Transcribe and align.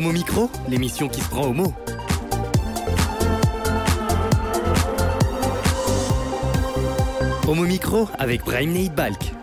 Homo 0.00 0.12
Micro, 0.12 0.48
l'émission 0.66 1.08
qui 1.08 1.20
se 1.20 1.28
prend 1.28 1.48
au 1.48 1.52
mot. 1.52 1.74
Homo 7.46 7.64
Micro 7.64 8.08
avec 8.18 8.42
Brahim 8.42 8.72
Neid 8.72 8.94
Balk. 8.94 9.34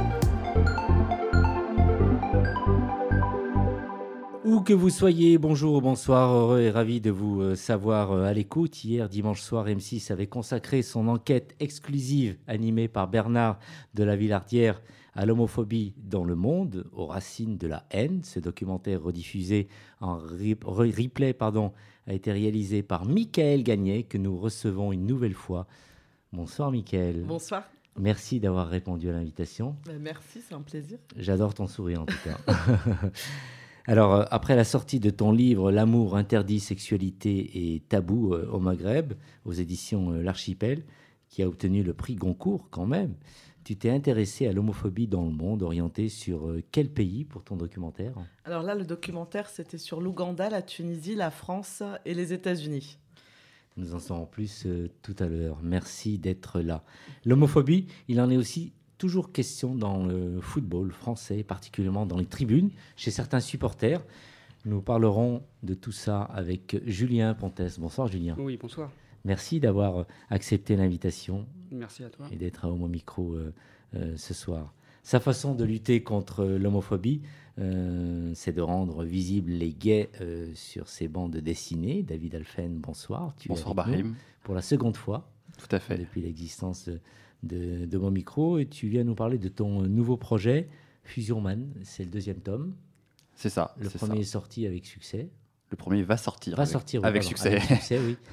Où 4.45 4.61
que 4.61 4.73
vous 4.73 4.89
soyez, 4.89 5.37
bonjour 5.37 5.75
ou 5.75 5.81
bonsoir, 5.81 6.33
heureux 6.33 6.61
et 6.61 6.71
ravi 6.71 7.01
de 7.01 7.11
vous 7.11 7.39
euh, 7.39 7.53
savoir 7.53 8.11
euh, 8.11 8.23
à 8.23 8.33
l'écoute. 8.33 8.83
Hier, 8.83 9.09
dimanche 9.09 9.41
soir, 9.41 9.67
M6 9.67 10.11
avait 10.11 10.25
consacré 10.25 10.81
son 10.81 11.07
enquête 11.07 11.53
exclusive 11.59 12.35
animée 12.47 12.87
par 12.87 13.09
Bernard 13.09 13.59
de 13.93 14.03
la 14.03 14.15
Villardière 14.15 14.81
à 15.17 15.25
l'homophobie 15.25 15.93
dans 15.97 16.23
le 16.23 16.35
monde, 16.35 16.85
aux 16.93 17.07
racines 17.07 17.57
de 17.57 17.67
la 17.67 17.85
haine. 17.89 18.21
Ce 18.23 18.39
documentaire 18.39 19.01
rediffusé 19.01 19.67
en 19.99 20.17
replay 20.17 21.33
pardon, 21.33 21.73
a 22.05 22.13
été 22.13 22.31
réalisé 22.31 22.83
par 22.83 23.03
Michael 23.03 23.63
Gagné, 23.63 24.03
que 24.03 24.19
nous 24.19 24.37
recevons 24.37 24.91
une 24.91 25.07
nouvelle 25.07 25.33
fois. 25.33 25.65
Bonsoir 26.31 26.71
Michael. 26.71 27.23
Bonsoir. 27.27 27.63
Merci 27.99 28.39
d'avoir 28.39 28.69
répondu 28.69 29.09
à 29.09 29.13
l'invitation. 29.13 29.75
Ben, 29.87 29.99
merci, 29.99 30.39
c'est 30.47 30.53
un 30.53 30.61
plaisir. 30.61 30.99
J'adore 31.15 31.55
ton 31.55 31.65
sourire 31.65 32.03
en 32.03 32.05
tout 32.05 32.17
cas. 32.23 32.37
Alors, 33.87 34.13
euh, 34.13 34.23
après 34.29 34.55
la 34.55 34.65
sortie 34.65 34.99
de 34.99 35.09
ton 35.09 35.31
livre 35.31 35.71
L'amour 35.71 36.15
interdit, 36.15 36.59
sexualité 36.59 37.73
et 37.73 37.79
tabou 37.79 38.33
euh, 38.33 38.47
au 38.51 38.59
Maghreb, 38.59 39.13
aux 39.45 39.53
éditions 39.53 40.11
euh, 40.11 40.21
L'Archipel, 40.21 40.83
qui 41.29 41.41
a 41.41 41.47
obtenu 41.47 41.81
le 41.81 41.93
prix 41.93 42.15
Goncourt 42.15 42.67
quand 42.69 42.85
même, 42.85 43.15
tu 43.67 43.75
t'es 43.75 43.89
intéressé 43.89 44.47
à 44.47 44.53
l'homophobie 44.53 45.07
dans 45.07 45.25
le 45.25 45.31
monde, 45.31 45.61
orienté 45.61 46.07
sur 46.07 46.47
euh, 46.47 46.63
quel 46.71 46.87
pays 46.87 47.25
pour 47.25 47.43
ton 47.43 47.57
documentaire? 47.57 48.13
Alors 48.45 48.63
là, 48.63 48.75
le 48.75 48.85
documentaire, 48.85 49.49
c'était 49.49 49.77
sur 49.77 49.99
l'Ouganda, 49.99 50.49
la 50.49 50.61
Tunisie, 50.61 51.15
la 51.15 51.31
France 51.31 51.83
et 52.05 52.13
les 52.13 52.31
États-Unis. 52.31 52.97
Nous 53.75 53.93
en 53.93 53.99
saurons 53.99 54.25
plus 54.25 54.65
euh, 54.65 54.89
tout 55.01 55.17
à 55.19 55.25
l'heure. 55.25 55.59
Merci 55.63 56.17
d'être 56.17 56.61
là. 56.61 56.85
L'homophobie, 57.25 57.87
il 58.07 58.21
en 58.21 58.29
est 58.29 58.37
aussi 58.37 58.71
toujours 58.97 59.33
question 59.33 59.75
dans 59.75 60.05
le 60.05 60.39
football 60.39 60.93
français, 60.93 61.43
particulièrement 61.43 62.05
dans 62.05 62.19
les 62.19 62.25
tribunes, 62.25 62.69
chez 62.95 63.11
certains 63.11 63.41
supporters. 63.41 64.01
Nous 64.63 64.79
parlerons 64.79 65.43
de 65.63 65.73
tout 65.73 65.91
ça 65.91 66.21
avec 66.21 66.81
Julien 66.85 67.33
Pontes. 67.33 67.61
Bonsoir 67.79 68.07
Julien. 68.07 68.37
Oui, 68.39 68.55
bonsoir. 68.55 68.89
Merci 69.25 69.59
d'avoir 69.59 70.05
accepté 70.29 70.75
l'invitation 70.75 71.45
Merci 71.71 72.03
à 72.03 72.09
toi. 72.09 72.27
et 72.31 72.35
d'être 72.35 72.65
à 72.65 72.69
Homo 72.69 72.87
Micro 72.87 73.33
euh, 73.33 73.53
euh, 73.95 74.15
ce 74.17 74.33
soir. 74.33 74.73
Sa 75.03 75.19
façon 75.21 75.55
de 75.55 75.63
lutter 75.63 76.03
contre 76.03 76.43
l'homophobie, 76.45 77.21
euh, 77.59 78.31
c'est 78.35 78.51
de 78.51 78.61
rendre 78.61 79.05
visibles 79.05 79.51
les 79.51 79.71
gays 79.73 80.09
euh, 80.19 80.51
sur 80.53 80.89
ses 80.89 81.07
bandes 81.07 81.37
dessinées. 81.37 82.03
David 82.03 82.35
Alphen, 82.35 82.77
bonsoir. 82.77 83.33
Tu 83.37 83.47
Bonsoir 83.47 83.73
Brahim. 83.73 84.15
Pour 84.43 84.53
la 84.53 84.61
seconde 84.61 84.97
fois 84.97 85.31
Tout 85.57 85.73
à 85.73 85.79
fait. 85.79 85.97
depuis 85.97 86.21
l'existence 86.21 86.89
de, 87.43 87.85
de 87.85 87.97
Homo 87.97 88.11
Micro. 88.11 88.57
Et 88.59 88.65
tu 88.65 88.89
viens 88.89 89.05
nous 89.05 89.15
parler 89.15 89.37
de 89.37 89.47
ton 89.47 89.81
nouveau 89.83 90.17
projet, 90.17 90.67
Fusion 91.03 91.39
Man. 91.39 91.73
C'est 91.83 92.03
le 92.03 92.11
deuxième 92.11 92.41
tome. 92.41 92.75
C'est 93.33 93.49
ça. 93.49 93.75
Le 93.79 93.89
premier 93.89 94.15
ça. 94.15 94.21
est 94.21 94.23
sorti 94.25 94.65
avec 94.67 94.85
succès. 94.85 95.29
Le 95.71 95.77
premier 95.77 96.03
va 96.03 96.17
sortir. 96.17 96.57
Va 96.57 96.63
avec, 96.63 96.73
sortir 96.73 97.01
oui, 97.01 97.07
avec 97.07 97.21
pardon, 97.21 97.29
succès. 97.29 97.55
Avec 97.55 97.63
succès, 97.63 97.99
oui. 97.99 98.17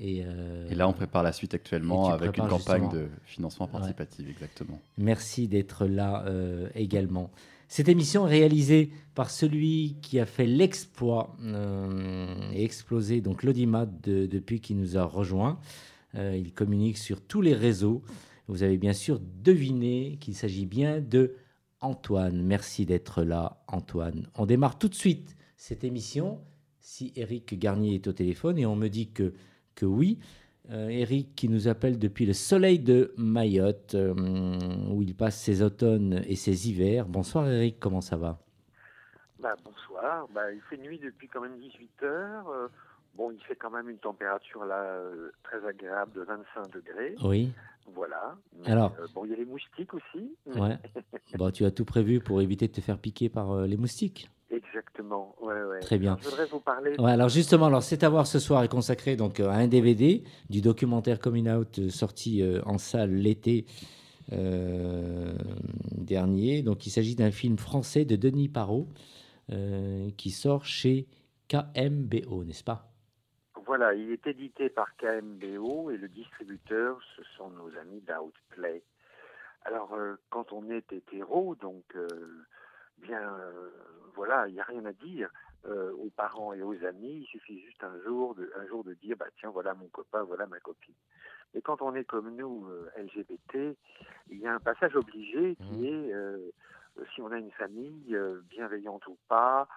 Et, 0.00 0.22
euh, 0.24 0.68
Et 0.70 0.74
là, 0.74 0.88
on 0.88 0.92
prépare 0.92 1.22
la 1.22 1.32
suite 1.32 1.54
actuellement 1.54 2.08
tu 2.08 2.12
avec 2.14 2.36
une 2.36 2.48
campagne 2.48 2.82
justement. 2.82 3.02
de 3.02 3.08
financement 3.24 3.66
participatif, 3.68 4.28
exactement. 4.28 4.78
Merci 4.98 5.48
d'être 5.48 5.86
là 5.86 6.24
euh, 6.26 6.68
également. 6.74 7.30
Cette 7.68 7.88
émission 7.88 8.26
est 8.28 8.30
réalisée 8.30 8.90
par 9.14 9.30
celui 9.30 9.96
qui 10.02 10.20
a 10.20 10.26
fait 10.26 10.46
l'exploit 10.46 11.34
euh, 11.42 12.34
et 12.52 12.62
explosé, 12.64 13.20
donc 13.20 13.42
l'audimat, 13.42 13.86
de- 13.86 14.26
depuis 14.26 14.60
qu'il 14.60 14.76
nous 14.78 14.96
a 14.96 15.04
rejoints. 15.04 15.58
Euh, 16.14 16.36
il 16.36 16.52
communique 16.52 16.98
sur 16.98 17.20
tous 17.20 17.40
les 17.40 17.54
réseaux. 17.54 18.02
Vous 18.48 18.62
avez 18.62 18.76
bien 18.78 18.92
sûr 18.92 19.20
deviné 19.42 20.18
qu'il 20.20 20.34
s'agit 20.34 20.66
bien 20.66 21.00
de 21.00 21.34
Antoine. 21.80 22.42
Merci 22.42 22.86
d'être 22.86 23.22
là, 23.22 23.62
Antoine. 23.66 24.28
On 24.36 24.46
démarre 24.46 24.78
tout 24.78 24.88
de 24.88 24.94
suite 24.94 25.36
cette 25.56 25.82
émission. 25.84 26.38
Si 26.80 27.12
Eric 27.16 27.58
Garnier 27.58 27.96
est 27.96 28.06
au 28.06 28.12
téléphone, 28.12 28.58
et 28.58 28.64
on 28.66 28.76
me 28.76 28.88
dit 28.88 29.08
que, 29.08 29.34
que 29.76 29.86
oui. 29.86 30.18
Euh, 30.72 30.88
Eric 30.88 31.36
qui 31.36 31.48
nous 31.48 31.68
appelle 31.68 31.96
depuis 31.96 32.26
le 32.26 32.32
soleil 32.32 32.80
de 32.80 33.14
Mayotte, 33.16 33.94
euh, 33.94 34.12
où 34.90 35.00
il 35.00 35.14
passe 35.14 35.40
ses 35.40 35.62
automnes 35.62 36.24
et 36.26 36.34
ses 36.34 36.68
hivers. 36.68 37.06
Bonsoir 37.06 37.48
Eric, 37.48 37.78
comment 37.78 38.00
ça 38.00 38.16
va? 38.16 38.40
Bah, 39.38 39.54
bonsoir. 39.64 40.26
Bah, 40.34 40.50
il 40.52 40.60
fait 40.62 40.76
nuit 40.76 40.98
depuis 40.98 41.28
quand 41.28 41.40
même 41.40 41.56
18 41.60 42.02
heures. 42.02 42.48
Euh, 42.48 42.66
bon, 43.14 43.30
il 43.30 43.40
fait 43.44 43.54
quand 43.54 43.70
même 43.70 43.88
une 43.88 43.98
température 43.98 44.64
là 44.64 45.00
très 45.44 45.64
agréable 45.64 46.12
de 46.14 46.22
25 46.22 46.72
degrés. 46.72 47.14
Oui. 47.22 47.52
Voilà. 47.94 48.34
Mais, 48.58 48.72
Alors 48.72 48.92
bon, 49.14 49.24
il 49.24 49.30
y 49.30 49.34
a 49.34 49.36
les 49.36 49.44
moustiques 49.44 49.94
aussi. 49.94 50.36
Ouais. 50.46 50.78
Bon, 51.38 51.50
tu 51.50 51.64
as 51.64 51.70
tout 51.70 51.84
prévu 51.84 52.18
pour 52.18 52.40
éviter 52.40 52.66
de 52.66 52.72
te 52.72 52.80
faire 52.80 52.98
piquer 52.98 53.28
par 53.28 53.66
les 53.66 53.76
moustiques. 53.76 54.30
Exactement. 54.50 55.34
Ouais, 55.40 55.60
ouais. 55.64 55.80
Très 55.80 55.98
bien. 55.98 56.12
Alors, 56.12 56.22
je 56.22 56.28
voudrais 56.28 56.46
vous 56.46 56.60
parler. 56.60 56.94
Ouais, 56.98 57.10
alors 57.10 57.28
justement, 57.28 57.66
alors 57.66 57.82
c'est 57.82 58.04
à 58.04 58.08
voir 58.08 58.26
ce 58.26 58.38
soir 58.38 58.62
est 58.62 58.68
consacré 58.68 59.16
donc 59.16 59.40
euh, 59.40 59.48
à 59.48 59.54
un 59.54 59.66
DVD 59.66 60.22
du 60.50 60.60
documentaire 60.60 61.18
Coming 61.18 61.50
Out 61.50 61.78
euh, 61.78 61.88
sorti 61.88 62.42
euh, 62.42 62.62
en 62.64 62.78
salle 62.78 63.12
l'été 63.14 63.66
euh, 64.32 65.34
dernier. 65.92 66.62
Donc 66.62 66.86
il 66.86 66.90
s'agit 66.90 67.16
d'un 67.16 67.32
film 67.32 67.58
français 67.58 68.04
de 68.04 68.14
Denis 68.14 68.48
Parot 68.48 68.88
euh, 69.50 70.10
qui 70.16 70.30
sort 70.30 70.64
chez 70.64 71.08
KMBO, 71.48 72.44
n'est-ce 72.44 72.64
pas? 72.64 72.92
Voilà, 73.66 73.94
il 73.94 74.12
est 74.12 74.26
édité 74.28 74.68
par 74.68 74.96
KMBO 74.96 75.90
et 75.90 75.96
le 75.96 76.08
distributeur, 76.08 77.00
ce 77.16 77.22
sont 77.36 77.50
nos 77.50 77.68
amis 77.80 78.00
d'Outplay. 78.00 78.82
Alors, 79.64 79.92
quand 80.30 80.52
on 80.52 80.70
est 80.70 80.92
hétéro, 80.92 81.56
donc, 81.56 81.84
bien, 82.98 83.34
euh, 83.38 83.70
voilà, 84.14 84.48
il 84.48 84.54
n'y 84.54 84.60
a 84.60 84.64
rien 84.64 84.84
à 84.86 84.92
dire 84.92 85.30
euh, 85.66 85.92
aux 85.92 86.10
parents 86.10 86.52
et 86.52 86.62
aux 86.62 86.84
amis. 86.84 87.20
Il 87.22 87.26
suffit 87.26 87.60
juste 87.60 87.82
un 87.84 88.00
jour 88.02 88.34
de, 88.34 88.50
un 88.56 88.66
jour 88.66 88.84
de 88.84 88.94
dire, 88.94 89.16
bah 89.16 89.26
tiens, 89.38 89.50
voilà 89.50 89.74
mon 89.74 89.88
copain, 89.88 90.22
voilà 90.22 90.46
ma 90.46 90.60
copine. 90.60 90.94
Mais 91.54 91.62
quand 91.62 91.82
on 91.82 91.94
est 91.94 92.04
comme 92.04 92.34
nous, 92.36 92.66
euh, 92.68 92.90
LGBT, 92.96 93.76
il 94.28 94.38
y 94.38 94.46
a 94.46 94.54
un 94.54 94.60
passage 94.60 94.96
obligé 94.96 95.56
qui 95.56 95.74
Mhm. 95.74 95.86
est, 95.86 96.12
euh, 96.14 96.50
si 97.14 97.22
on 97.22 97.30
a 97.30 97.38
une 97.38 97.52
famille, 97.52 98.16
bienveillante 98.50 99.06
ou 99.06 99.18
pas, 99.28 99.68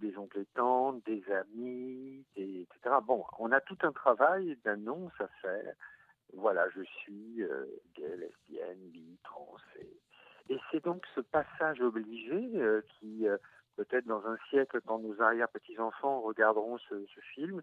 des 0.00 0.16
oncles 0.16 0.38
et 0.38 0.46
tantes, 0.54 1.04
des 1.04 1.22
amis, 1.32 2.24
des- 2.36 2.62
etc. 2.62 2.96
Bon, 3.04 3.24
on 3.40 3.50
a 3.50 3.60
tout 3.60 3.76
un 3.82 3.90
travail 3.92 4.56
d'annonce 4.64 5.12
à 5.20 5.26
faire. 5.42 5.74
Voilà, 6.32 6.68
je 6.70 6.82
suis 6.82 7.42
gay, 7.96 8.16
lesbienne, 8.16 8.88
bi, 8.90 9.18
trans. 9.24 9.56
Et, 9.80 10.54
et 10.54 10.58
c'est 10.70 10.73
donc 10.84 11.04
ce 11.14 11.20
passage 11.20 11.80
obligé 11.80 12.50
euh, 12.56 12.82
qui, 12.98 13.26
euh, 13.26 13.36
peut-être 13.76 14.06
dans 14.06 14.24
un 14.26 14.36
siècle, 14.50 14.80
quand 14.86 14.98
nos 14.98 15.20
arrière-petits-enfants 15.20 16.20
regarderont 16.20 16.78
ce, 16.78 16.94
film, 17.34 17.62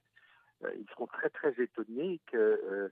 euh, 0.64 0.72
ils 0.78 0.88
seront 0.90 1.08
très 1.08 1.30
très 1.30 1.54
étonnés 1.62 2.20
que 2.28 2.92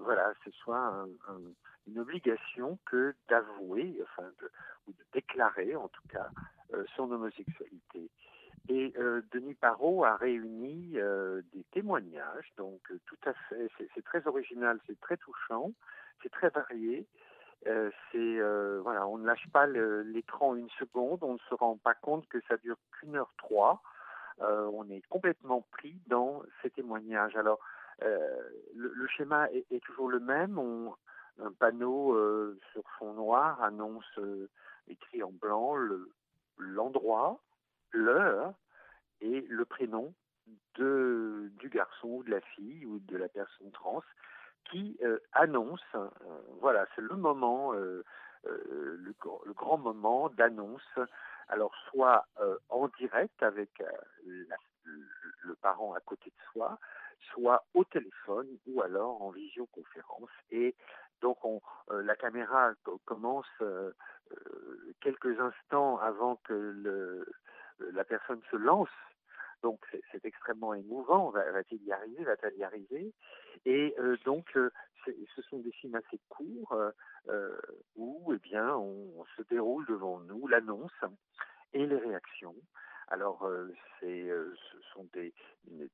voilà, 0.00 0.32
ce 0.44 0.50
soit 0.52 0.78
un- 0.78 1.08
un- 1.28 1.52
une 1.86 1.98
obligation 1.98 2.78
que 2.86 3.14
d'avouer, 3.28 3.98
enfin, 4.02 4.28
ou 4.86 4.92
de 4.92 5.04
déclarer 5.12 5.76
en 5.76 5.88
tout 5.88 6.02
cas, 6.08 6.28
son 6.96 7.10
homosexualité. 7.12 8.10
Et 8.68 8.92
Denis 9.32 9.54
Parot 9.54 10.04
a 10.04 10.16
réuni 10.16 10.96
des 11.52 11.64
témoignages, 11.72 12.50
donc 12.56 12.80
tout 13.06 13.18
à 13.26 13.34
fait, 13.34 13.68
c'est 13.94 14.04
très 14.04 14.26
original, 14.26 14.78
c'est 14.86 14.98
très 15.00 15.16
touchant, 15.18 15.72
c'est 16.22 16.30
très 16.30 16.48
varié. 16.48 17.06
Euh, 17.66 17.90
c'est 18.12 18.40
euh, 18.40 18.80
voilà, 18.82 19.06
on 19.08 19.18
ne 19.18 19.26
lâche 19.26 19.48
pas 19.52 19.66
l'écran 19.66 20.54
une 20.54 20.70
seconde, 20.70 21.22
on 21.22 21.34
ne 21.34 21.38
se 21.48 21.54
rend 21.54 21.76
pas 21.76 21.94
compte 21.94 22.26
que 22.28 22.40
ça 22.48 22.56
dure 22.58 22.78
qu'une 22.92 23.16
heure 23.16 23.32
trois. 23.36 23.82
Euh, 24.40 24.70
on 24.72 24.88
est 24.88 25.02
complètement 25.08 25.66
pris 25.72 26.00
dans 26.06 26.42
ces 26.62 26.70
témoignages. 26.70 27.36
Alors, 27.36 27.58
le, 28.00 29.06
schéma 29.08 29.48
est, 29.50 29.82
toujours 29.82 30.08
le 30.08 30.20
même. 30.20 30.60
Un 31.40 31.52
panneau 31.52 32.16
sur 32.72 32.82
fond 32.98 33.14
noir 33.14 33.60
annonce 33.62 34.18
écrit 34.86 35.22
en 35.24 35.32
blanc 35.32 35.74
le- 35.74 36.12
l'endroit, 36.58 37.40
l'heure 37.90 38.54
et 39.20 39.40
le 39.48 39.64
prénom 39.64 40.14
du 40.76 41.68
garçon 41.68 42.08
ou 42.08 42.22
de 42.22 42.30
la 42.30 42.40
fille 42.40 42.86
ou 42.86 43.00
de 43.00 43.16
la 43.16 43.28
personne 43.28 43.72
trans 43.72 44.02
qui 44.70 44.96
euh, 45.02 45.18
annonce, 45.32 45.82
euh, 45.94 46.08
voilà, 46.60 46.86
c'est 46.94 47.02
le 47.02 47.16
moment, 47.16 47.74
euh, 47.74 48.04
le, 48.44 49.12
gr- 49.20 49.44
le 49.46 49.52
grand 49.52 49.78
moment 49.78 50.28
d'annonce, 50.30 50.98
alors 51.48 51.74
soit 51.90 52.26
en 52.68 52.88
direct 52.98 53.42
avec 53.42 53.70
le, 54.24 55.54
parent 55.60 55.92
à 55.94 56.00
côté 56.00 56.30
de 56.30 56.42
soi, 56.52 56.78
soit 57.32 57.64
au 57.74 57.84
téléphone 57.84 58.46
ou 58.68 58.80
alors 58.82 59.20
en 59.22 59.30
visioconférence. 59.30 60.30
Et 60.50 60.74
donc 61.20 61.44
on, 61.44 61.60
la 61.90 62.14
caméra 62.16 62.72
co- 62.84 63.00
commence 63.04 63.50
quelques 65.00 65.38
instants 65.40 65.98
avant 65.98 66.36
que 66.44 67.26
la 67.80 68.04
personne 68.04 68.40
se 68.50 68.56
lance 68.56 68.88
Donc 69.62 69.80
c'est 70.12 70.24
extrêmement 70.24 70.74
émouvant. 70.74 71.30
Va-t-il 71.30 71.82
y 71.84 71.92
arriver? 71.92 72.24
Va-t-elle 72.24 72.56
y 72.56 72.64
arriver? 72.64 73.12
Et 73.64 73.94
donc 74.24 74.46
ce 74.54 75.42
sont 75.42 75.58
des 75.58 75.72
films 75.72 75.96
assez 75.96 76.20
courts 76.28 76.76
où 77.96 78.32
eh 78.34 78.38
bien 78.38 78.76
on, 78.76 79.24
se 79.36 79.42
déroule 79.42 79.86
devant 79.86 80.20
nous 80.20 80.46
l'annonce 80.48 80.92
et 81.72 81.86
les 81.86 81.96
réactions. 81.96 82.56
Alors, 83.10 83.48
c'est, 83.98 84.28
ce 84.28 84.78
sont 84.92 85.08
des, 85.14 85.32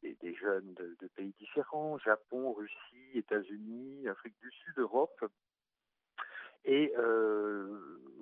des, 0.03 0.35
jeunes 0.35 0.75
de, 0.75 1.09
pays 1.15 1.33
différents, 1.39 1.97
Japon, 1.99 2.53
Russie, 2.53 3.11
États-Unis, 3.19 4.09
Afrique 4.09 4.35
du 4.41 4.51
Sud, 4.51 4.79
Europe, 4.79 5.25
et 6.65 6.93
euh, 6.97 7.67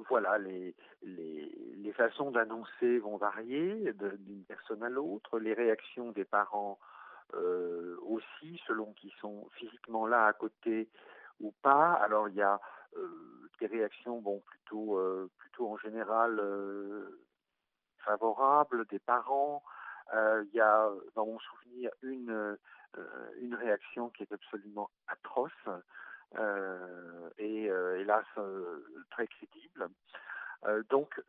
voilà, 0.09 0.39
les, 0.39 0.75
les, 1.03 1.75
les 1.77 1.93
façons 1.93 2.31
d'annoncer 2.31 2.99
vont 2.99 3.17
varier 3.17 3.93
d'une 3.93 4.45
personne 4.45 4.83
à 4.83 4.89
l'autre, 4.89 5.39
les 5.39 5.55
réactions 5.55 6.11
des 6.11 6.25
parents 6.25 6.79
euh, 7.35 7.97
aussi, 8.03 8.61
selon 8.67 8.93
qu'ils 8.95 9.13
sont 9.21 9.49
physiquement 9.53 10.07
là 10.07 10.27
à 10.27 10.33
côté 10.33 10.89
ou 11.41 11.53
pas. 11.63 11.93
Alors 11.95 12.29
il 12.29 12.35
y 12.35 12.43
a 12.43 12.61
euh, 12.97 13.49
des 13.61 13.67
réactions, 13.67 14.21
bon, 14.21 14.41
plutôt, 14.41 14.99
plutôt 15.39 15.69
en 15.69 15.77
général 15.77 16.43
favorables 17.99 18.87
des 18.87 18.99
parents. 18.99 19.63
il 20.13 20.51
y 20.53 20.61
a, 20.61 20.91
dans 21.15 21.27
mon 21.27 21.39
souvenir, 21.39 21.93
une, 22.03 22.59
une 23.41 23.55
réaction 23.55 24.11
qui 24.11 24.25
est 24.25 24.33
absolument 24.33 24.91
atroce. 25.07 25.53
Euh, 26.39 27.29
et 27.37 27.71
euh, 27.71 28.01
hélas 28.01 28.25
euh, 28.39 28.85
très 29.11 29.27
crédible. 29.27 29.89
donc 30.89 31.21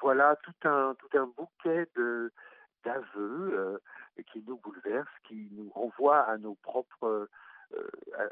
voilà 0.00 0.36
tout 0.42 0.68
un 0.68 0.94
tout 0.94 1.18
un 1.18 1.26
bouquet 1.26 1.88
d'aveux 2.84 3.80
qui 4.32 4.42
nous 4.46 4.56
bouleverse, 4.56 5.10
qui 5.28 5.48
nous 5.52 5.70
renvoie 5.70 6.22
à 6.22 6.38
nos 6.38 6.54
propres 6.54 7.28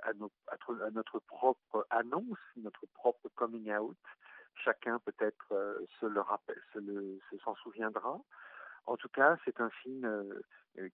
à, 0.03 0.91
notre 0.93 1.19
propre 1.21 1.87
annonce, 1.91 2.39
notre 2.57 2.87
propre 2.95 3.29
coming 3.37 3.73
out. 3.73 3.97
Chacun 4.57 4.99
peut-être 5.01 5.79
se 6.01 6.07
le 6.07 6.21
rappelle, 6.21 6.61
se, 6.73 7.39
s'en 7.45 7.55
souviendra. 7.57 8.19
En 8.87 8.97
tout 8.97 9.09
cas, 9.09 9.37
c'est 9.45 9.61
un 9.61 9.71
film 9.71 10.09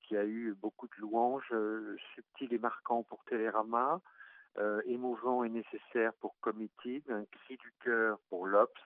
qui 0.02 0.16
a 0.16 0.24
eu 0.24 0.54
beaucoup 0.54 0.88
de 0.88 1.00
louanges, 1.00 1.54
subtil 2.14 2.52
et 2.52 2.58
marquant 2.58 3.02
pour 3.04 3.24
Télérama, 3.24 4.00
euh, 4.58 4.82
émouvant 4.86 5.44
et 5.44 5.48
nécessaire 5.48 6.12
pour 6.14 6.38
Committed, 6.40 7.02
un 7.10 7.24
cri 7.24 7.56
du 7.56 7.72
cœur 7.82 8.18
pour 8.28 8.46
Lops, 8.46 8.80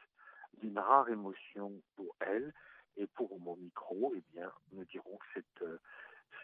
d'une 0.58 0.78
rare 0.78 1.08
émotion 1.08 1.72
pour 1.96 2.14
elle, 2.20 2.52
et 2.96 3.06
pour 3.06 3.38
mon 3.40 3.56
micro, 3.56 4.14
eh 4.16 4.22
bien, 4.32 4.52
nous 4.72 4.84
dirons 4.84 5.16
que 5.16 5.26
c'est 5.34 5.62
euh, 5.62 5.78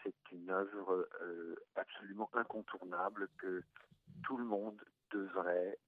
c'est 0.03 0.33
une 0.33 0.51
œuvre 0.51 1.09
euh, 1.21 1.57
absolument 1.75 2.31
incontournable 2.33 3.29
que 3.37 3.63
tout 4.23 4.37
le 4.37 4.45
monde 4.45 4.81
devrait 5.13 5.79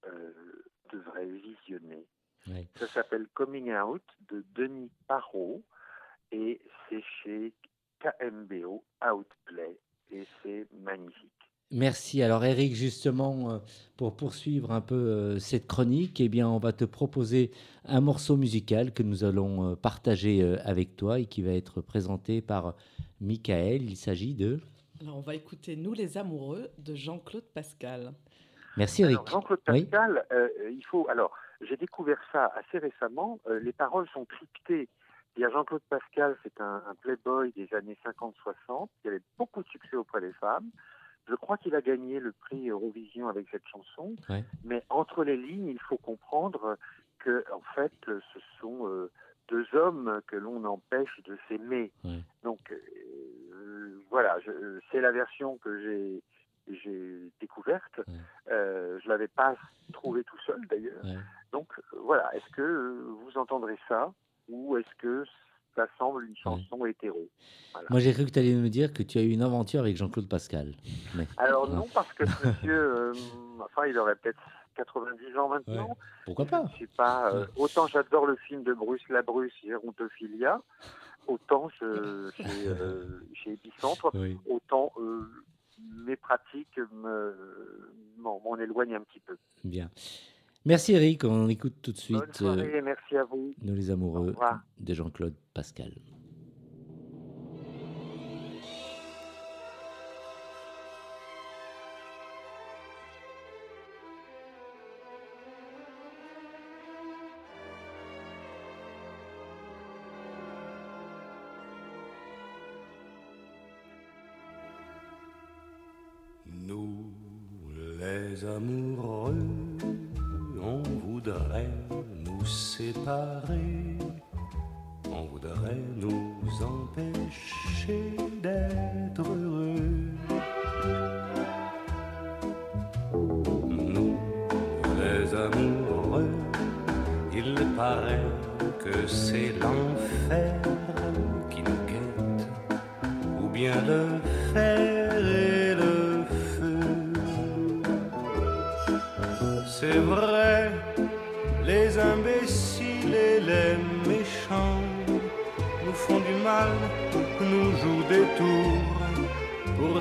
devrait 0.93 1.27
visionner. 1.27 2.07
Ça 2.77 2.89
s'appelle 2.89 3.29
Coming 3.29 3.73
Out 3.73 4.03
de 4.29 4.45
Denis 4.51 4.91
Parot 5.07 5.63
et 6.33 6.61
c'est 6.89 7.03
chez 7.23 7.55
KMBO 8.01 8.85
Outplay 9.01 9.79
et 10.11 10.27
c'est 10.43 10.67
magnifique. 10.73 11.52
Merci. 11.73 12.23
Alors 12.23 12.45
Eric, 12.45 12.75
justement, 12.75 13.51
euh, 13.51 13.59
pour 13.97 14.15
poursuivre 14.15 14.73
un 14.73 14.83
peu 14.83 14.95
euh, 14.95 15.39
cette 15.39 15.67
chronique, 15.67 16.21
eh 16.21 16.29
bien, 16.29 16.47
on 16.47 16.59
va 16.59 16.75
te 16.75 16.85
proposer 16.85 17.51
un 17.87 18.03
morceau 18.03 18.37
musical 18.37 18.93
que 18.93 19.03
nous 19.03 19.25
allons 19.25 19.71
euh, 19.73 19.75
partager 19.75 20.45
avec 20.67 20.97
toi 20.97 21.19
et 21.19 21.25
qui 21.25 21.41
va 21.41 21.53
être 21.53 21.81
présenté 21.81 22.43
par 22.43 22.75
Michael. 23.23 23.89
Il 23.89 23.97
s'agit 23.97 24.35
de... 24.35 24.61
Alors 25.01 25.17
on 25.17 25.23
va 25.23 25.35
écouter 25.35 25.75
Nous 25.77 25.95
les 25.95 26.19
amoureux 26.19 26.69
de 26.77 26.95
Jean-Claude 26.95 27.47
Pascal. 27.55 28.13
Merci 28.77 29.03
Eric. 29.03 29.21
Jean-Claude 29.31 29.61
Pascal, 29.61 30.27
il 30.71 30.85
faut... 30.85 31.09
Alors, 31.09 31.33
j'ai 31.63 31.77
découvert 31.79 32.21
ça 32.33 32.53
assez 32.55 32.79
récemment. 32.79 33.41
les 33.63 33.73
paroles 33.73 34.07
sont 34.13 34.27
cryptées. 34.27 34.89
Il 35.37 35.41
y 35.43 35.45
a 35.45 35.51
Jean-Claude 35.51 35.83
Pascal, 35.89 36.37
c'est 36.43 36.61
un, 36.61 36.83
un 36.87 36.95
playboy 37.01 37.51
des 37.53 37.73
années 37.75 37.97
50-60 38.05 38.89
qui 39.01 39.09
avait 39.09 39.23
beaucoup 39.39 39.63
de 39.63 39.69
succès 39.69 39.97
auprès 39.97 40.21
des 40.21 40.33
femmes. 40.35 40.71
Je 41.29 41.35
crois 41.35 41.57
qu'il 41.59 41.75
a 41.75 41.81
gagné 41.81 42.19
le 42.21 42.33
prix 42.33 42.69
Eurovision 42.69 43.29
avec 43.29 43.47
cette 43.51 43.67
chanson, 43.67 44.17
mais 44.65 44.83
entre 44.91 45.25
les 45.25 45.37
lignes, 45.37 45.69
il 45.69 45.81
faut 45.81 45.97
comprendre 45.99 46.77
que, 47.19 47.45
en 47.53 47.63
fait, 47.75 47.93
ce 48.07 48.41
sont 48.61 48.89
euh, 48.89 49.11
deux 49.49 49.67
hommes 49.75 50.21
que 50.27 50.37
l'on 50.37 50.65
empêche 50.65 51.21
de 51.25 51.39
s'aimer. 51.49 51.93
Donc, 52.43 52.73
euh, 52.73 54.03
voilà, 54.11 54.39
c'est 54.91 55.01
la 55.01 55.13
version 55.13 55.59
que 55.59 55.81
j'ai 55.83 56.23
j'ai 56.69 57.33
découverte. 57.41 58.01
Euh, 58.51 58.99
je 59.03 59.09
l'avais 59.09 59.29
pas 59.29 59.57
trouvée 59.93 60.23
tout 60.25 60.39
seul 60.47 60.65
d'ailleurs. 60.69 61.03
Donc 61.53 61.69
voilà, 61.93 62.35
est-ce 62.37 62.49
que 62.53 63.05
vous 63.25 63.37
entendrez 63.37 63.77
ça 63.89 64.13
ou 64.49 64.77
est-ce 64.77 64.95
que 64.99 65.25
ça 65.75 65.87
semble 65.99 66.25
une 66.25 66.37
chanson 66.37 66.85
hétéro. 66.87 67.29
Moi, 67.91 68.01
j'ai 68.01 68.13
cru 68.13 68.27
que 68.27 68.31
tu 68.31 68.39
allais 68.39 68.55
me 68.55 68.69
dire 68.69 68.93
que 68.93 69.03
tu 69.03 69.19
as 69.19 69.23
eu 69.23 69.31
une 69.31 69.43
aventure 69.43 69.81
avec 69.81 69.97
Jean-Claude 69.97 70.29
Pascal. 70.29 70.75
Alors, 71.37 71.69
non, 71.69 71.87
parce 71.93 72.13
que 72.13 72.27
ce 72.27 72.47
monsieur, 72.49 72.73
euh, 72.73 73.13
enfin, 73.61 73.87
il 73.87 73.99
aurait 73.99 74.17
peut-être 74.17 74.43
90 74.77 75.37
ans 75.39 75.49
maintenant. 75.49 75.97
Pourquoi 76.25 76.45
pas 76.45 76.65
Je 76.75 76.81
sais 76.81 76.91
pas. 76.97 77.33
Euh, 77.33 77.47
autant 77.57 77.87
j'adore 77.87 78.27
le 78.27 78.37
film 78.37 78.63
de 78.63 78.73
Bruce 78.73 79.07
Labrusse, 79.09 79.53
Gérontophilia, 79.65 80.61
autant 81.27 81.69
chez, 81.71 81.85
euh, 81.85 82.31
chez 83.35 83.53
Epicentre, 83.53 84.13
autant 84.49 84.93
mes 86.07 86.17
pratiques 86.17 86.79
m'en 88.19 88.57
éloignent 88.59 88.95
un 88.95 89.03
petit 89.03 89.21
peu. 89.21 89.37
Bien. 89.65 89.91
Merci 90.65 90.93
Eric, 90.93 91.25
on 91.25 91.49
écoute 91.49 91.75
tout 91.83 91.93
de 91.93 91.99
suite. 91.99 92.19
Bonne 92.19 92.35
soirée, 92.35 92.77
euh, 92.77 92.83
merci 92.85 93.17
à 93.17 93.25
vous. 93.25 93.53
Nous 93.63 93.75
les 93.75 93.91
amoureux 93.91 94.35
de 94.79 94.95
Jean-Claude 94.95 95.35
Pascal. 95.55 95.93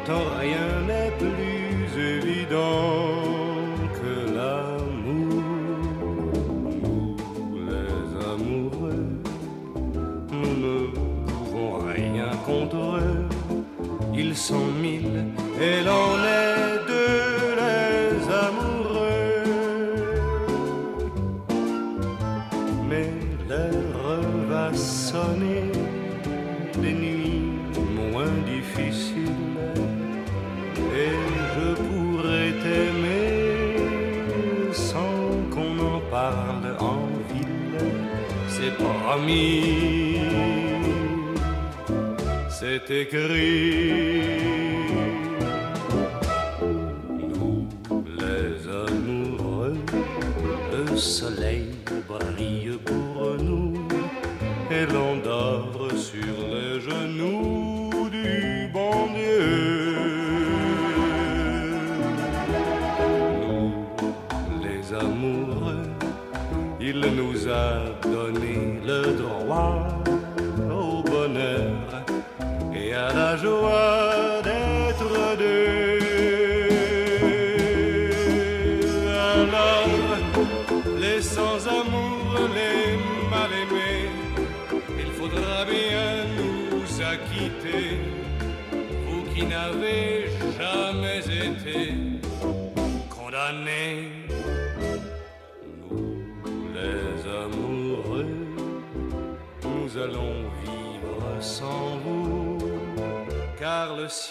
Rien 0.08 0.82
n'est 0.88 1.12
plus 1.18 2.02
évident 2.02 3.14
que 3.94 4.36
l'amour. 4.36 5.44
Nous, 6.84 7.18
les 7.70 8.26
amoureux, 8.34 9.08
nous 10.32 10.54
ne 10.66 10.88
pouvons 11.28 11.74
rien 11.94 12.32
contre 12.46 12.78
eux. 12.98 13.26
Ils 14.14 14.36
sont 14.36 14.66
mille 14.82 15.26
et 15.62 15.84
l'on 15.84 16.18
c'est 42.50 42.90
écrit. 42.90 44.41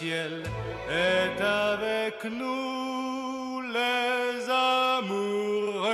Est 0.09 1.41
avec 1.41 2.25
nous, 2.25 3.61
les 3.61 4.49
amoureux. 4.49 5.91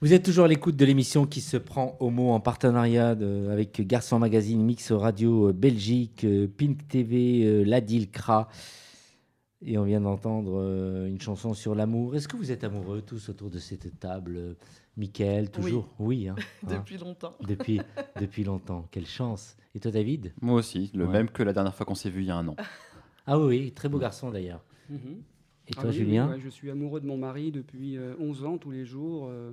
Vous 0.00 0.12
êtes 0.12 0.22
toujours 0.22 0.44
à 0.44 0.48
l'écoute 0.48 0.76
de 0.76 0.84
l'émission 0.84 1.24
qui 1.24 1.40
se 1.40 1.56
prend 1.56 1.96
au 1.98 2.10
mot 2.10 2.32
en 2.32 2.40
partenariat 2.40 3.16
avec 3.50 3.80
Garçon 3.86 4.18
Magazine, 4.18 4.62
Mix 4.62 4.92
Radio 4.92 5.48
euh, 5.48 5.52
Belgique, 5.54 6.24
euh, 6.24 6.46
Pink 6.46 6.86
TV, 6.88 7.42
euh, 7.44 7.64
Ladil 7.64 8.10
Kra. 8.10 8.48
Et 9.62 9.78
on 9.78 9.84
vient 9.84 10.02
d'entendre 10.02 11.06
une 11.08 11.18
chanson 11.22 11.54
sur 11.54 11.74
l'amour. 11.74 12.14
Est-ce 12.14 12.28
que 12.28 12.36
vous 12.36 12.52
êtes 12.52 12.64
amoureux 12.64 13.00
tous 13.00 13.30
autour 13.30 13.48
de 13.48 13.58
cette 13.58 13.98
table 13.98 14.56
Michael, 14.96 15.50
toujours 15.50 15.88
Oui, 15.98 16.28
hein, 16.28 16.36
hein, 16.66 16.68
Depuis 16.78 16.96
longtemps. 16.98 17.34
depuis, 17.46 17.80
depuis 18.20 18.44
longtemps. 18.44 18.86
Quelle 18.90 19.06
chance. 19.06 19.56
Et 19.74 19.80
toi, 19.80 19.90
David? 19.90 20.32
Moi 20.40 20.54
aussi, 20.54 20.90
le 20.94 21.04
Ouais. 21.06 21.12
même 21.12 21.28
que 21.30 21.42
la 21.42 21.52
dernière 21.52 21.74
fois 21.74 21.84
qu'on 21.84 21.94
s'est 21.96 22.10
vu 22.10 22.22
il 22.22 22.26
y 22.26 22.30
a 22.30 22.36
un 22.36 22.48
an. 22.48 22.56
Ah 23.26 23.38
oui, 23.38 23.72
très 23.72 23.88
beau 23.88 23.98
garçon 23.98 24.30
d'ailleurs. 24.30 24.62
Mhm. 24.90 25.22
Et 25.66 25.72
Ah 25.78 25.80
toi, 25.80 25.88
oui, 25.90 25.96
Julien? 25.96 26.28
ouais, 26.28 26.40
Je 26.40 26.50
suis 26.50 26.70
amoureux 26.70 27.00
de 27.00 27.06
mon 27.06 27.16
mari 27.16 27.50
depuis 27.50 27.96
euh, 27.96 28.14
11 28.20 28.44
ans, 28.44 28.58
tous 28.58 28.70
les 28.70 28.84
jours. 28.84 29.28
euh, 29.30 29.52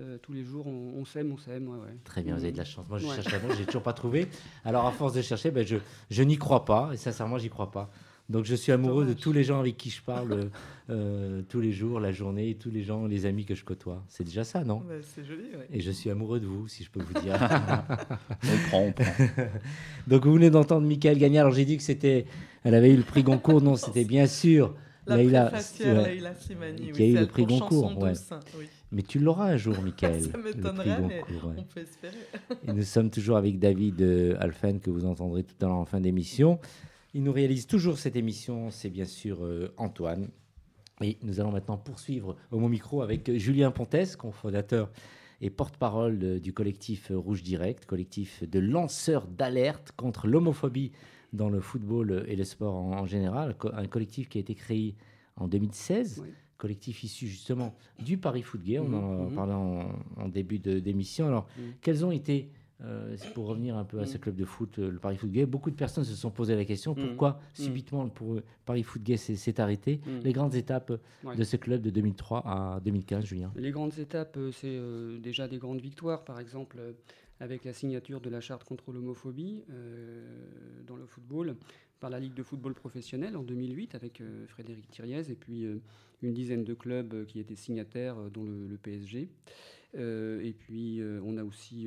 euh, 0.00 0.18
tous 0.18 0.32
les 0.32 0.42
jours, 0.42 0.66
on, 0.66 0.92
on 0.98 1.04
s'aime, 1.04 1.30
on 1.32 1.36
s'aime. 1.36 1.68
ouais, 1.68 1.78
ouais. 1.78 1.96
Très 2.02 2.24
bien, 2.24 2.34
vous 2.34 2.42
avez 2.42 2.50
de 2.52 2.58
la 2.58 2.64
chance. 2.64 2.88
Moi, 2.88 2.98
je 2.98 3.06
Ouais. 3.06 3.14
cherche 3.14 3.30
l'amour, 3.32 3.52
j'ai 3.56 3.64
toujours 3.64 3.84
pas 3.84 3.92
trouvé. 3.92 4.26
Alors, 4.64 4.86
à 4.86 4.90
force 4.90 5.12
de 5.12 5.22
chercher, 5.22 5.52
ben, 5.52 5.64
je, 5.64 5.76
je 6.10 6.22
n'y 6.24 6.36
crois 6.36 6.64
pas. 6.64 6.90
Et 6.92 6.96
sincèrement, 6.96 7.38
j'y 7.38 7.48
crois 7.48 7.70
pas. 7.70 7.90
Donc, 8.28 8.44
je 8.44 8.56
suis 8.56 8.72
amoureux 8.72 9.06
de 9.06 9.12
tous 9.12 9.32
les 9.32 9.44
gens 9.44 9.60
avec 9.60 9.76
qui 9.76 9.88
je 9.88 10.02
parle 10.02 10.32
euh, 10.32 10.44
euh, 10.90 11.42
tous 11.48 11.60
les 11.60 11.70
jours, 11.70 12.00
la 12.00 12.10
journée, 12.10 12.56
tous 12.58 12.70
les 12.70 12.82
gens, 12.82 13.06
les 13.06 13.24
amis 13.24 13.44
que 13.44 13.54
je 13.54 13.64
côtoie. 13.64 14.02
C'est 14.08 14.24
déjà 14.24 14.42
ça, 14.42 14.64
non? 14.64 14.82
Ouais, 14.88 15.00
c'est 15.14 15.24
joli, 15.24 15.44
ouais. 15.56 15.68
Et 15.72 15.80
je 15.80 15.92
suis 15.92 16.10
amoureux 16.10 16.40
de 16.40 16.46
vous, 16.46 16.66
si 16.66 16.82
je 16.82 16.90
peux 16.90 17.00
vous 17.00 17.20
dire. 17.20 17.34
On 18.42 18.68
prend, 18.68 18.80
on 18.82 18.92
prend. 18.92 19.04
Donc, 20.08 20.24
vous 20.26 20.34
venez 20.34 20.50
d'entendre 20.50 20.86
Michael 20.86 21.18
Gagnard. 21.18 21.46
Alors, 21.46 21.56
j'ai 21.56 21.64
dit 21.64 21.76
que 21.76 21.84
c'était. 21.84 22.26
Elle 22.64 22.74
avait 22.74 22.90
eu 22.90 22.96
le 22.96 23.04
prix 23.04 23.22
Goncourt. 23.22 23.62
Non, 23.62 23.76
c'était 23.76 24.04
bien 24.04 24.26
sûr. 24.26 24.74
La 25.06 25.18
Laïla, 25.18 25.46
préfacière 25.46 25.96
ouais. 25.98 26.02
Laïla 26.02 26.34
Simani, 26.34 26.90
Qui 26.90 27.02
a 27.02 27.06
eu 27.06 27.14
le 27.14 27.26
prix 27.26 27.46
Goncourt, 27.46 27.90
Chanson 27.90 28.00
ouais. 28.00 28.10
douce, 28.10 28.30
oui. 28.58 28.66
Mais 28.90 29.02
tu 29.02 29.20
l'auras 29.20 29.52
un 29.52 29.56
jour, 29.56 29.80
Michael. 29.80 30.20
Ça 30.22 30.36
le 30.36 30.42
prix 30.42 30.56
m'étonnerait, 30.56 31.00
mais 31.00 31.20
Goncourt, 31.20 31.50
ouais. 31.50 31.54
on 31.58 31.62
peut 31.62 31.80
espérer. 31.80 32.16
Et 32.66 32.72
nous 32.72 32.82
sommes 32.82 33.10
toujours 33.10 33.36
avec 33.36 33.60
David 33.60 34.02
euh, 34.02 34.36
Alphen, 34.40 34.80
que 34.80 34.90
vous 34.90 35.04
entendrez 35.04 35.44
tout 35.44 35.54
à 35.60 35.66
l'heure 35.68 35.76
en 35.76 35.84
fin 35.84 36.00
d'émission. 36.00 36.58
Il 37.16 37.22
nous 37.22 37.32
réalise 37.32 37.66
toujours 37.66 37.96
cette 37.96 38.14
émission, 38.14 38.70
c'est 38.70 38.90
bien 38.90 39.06
sûr 39.06 39.42
euh, 39.42 39.72
Antoine. 39.78 40.28
Et 41.00 41.16
nous 41.22 41.40
allons 41.40 41.50
maintenant 41.50 41.78
poursuivre 41.78 42.36
au 42.50 42.58
mon 42.58 42.68
micro 42.68 43.00
avec 43.00 43.30
euh, 43.30 43.38
Julien 43.38 43.70
Pontes, 43.70 44.16
cofondateur 44.18 44.90
et 45.40 45.48
porte-parole 45.48 46.18
de- 46.18 46.38
du 46.38 46.52
collectif 46.52 47.10
euh, 47.10 47.16
Rouge 47.16 47.42
Direct, 47.42 47.86
collectif 47.86 48.44
de 48.46 48.58
lanceurs 48.58 49.26
d'alerte 49.28 49.92
contre 49.96 50.26
l'homophobie 50.26 50.92
dans 51.32 51.48
le 51.48 51.60
football 51.60 52.26
et 52.28 52.36
le 52.36 52.44
sport 52.44 52.74
en, 52.74 52.92
en 52.98 53.06
général. 53.06 53.56
Un 53.72 53.86
collectif 53.86 54.28
qui 54.28 54.36
a 54.36 54.42
été 54.42 54.54
créé 54.54 54.94
en 55.36 55.48
2016, 55.48 56.20
Oui. 56.22 56.28
collectif 56.58 57.02
issu 57.02 57.28
justement 57.28 57.74
du 58.04 58.18
Paris 58.18 58.42
Foot 58.42 58.62
Gay. 58.62 58.78
On 58.78 58.92
en 58.92 58.92
a 58.92 59.22
Mhm, 59.22 59.28
mhm. 59.30 59.34
parlé 59.34 59.52
en, 59.54 59.88
en 60.18 60.28
début 60.28 60.58
d'émission. 60.58 61.28
Alors, 61.28 61.46
Mhm. 61.56 61.64
quels 61.80 62.04
ont 62.04 62.10
été, 62.12 62.50
euh, 62.82 63.16
pour 63.34 63.46
revenir 63.46 63.76
un 63.76 63.84
peu 63.84 64.00
à 64.00 64.06
ce 64.06 64.16
Mhm. 64.16 64.20
club 64.22 64.36
de 64.36 64.44
foot, 64.44 64.78
euh, 64.78 64.90
le 64.90 64.98
Paris 64.98 65.16
Foot 65.16 65.30
Gay, 65.30 65.46
beaucoup 65.46 65.70
de 65.70 65.76
personnes 65.76 66.04
se 66.04 66.14
sont 66.14 66.30
posé 66.30 66.54
la 66.54 66.64
question 66.64 66.94
Mhm. 66.94 67.06
pourquoi 67.06 67.40
subitement 67.54 68.04
le 68.04 68.42
Paris 68.64 68.82
Foot 68.82 69.02
Gay 69.02 69.16
s'est 69.16 69.60
arrêté. 69.60 70.00
Les 70.24 70.32
grandes 70.32 70.54
étapes 70.54 70.92
Ouais. 71.24 71.36
de 71.36 71.42
ce 71.42 71.56
club 71.56 71.80
de 71.80 71.90
2003 71.90 72.42
à 72.46 72.80
2015, 72.80 73.24
Julien 73.24 73.52
Les 73.56 73.70
grandes 73.70 73.98
étapes, 73.98 74.36
euh, 74.36 74.50
c'est 74.52 74.66
euh, 74.76 75.18
déjà 75.18 75.48
des 75.48 75.58
grandes 75.58 75.80
victoires, 75.80 76.24
par 76.24 76.38
exemple 76.38 76.76
euh, 76.78 76.92
avec 77.40 77.64
la 77.64 77.72
signature 77.72 78.20
de 78.20 78.28
la 78.30 78.40
charte 78.40 78.64
contre 78.64 78.92
l'homophobie 78.92 79.62
euh, 79.70 80.24
dans 80.86 80.96
le 80.96 81.06
football 81.06 81.56
par 82.00 82.10
la 82.10 82.20
Ligue 82.20 82.34
de 82.34 82.42
football 82.42 82.74
professionnel 82.74 83.36
en 83.36 83.42
2008 83.42 83.94
avec 83.94 84.20
euh, 84.20 84.46
Frédéric 84.48 84.90
Thiriez 84.90 85.30
et 85.30 85.34
puis 85.34 85.64
euh, 85.64 85.80
une 86.22 86.32
dizaine 86.34 86.64
de 86.64 86.74
clubs 86.74 87.12
euh, 87.14 87.24
qui 87.24 87.38
étaient 87.40 87.56
signataires, 87.56 88.18
euh, 88.18 88.28
dont 88.30 88.44
le, 88.44 88.66
le 88.66 88.76
PSG. 88.76 89.28
Euh, 89.96 90.40
et 90.42 90.52
puis 90.52 91.00
euh, 91.00 91.20
on 91.24 91.36
a 91.38 91.44
aussi 91.44 91.86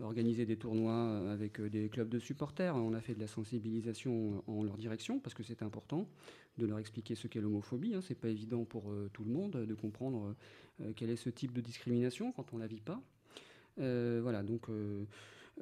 euh, 0.00 0.04
organisé 0.04 0.46
des 0.46 0.56
tournois 0.56 0.92
euh, 0.92 1.32
avec 1.32 1.60
euh, 1.60 1.68
des 1.68 1.88
clubs 1.88 2.08
de 2.08 2.18
supporters. 2.18 2.74
On 2.76 2.94
a 2.94 3.00
fait 3.00 3.14
de 3.14 3.20
la 3.20 3.26
sensibilisation 3.26 4.42
en 4.46 4.62
leur 4.62 4.76
direction 4.76 5.18
parce 5.18 5.34
que 5.34 5.42
c'est 5.42 5.62
important 5.62 6.08
de 6.58 6.66
leur 6.66 6.78
expliquer 6.78 7.14
ce 7.14 7.26
qu'est 7.26 7.40
l'homophobie. 7.40 7.94
Hein. 7.94 8.00
C'est 8.02 8.14
pas 8.18 8.28
évident 8.28 8.64
pour 8.64 8.90
euh, 8.90 9.10
tout 9.12 9.24
le 9.24 9.30
monde 9.30 9.52
de 9.52 9.74
comprendre 9.74 10.34
euh, 10.80 10.92
quel 10.96 11.10
est 11.10 11.16
ce 11.16 11.30
type 11.30 11.52
de 11.52 11.60
discrimination 11.60 12.32
quand 12.32 12.52
on 12.52 12.58
la 12.58 12.66
vit 12.66 12.80
pas. 12.80 13.00
Euh, 13.78 14.20
voilà, 14.22 14.42
donc 14.42 14.68
euh, 14.68 15.04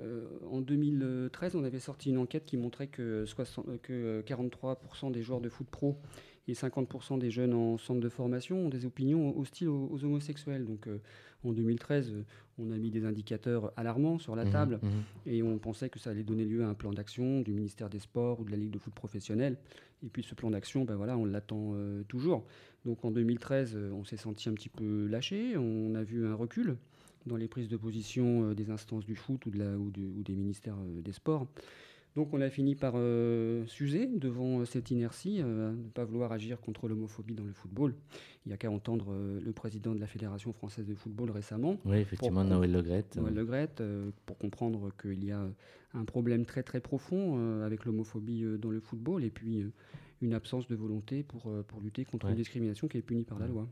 euh, 0.01 0.27
en 0.51 0.61
2013, 0.61 1.55
on 1.57 1.65
avait 1.65 1.79
sorti 1.79 2.11
une 2.11 2.19
enquête 2.19 2.45
qui 2.45 2.57
montrait 2.57 2.89
que, 2.89 3.25
60 3.27 3.69
euh, 3.69 3.79
que 3.79 4.23
43% 4.27 5.13
des 5.13 5.23
joueurs 5.23 5.41
de 5.41 5.49
foot 5.49 5.69
pro 5.69 5.99
et 6.47 6.53
50% 6.55 7.19
des 7.19 7.31
jeunes 7.31 7.55
en 7.55 7.79
centre 7.79 8.01
de 8.01 8.09
formation 8.09 8.67
ont 8.67 8.69
des 8.69 8.85
opinions 8.87 9.39
hostiles 9.39 9.69
aux, 9.69 9.89
aux 9.91 10.05
homosexuels. 10.05 10.65
Donc 10.65 10.87
euh, 10.87 10.99
en 11.45 11.53
2013, 11.53 12.11
euh, 12.13 12.23
on 12.59 12.71
a 12.71 12.77
mis 12.77 12.91
des 12.91 13.05
indicateurs 13.07 13.73
alarmants 13.77 14.19
sur 14.19 14.37
la 14.37 14.45
Mhm, 14.45 14.51
table 14.51 14.81
mhm. 14.83 14.91
et 15.27 15.43
on 15.43 15.59
pensait 15.59 15.89
que 15.89 15.99
ça 15.99 16.11
allait 16.11 16.23
donner 16.23 16.45
lieu 16.45 16.63
à 16.65 16.69
un 16.69 16.75
plan 16.75 16.93
d'action 16.93 17.41
du 17.41 17.53
ministère 17.53 17.89
des 17.89 17.99
Sports 17.99 18.41
ou 18.41 18.45
de 18.45 18.51
la 18.51 18.57
Ligue 18.57 18.71
de 18.73 18.79
foot 18.79 18.93
professionnelle. 18.95 19.57
Et 20.05 20.09
puis 20.11 20.23
ce 20.23 20.35
plan 20.35 20.51
d'action, 20.51 20.85
ben 20.85 20.97
voilà, 20.97 21.17
on 21.17 21.25
l'attend 21.25 21.73
euh, 21.75 22.03
toujours. 22.09 22.45
Donc 22.85 23.05
en 23.07 23.11
2013, 23.11 23.73
euh, 23.75 23.91
on 23.93 24.05
s'est 24.05 24.19
senti 24.19 24.49
un 24.51 24.53
petit 24.53 24.69
peu 24.69 25.07
lâché, 25.07 25.57
on 25.57 25.95
a 25.95 26.03
vu 26.03 26.27
un 26.27 26.35
recul 26.35 26.77
dans 27.27 27.37
les 27.37 27.49
prises 27.49 27.69
de 27.71 27.79
position 27.79 28.53
des 28.53 28.69
instances 28.71 29.07
du 29.07 29.15
foot 29.17 29.47
ou, 29.47 29.51
de 29.51 29.59
la, 29.59 29.79
ou, 29.79 29.91
du- 29.91 30.05
ou 30.19 30.23
des 30.23 30.35
ministères 30.35 30.77
des 31.03 31.13
Sports. 31.13 31.47
Donc 32.17 32.33
on 32.33 32.41
a 32.41 32.49
fini 32.49 32.77
par 32.77 32.93
euh, 32.97 33.67
s'user 33.67 34.07
devant 34.07 34.61
euh, 34.61 34.65
cette 34.65 34.91
inertie, 34.93 35.41
euh, 35.43 35.73
ne 35.73 35.89
pas 35.89 36.05
vouloir 36.05 36.31
agir 36.31 36.61
contre 36.61 36.87
l'homophobie 36.87 37.35
dans 37.35 37.43
le 37.43 37.53
football. 37.53 37.93
Il 38.47 38.51
n'y 38.51 38.53
a 38.55 38.57
qu'à 38.57 38.71
entendre 38.71 39.07
euh, 39.11 39.41
le 39.41 39.53
président 39.53 39.93
de 39.95 39.99
la 40.01 40.07
Fédération 40.07 40.53
française 40.53 40.87
de 40.87 40.95
football 40.95 41.31
récemment, 41.33 41.77
Oui, 41.85 41.97
effectivement, 41.97 42.43
Pour- 42.43 42.51
Noël 42.51 42.71
Legrette. 42.71 43.17
Noël 43.17 43.35
Le 43.35 43.45
Graët, 43.45 43.81
euh, 43.81 44.11
pour 44.27 44.39
comprendre 44.39 44.93
qu'il 45.01 45.25
y 45.25 45.33
a 45.33 45.45
un 45.93 46.05
problème 46.05 46.45
très 46.47 46.63
très 46.63 46.81
profond 46.81 47.63
avec 47.65 47.85
l'homophobie 47.85 48.45
dans 48.59 48.71
le 48.71 48.81
football 48.81 49.25
et 49.25 49.31
puis 49.31 49.65
une 50.23 50.35
absence 50.35 50.69
de 50.69 50.75
volonté 50.77 51.23
pour, 51.25 51.51
pour 51.67 51.81
lutter 51.81 52.05
contre 52.05 52.27
Ouais. 52.27 52.33
une 52.33 52.37
discrimination 52.39 52.87
qui 52.89 52.97
est 52.99 53.03
punie 53.03 53.25
par 53.25 53.39
la 53.41 53.47
loi. 53.49 53.69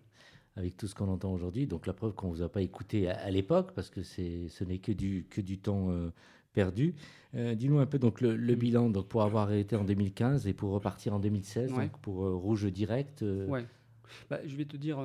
avec 0.56 0.76
tout 0.76 0.86
ce 0.86 0.94
qu'on 0.94 1.08
entend 1.08 1.32
aujourd'hui. 1.32 1.66
Donc 1.66 1.86
la 1.86 1.92
preuve 1.94 2.12
qu'on 2.14 2.28
ne 2.28 2.34
vous 2.34 2.42
a 2.42 2.48
pas 2.48 2.60
écouté 2.62 3.08
à, 3.08 3.18
à 3.18 3.30
l'époque, 3.30 3.72
parce 3.74 3.88
que 3.90 4.02
ce 4.02 4.64
n'est 4.64 4.78
que 4.78 4.92
du, 4.92 5.26
que 5.30 5.40
du 5.40 5.58
temps 5.58 5.90
euh, 5.90 6.10
perdu. 6.52 6.94
Euh, 7.34 7.54
dis-nous 7.54 7.78
un 7.78 7.86
peu 7.86 7.98
donc 7.98 8.20
le, 8.20 8.36
le 8.36 8.52
Mm. 8.54 8.58
bilan 8.58 8.90
donc, 8.90 9.08
pour 9.08 9.22
avoir 9.22 9.44
arrêté 9.44 9.74
en 9.76 9.84
2015 9.84 10.46
et 10.46 10.52
pour 10.52 10.70
repartir 10.72 11.14
en 11.14 11.18
2016, 11.18 11.72
Ouais. 11.72 11.84
donc 11.84 11.98
pour 12.00 12.24
euh, 12.26 12.34
Rouge 12.34 12.66
Direct. 12.70 13.22
euh, 13.22 13.46
Ouais. 13.46 13.64
Bah, 14.28 14.38
je 14.46 14.54
vais 14.56 14.66
te 14.66 14.76
dire 14.76 14.98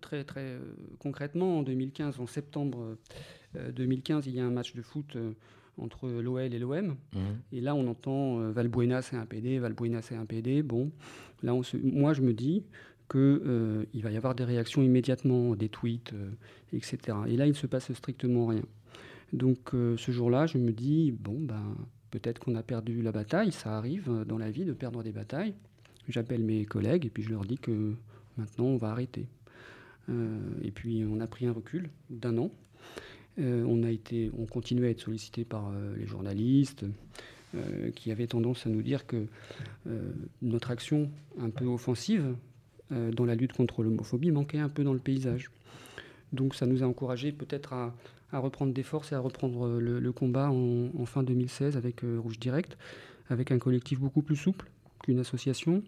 très 0.00 0.24
très 0.24 0.56
concrètement, 1.00 1.58
en 1.58 1.62
2015, 1.62 2.20
en 2.20 2.26
septembre 2.26 2.96
euh, 3.56 3.72
2015, 3.72 4.26
il 4.26 4.34
y 4.34 4.40
a 4.40 4.44
un 4.44 4.50
match 4.50 4.74
de 4.74 4.82
foot 4.82 5.16
entre 5.78 6.08
l'OL 6.08 6.52
et 6.54 6.58
l'OM. 6.60 6.86
mhm. 6.86 6.96
Et 7.52 7.60
là, 7.60 7.74
on 7.74 7.86
entend 7.88 8.36
Valbuena, 8.52 9.02
c'est 9.02 9.16
un 9.16 9.26
PD, 9.26 9.58
Valbuena, 9.58 10.00
c'est 10.02 10.14
un 10.14 10.26
PD. 10.26 10.62
Bon, 10.62 10.92
là, 11.42 11.54
on 11.54 11.62
se... 11.64 11.76
moi, 11.76 12.12
je 12.12 12.22
me 12.22 12.32
dis, 12.34 12.64
qu'il 13.10 14.02
va 14.02 14.10
y 14.12 14.16
avoir 14.16 14.34
des 14.36 14.44
réactions 14.44 14.82
immédiatement, 14.82 15.56
des 15.56 15.68
tweets, 15.68 16.14
etc. 16.72 16.98
Et 17.26 17.36
là, 17.36 17.46
il 17.46 17.50
ne 17.50 17.54
se 17.54 17.66
passe 17.66 17.92
strictement 17.92 18.46
rien. 18.46 18.62
Donc 19.32 19.70
ce 19.72 20.12
jour-là, 20.12 20.46
je 20.46 20.58
me 20.58 20.72
dis, 20.72 21.10
bon, 21.10 21.38
ben, 21.40 21.74
peut-être 22.10 22.38
qu'on 22.38 22.54
a 22.54 22.62
perdu 22.62 23.00
la 23.00 23.12
bataille, 23.12 23.52
ça 23.52 23.76
arrive 23.76 24.24
dans 24.26 24.38
la 24.38 24.50
vie 24.50 24.64
de 24.64 24.72
perdre 24.72 25.02
des 25.02 25.12
batailles. 25.12 25.54
J'appelle 26.08 26.44
mes 26.44 26.64
collègues 26.66 27.06
et 27.06 27.10
puis 27.10 27.22
je 27.22 27.30
leur 27.30 27.44
dis 27.44 27.56
que 27.56 27.94
maintenant 28.36 28.66
on 28.66 28.76
va 28.76 28.90
arrêter. 28.90 29.26
et 30.08 30.70
puis 30.70 31.04
on 31.08 31.20
a 31.20 31.26
pris 31.26 31.46
un 31.46 31.52
recul 31.52 31.88
d'un 32.10 32.36
an 32.38 32.50
euh, 33.38 33.64
on, 33.66 33.82
a 33.82 33.90
été, 33.90 34.30
on 34.38 34.44
continuait 34.44 34.88
à 34.88 34.90
être 34.90 35.00
sollicité 35.00 35.44
par 35.44 35.68
euh, 35.68 35.96
les 35.96 36.06
journalistes 36.06 36.84
euh, 37.54 37.90
qui 37.92 38.10
avaient 38.10 38.26
tendance 38.26 38.66
à 38.66 38.70
nous 38.70 38.82
dire 38.82 39.06
que 39.06 39.26
notre 40.40 40.70
action 40.70 41.10
un 41.40 41.50
peu 41.50 41.66
offensive 41.66 42.34
dans 42.90 43.24
la 43.24 43.34
lutte 43.34 43.54
contre 43.54 43.82
l'homophobie 43.82 44.30
manquait 44.30 44.58
un 44.58 44.68
peu 44.68 44.84
dans 44.84 44.92
le 44.92 44.98
paysage. 44.98 45.50
Donc 46.32 46.54
ça 46.54 46.66
nous 46.66 46.82
a 46.82 46.86
encouragés 46.86 47.32
peut-être 47.32 47.72
à, 47.72 47.94
reprendre 48.38 48.72
des 48.72 48.82
forces 48.82 49.12
et 49.12 49.14
à 49.14 49.20
reprendre 49.20 49.78
le, 49.78 50.12
combat 50.12 50.50
en, 50.50 51.06
fin 51.06 51.22
2016 51.22 51.76
avec 51.76 52.02
Rouge 52.02 52.38
Direct, 52.38 52.76
avec 53.28 53.50
un 53.50 53.58
collectif 53.58 54.00
beaucoup 54.00 54.22
plus 54.22 54.36
souple 54.36 54.70
qu'une 55.02 55.18
association. 55.18 55.82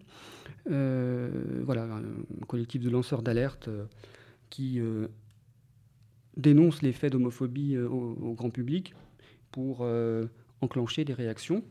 voilà, 0.67 1.85
un 1.85 2.47
collectif 2.47 2.83
de 2.83 2.91
lanceurs 2.91 3.23
d'alerte 3.23 3.69
qui 4.51 4.81
dénonce 6.37 6.83
les 6.83 6.93
faits 6.93 7.13
d'homophobie 7.13 7.75
euh, 7.75 7.89
au, 7.89 8.35
grand 8.35 8.51
public 8.51 8.95
pour 9.51 9.79
euh, 9.83 10.27
enclencher 10.61 11.05
des 11.05 11.15
réactions. 11.15 11.63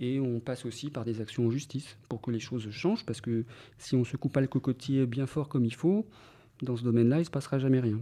Et 0.00 0.18
on 0.18 0.40
passe 0.40 0.64
aussi 0.64 0.90
par 0.90 1.04
des 1.04 1.20
actions 1.20 1.46
en 1.46 1.50
justice 1.50 1.96
pour 2.08 2.20
que 2.20 2.30
les 2.30 2.40
choses 2.40 2.68
changent, 2.70 3.06
parce 3.06 3.20
que 3.20 3.44
si 3.78 3.94
on 3.94 4.00
ne 4.00 4.04
se 4.04 4.16
coupe 4.16 4.32
pas 4.32 4.40
le 4.40 4.48
cocotier 4.48 5.06
bien 5.06 5.26
fort 5.26 5.48
comme 5.48 5.64
il 5.64 5.74
faut, 5.74 6.06
dans 6.62 6.76
ce 6.76 6.84
domaine-là, 6.84 7.16
il 7.16 7.20
ne 7.20 7.24
se 7.24 7.30
passera 7.30 7.58
jamais 7.58 7.80
rien. 7.80 8.00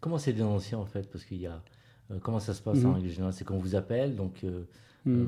Comment 0.00 0.18
c'est 0.18 0.32
dénoncé 0.32 0.74
en 0.74 0.86
fait? 0.86 1.10
Parce 1.10 1.24
qu'il 1.24 1.40
y 1.40 1.46
a, 1.46 1.62
euh, 2.10 2.18
comment 2.22 2.40
ça 2.40 2.54
se 2.54 2.62
passe 2.62 2.84
en 2.84 2.88
mhm. 2.88 2.94
règle 2.94 3.08
générale? 3.08 3.32
C'est 3.32 3.44
qu'on 3.44 3.58
vous 3.58 3.74
appelle, 3.74 4.16
donc 4.16 4.44
mhm. 5.04 5.26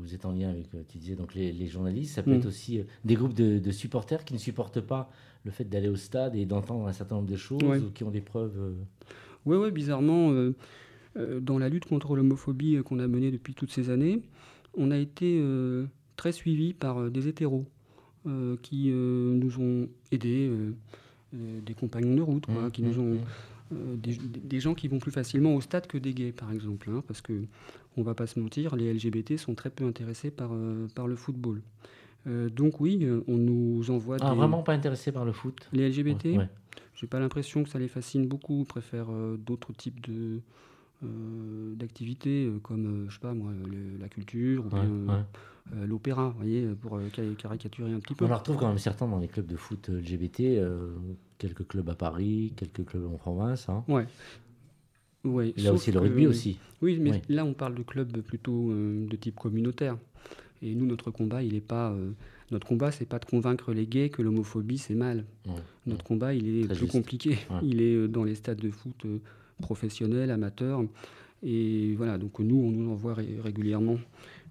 vous 0.00 0.14
êtes 0.14 0.24
en 0.24 0.32
lien 0.32 0.50
avec, 0.50 0.68
tu 0.88 0.98
disais, 0.98 1.16
donc 1.16 1.34
les, 1.34 1.66
journalistes. 1.66 2.14
Ça 2.14 2.22
peut 2.22 2.30
mhm. 2.30 2.38
être 2.38 2.46
aussi 2.46 2.82
des 3.04 3.14
groupes 3.14 3.34
de, 3.34 3.70
supporters 3.70 4.24
qui 4.24 4.34
ne 4.34 4.38
supportent 4.38 4.80
pas 4.80 5.10
le 5.44 5.50
fait 5.50 5.64
d'aller 5.64 5.88
au 5.88 5.96
stade 5.96 6.36
et 6.36 6.44
d'entendre 6.44 6.86
un 6.86 6.92
certain 6.92 7.16
nombre 7.16 7.30
de 7.30 7.36
choses 7.36 7.82
ou 7.82 7.90
qui 7.90 8.04
ont 8.04 8.10
des 8.10 8.20
preuves. 8.20 8.74
Oui, 9.46 9.56
ouais, 9.56 9.70
bizarrement, 9.70 10.32
euh, 10.32 10.54
euh, 11.16 11.40
dans 11.40 11.58
la 11.58 11.68
lutte 11.68 11.86
contre 11.86 12.14
l'homophobie 12.14 12.76
euh, 12.76 12.82
qu'on 12.82 12.98
a 12.98 13.06
menée 13.08 13.30
depuis 13.30 13.54
toutes 13.54 13.72
ces 13.72 13.90
années, 13.90 14.22
on 14.76 14.90
a 14.90 14.98
été 14.98 15.42
très 16.14 16.30
suivi 16.30 16.74
par 16.74 17.10
des 17.10 17.26
hétéros 17.26 17.66
qui 18.62 18.90
nous 18.90 19.58
ont 19.58 19.88
aidés, 20.12 20.48
des 21.32 21.74
compagnons 21.74 22.14
de 22.14 22.22
route, 22.22 22.48
mmh, 22.48 22.70
qui 22.72 22.82
nous 22.82 22.94
mmh, 22.94 23.12
ont. 23.12 23.14
Mmh. 23.14 23.96
Des, 24.02 24.58
gens 24.58 24.74
qui 24.74 24.88
vont 24.88 24.98
plus 24.98 25.12
facilement 25.12 25.54
au 25.54 25.60
stade 25.60 25.86
que 25.86 25.96
des 25.96 26.12
gays, 26.12 26.32
par 26.32 26.50
exemple, 26.50 26.90
hein, 26.90 27.04
parce 27.06 27.20
que 27.20 27.44
on 27.96 28.02
va 28.02 28.14
pas 28.14 28.26
se 28.26 28.40
mentir, 28.40 28.74
les 28.74 28.92
LGBT 28.92 29.36
sont 29.36 29.54
très 29.54 29.70
peu 29.70 29.84
intéressés 29.84 30.32
par, 30.32 30.50
par 30.96 31.06
le 31.06 31.14
football. 31.14 31.62
donc 32.26 32.80
oui, 32.80 33.06
on 33.28 33.36
nous 33.36 33.90
envoie. 33.92 34.16
Ah, 34.20 34.34
vraiment 34.34 34.64
pas 34.64 34.72
intéressés 34.72 35.12
par 35.12 35.24
le 35.24 35.32
foot? 35.32 35.68
Les 35.72 35.88
LGBT 35.88 36.40
j'ai 37.00 37.06
pas 37.06 37.18
l'impression 37.18 37.62
que 37.62 37.70
ça 37.70 37.78
les 37.78 37.88
fascine 37.88 38.26
beaucoup. 38.26 38.60
Ils 38.60 38.66
préfèrent 38.66 39.10
euh, 39.10 39.38
d'autres 39.38 39.72
types 39.72 40.00
de 40.06 40.40
euh, 41.02 41.74
d'activités 41.74 42.46
euh, 42.46 42.58
comme 42.62 43.06
je 43.08 43.14
sais 43.14 43.20
pas 43.20 43.32
moi 43.34 43.52
la 43.98 44.08
culture 44.08 44.64
ou 44.66 45.10
l'opéra, 45.86 46.30
vous 46.30 46.38
voyez, 46.38 46.66
pour 46.80 46.98
caricaturer 47.38 47.92
un 47.92 48.00
petit 48.00 48.14
peu. 48.14 48.24
On 48.24 48.28
la 48.28 48.36
retrouve 48.36 48.56
quand 48.56 48.68
même 48.68 48.78
certains 48.78 49.06
dans 49.06 49.18
les 49.18 49.28
clubs 49.28 49.46
de 49.46 49.56
foot 49.56 49.88
LGBT, 49.88 50.60
quelques 51.38 51.66
clubs 51.66 51.88
à 51.88 51.94
Paris, 51.94 52.52
quelques 52.56 52.84
clubs 52.84 53.06
en 53.06 53.16
province. 53.16 53.68
Hein. 53.68 53.84
Ouais. 53.86 54.06
Ouais, 55.22 55.52
là 55.58 55.72
aussi 55.72 55.92
le 55.92 56.00
rugby 56.00 56.26
aussi. 56.26 56.58
Oui, 56.82 56.98
mais 56.98 57.22
là 57.28 57.44
on 57.44 57.52
parle 57.52 57.74
de 57.74 57.82
clubs 57.82 58.20
plutôt 58.22 58.72
de 58.72 59.16
type 59.16 59.36
communautaire. 59.36 59.96
Et 60.62 60.74
nous, 60.74 60.86
notre 60.86 61.10
combat, 61.10 61.42
il 61.42 61.52
n'est 61.52 61.60
pas 61.60 61.94
notre 62.50 62.66
combat, 62.66 62.90
c'est 62.90 63.06
pas 63.06 63.18
de 63.18 63.24
convaincre 63.24 63.72
les 63.72 63.86
gays 63.86 64.10
que 64.10 64.22
l'homophobie 64.22 64.78
c'est 64.78 64.94
mal. 64.94 65.24
Notre 65.86 66.04
combat, 66.04 66.34
il 66.34 66.64
est 66.64 66.74
plus 66.74 66.86
compliqué. 66.86 67.38
Il 67.62 67.80
est 67.80 67.94
euh, 67.94 68.08
dans 68.08 68.24
les 68.24 68.34
stades 68.34 68.58
de 68.60 68.70
foot 68.70 68.94
euh, 69.04 69.18
professionnels, 69.60 70.30
amateurs. 70.30 70.82
Et 71.42 71.94
voilà, 71.96 72.18
donc 72.18 72.38
nous, 72.38 72.56
on 72.56 72.70
nous 72.70 72.90
envoie 72.90 73.14
régulièrement 73.14 73.98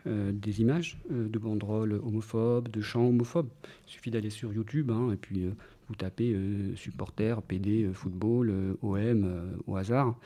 euh, 0.08 0.32
des 0.32 0.62
images 0.62 0.98
de 1.10 1.40
banderoles 1.40 1.94
homophobes, 1.94 2.70
de 2.70 2.82
chants 2.82 3.08
homophobes. 3.08 3.50
Il 3.88 3.92
suffit 3.92 4.12
d'aller 4.12 4.30
sur 4.30 4.54
YouTube 4.54 4.92
hein, 4.92 5.12
et 5.12 5.18
puis 5.18 5.46
vous 5.88 5.96
tapez 5.96 6.36
supporters, 6.76 7.42
PD, 7.42 7.90
football, 7.94 8.78
OM 8.82 9.58
au 9.68 9.76
hasard. 9.76 10.18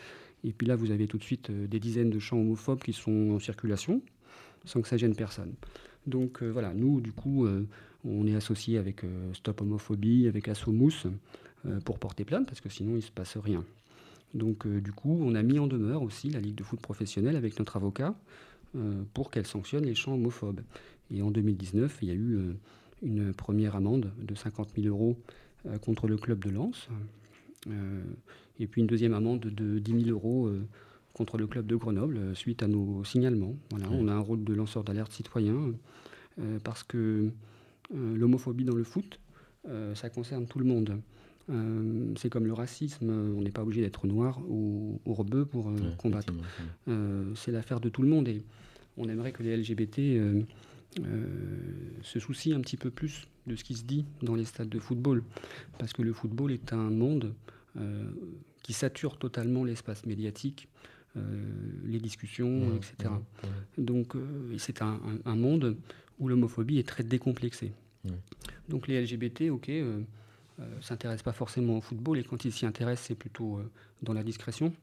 Et 0.46 0.52
puis 0.52 0.68
là, 0.68 0.76
vous 0.76 0.92
avez 0.92 1.08
tout 1.08 1.18
de 1.18 1.24
suite 1.24 1.52
des 1.52 1.80
dizaines 1.80 2.10
de 2.10 2.20
chants 2.20 2.40
homophobes 2.40 2.84
qui 2.84 2.94
sont 2.94 3.32
en 3.32 3.40
circulation 3.40 4.02
sans 4.66 4.82
que 4.82 4.88
ça 4.88 4.98
gêne 4.98 5.16
personne. 5.16 5.54
Donc 6.08 6.42
euh, 6.42 6.50
voilà, 6.50 6.74
nous, 6.74 7.02
du 7.02 7.12
coup, 7.12 7.46
euh, 7.46 7.66
on 8.04 8.28
est 8.28 8.36
associé 8.36 8.78
avec 8.78 9.04
euh, 9.04 9.34
Stop 9.34 9.62
Homophobie, 9.62 10.28
avec 10.28 10.48
Assomous, 10.48 11.08
pour 11.86 11.98
porter 11.98 12.26
plainte, 12.26 12.46
parce 12.46 12.60
que 12.60 12.68
sinon, 12.68 12.92
il 12.92 12.96
ne 12.98 13.02
se 13.02 13.12
passe 13.12 13.38
rien. 13.38 13.64
Donc 14.34 14.68
du 14.68 14.92
coup, 14.92 15.20
on 15.22 15.36
a 15.36 15.44
mis 15.44 15.60
en 15.60 15.68
demeure 15.68 16.02
aussi 16.02 16.30
la 16.30 16.40
Ligue 16.40 16.56
de 16.56 16.64
foot 16.64 16.80
professionnelle 16.80 17.36
avec 17.36 17.58
notre 17.60 17.76
avocat 17.76 18.16
pour 19.14 19.30
qu'elle 19.30 19.46
sanctionne 19.46 19.86
les 19.86 19.94
chants 19.94 20.16
homophobes. 20.16 20.62
Et 21.12 21.22
en 21.22 21.30
2019, 21.30 22.00
il 22.02 22.08
y 22.08 22.12
a 22.12 22.16
eu 22.16 22.40
une 23.04 23.32
première 23.34 23.76
amende 23.76 24.12
de 24.18 24.34
50 24.34 24.70
000 24.76 24.88
euros 24.88 25.16
contre 25.82 26.08
le 26.08 26.18
club 26.18 26.44
de 26.44 26.50
Lens, 26.50 26.88
et 28.60 28.66
puis 28.66 28.82
une 28.82 28.88
deuxième 28.88 29.14
amende 29.14 29.42
de 29.42 29.78
10 29.78 30.06
000 30.06 30.10
euros 30.10 30.50
contre 31.14 31.38
le 31.38 31.48
club 31.48 31.66
de 31.68 31.76
Grenoble 31.76 32.18
euh, 32.18 32.34
suite 32.34 32.64
à 32.64 32.68
nos 32.68 33.04
signalements. 33.04 33.56
Voilà, 33.70 33.88
On 33.92 34.08
a 34.08 34.14
un 34.14 34.20
rôle 34.20 34.44
de 34.44 34.54
lanceur 34.54 34.84
d'alerte 34.84 35.12
citoyen 35.12 35.74
euh, 36.40 36.60
parce 36.64 36.84
que 36.84 37.30
euh, 37.94 38.16
l'homophobie 38.16 38.66
dans 38.66 38.76
le 38.76 38.84
foot, 38.84 39.20
ça 39.94 40.10
concerne 40.10 40.46
tout 40.46 40.60
le 40.60 40.66
monde. 40.66 41.00
C'est 42.16 42.30
comme 42.30 42.46
le 42.46 42.54
racisme, 42.54 43.10
on 43.10 43.42
n'est 43.42 43.52
pas 43.52 43.64
obligé 43.64 43.82
d'être 43.82 44.08
noir 44.08 44.40
ou, 44.50 45.00
rebeu 45.06 45.46
pour 45.46 45.72
combattre. 45.98 46.34
c'est 47.36 47.52
l'affaire 47.52 47.80
de 47.80 47.90
tout 47.90 48.02
le 48.02 48.08
monde 48.08 48.28
et 48.28 48.44
on 48.98 49.10
aimerait 49.10 49.32
que 49.32 49.44
les 49.44 49.58
LGBT 49.58 50.46
se 52.02 52.20
soucient 52.20 52.58
un 52.58 52.62
petit 52.62 52.78
peu 52.78 52.90
plus 52.90 53.28
de 53.46 53.56
ce 53.56 53.64
qui 53.64 53.76
se 53.76 53.84
dit 53.84 54.06
dans 54.22 54.36
les 54.36 54.46
stades 54.46 54.70
de 54.70 54.80
football. 54.80 55.24
Parce 55.78 55.92
que 55.92 56.02
le 56.02 56.14
football 56.14 56.52
est 56.52 56.72
un 56.72 56.90
monde 56.90 57.34
qui 58.62 58.74
sature 58.74 59.18
totalement 59.18 59.66
l'espace 59.66 60.06
médiatique. 60.06 60.70
Euh, 61.16 61.22
les 61.86 62.00
discussions, 62.00 62.76
etc. 62.76 63.14
Donc 63.78 64.16
euh, 64.16 64.56
c'est 64.58 64.82
un, 64.82 64.98
monde 65.26 65.78
où 66.18 66.28
l'homophobie 66.28 66.80
est 66.80 66.88
très 66.88 67.04
décomplexée. 67.04 67.72
Donc 68.68 68.88
les 68.88 69.00
LGBT, 69.00 69.52
ok, 69.52 69.70
euh, 69.70 70.02
s'intéressent 70.82 71.24
pas 71.24 71.34
forcément 71.34 71.78
au 71.78 71.82
football 71.82 72.20
et 72.20 72.24
quand 72.24 72.46
ils 72.46 72.52
s'y 72.52 72.66
intéressent, 72.66 73.08
c'est 73.08 73.16
plutôt 73.16 73.60
dans 74.02 74.14
la 74.14 74.24
discrétion. 74.24 74.74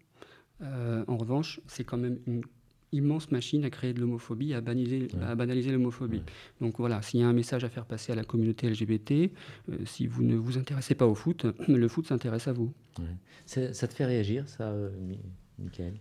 en 0.63 1.17
revanche, 1.17 1.61
c'est 1.67 1.85
quand 1.85 1.99
même 1.99 2.19
une 2.27 2.43
immense 2.93 3.31
machine 3.31 3.65
à 3.65 3.71
créer 3.71 3.93
de 3.93 4.01
l'homophobie, 4.01 4.53
à, 4.53 4.61
banaliser, 4.61 5.09
à 5.23 5.35
banaliser 5.37 5.71
l'homophobie. 5.71 6.23
Donc 6.61 6.79
voilà, 6.79 7.03
s'il 7.03 7.21
y 7.21 7.23
a 7.23 7.29
un 7.29 7.33
message 7.33 7.63
à 7.65 7.69
faire 7.69 7.87
passer 7.87 8.11
à 8.11 8.17
la 8.17 8.25
communauté 8.25 8.69
LGBT, 8.69 9.31
si 9.85 10.07
vous 10.07 10.25
ne 10.25 10.35
vous 10.37 10.59
intéressez 10.59 10.95
pas 10.95 11.07
au 11.07 11.15
foot, 11.15 11.47
le 11.69 11.89
foot 11.89 12.07
s'intéresse 12.07 12.49
à 12.49 12.53
vous. 12.53 12.73
Ça 13.47 13.89
te 13.89 13.95
fait 13.95 14.07
réagir, 14.07 14.49
ça, 14.49 14.75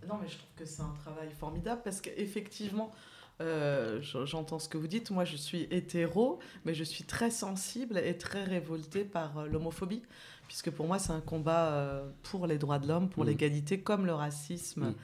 non, 0.08 0.18
mais 0.20 0.28
je 0.28 0.36
trouve 0.36 0.54
que 0.56 0.64
c'est 0.64 0.82
un 0.82 0.94
travail 1.02 1.30
formidable 1.30 1.82
parce 1.84 2.00
qu'effectivement, 2.00 2.90
euh, 3.40 4.00
j'entends 4.02 4.58
ce 4.58 4.68
que 4.68 4.78
vous 4.78 4.86
dites. 4.86 5.10
Moi, 5.10 5.24
je 5.24 5.36
suis 5.36 5.66
hétéro, 5.70 6.38
mais 6.64 6.74
je 6.74 6.84
suis 6.84 7.04
très 7.04 7.30
sensible 7.30 7.98
et 7.98 8.16
très 8.16 8.44
révoltée 8.44 9.04
par 9.04 9.38
euh, 9.38 9.46
l'homophobie, 9.46 10.02
puisque 10.46 10.70
pour 10.70 10.86
moi, 10.86 10.98
c'est 10.98 11.12
un 11.12 11.20
combat 11.20 11.72
euh, 11.72 12.08
pour 12.22 12.46
les 12.46 12.58
droits 12.58 12.78
de 12.78 12.88
l'homme, 12.88 13.08
pour 13.08 13.24
mm. 13.24 13.28
l'égalité, 13.28 13.80
comme 13.80 14.06
le 14.06 14.14
racisme. 14.14 14.88
Mm. 14.88 14.94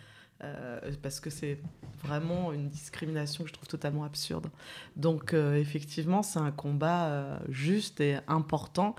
parce 1.01 1.18
que 1.18 1.31
c'est 1.31 1.59
vraiment 2.05 2.53
une 2.53 2.68
discrimination 2.68 3.42
que 3.42 3.49
je 3.49 3.55
trouve 3.55 3.68
totalement 3.68 4.05
absurde. 4.05 4.49
Donc 4.94 5.33
effectivement, 5.33 6.22
c'est 6.22 6.38
un 6.38 6.51
combat 6.51 7.40
juste 7.49 8.03
et 8.03 8.18
important. 8.29 8.94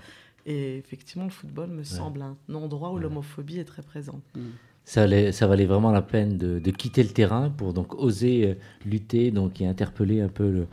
Et 0.46 0.78
effectivement, 0.78 1.26
le 1.26 1.30
football 1.30 1.68
me 1.68 1.84
semble 1.84 2.22
un 2.22 2.36
endroit 2.52 2.90
où 2.90 2.98
l'homophobie 2.98 3.60
est 3.60 3.64
très 3.64 3.82
présente. 3.82 4.24
Mm 4.34 4.48
ça, 4.88 5.46
valait 5.46 5.66
vraiment 5.66 5.92
la 5.92 6.00
peine 6.00 6.38
de, 6.38 6.70
quitter 6.70 7.02
le 7.02 7.10
terrain 7.10 7.50
pour 7.50 7.74
donc 7.74 7.94
oser 8.00 8.46
euh, 8.46 8.54
lutter 8.86 9.30
donc, 9.30 9.60
et 9.60 9.66
interpeller 9.66 10.22
un 10.22 10.28
peu 10.28 10.66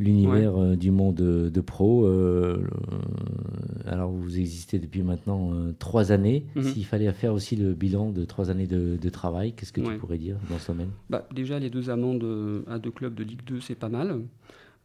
l'univers 0.00 0.60
euh, 0.60 0.74
du 0.74 0.90
monde 0.90 1.14
de, 1.14 1.60
pro. 1.60 2.06
Euh, 2.06 2.66
alors, 3.86 4.10
vous 4.10 4.40
existez 4.40 4.80
depuis 4.80 5.02
maintenant 5.02 5.52
trois 5.78 6.10
années. 6.10 6.44
Mhm. 6.56 6.62
S'il 6.64 6.84
fallait 6.84 7.12
faire 7.12 7.32
aussi 7.32 7.54
le 7.54 7.72
bilan 7.72 8.10
de 8.10 8.24
trois 8.24 8.50
années 8.50 8.66
de, 8.66 9.08
travail, 9.10 9.52
qu'est-ce 9.52 9.72
que 9.72 9.80
tu 9.80 9.96
pourrais 9.96 10.18
dire 10.18 10.38
dans 10.50 10.58
ce 10.58 10.72
domaine? 10.72 10.90
Bah, 11.08 11.28
Déjà, 11.32 11.60
les 11.60 11.70
deux 11.70 11.88
amendes 11.88 12.64
à 12.66 12.80
deux 12.80 12.90
clubs 12.90 13.14
de 13.14 13.22
Ligue 13.22 13.44
2, 13.46 13.60
c'est 13.60 13.76
pas 13.76 13.88
mal. 13.88 14.22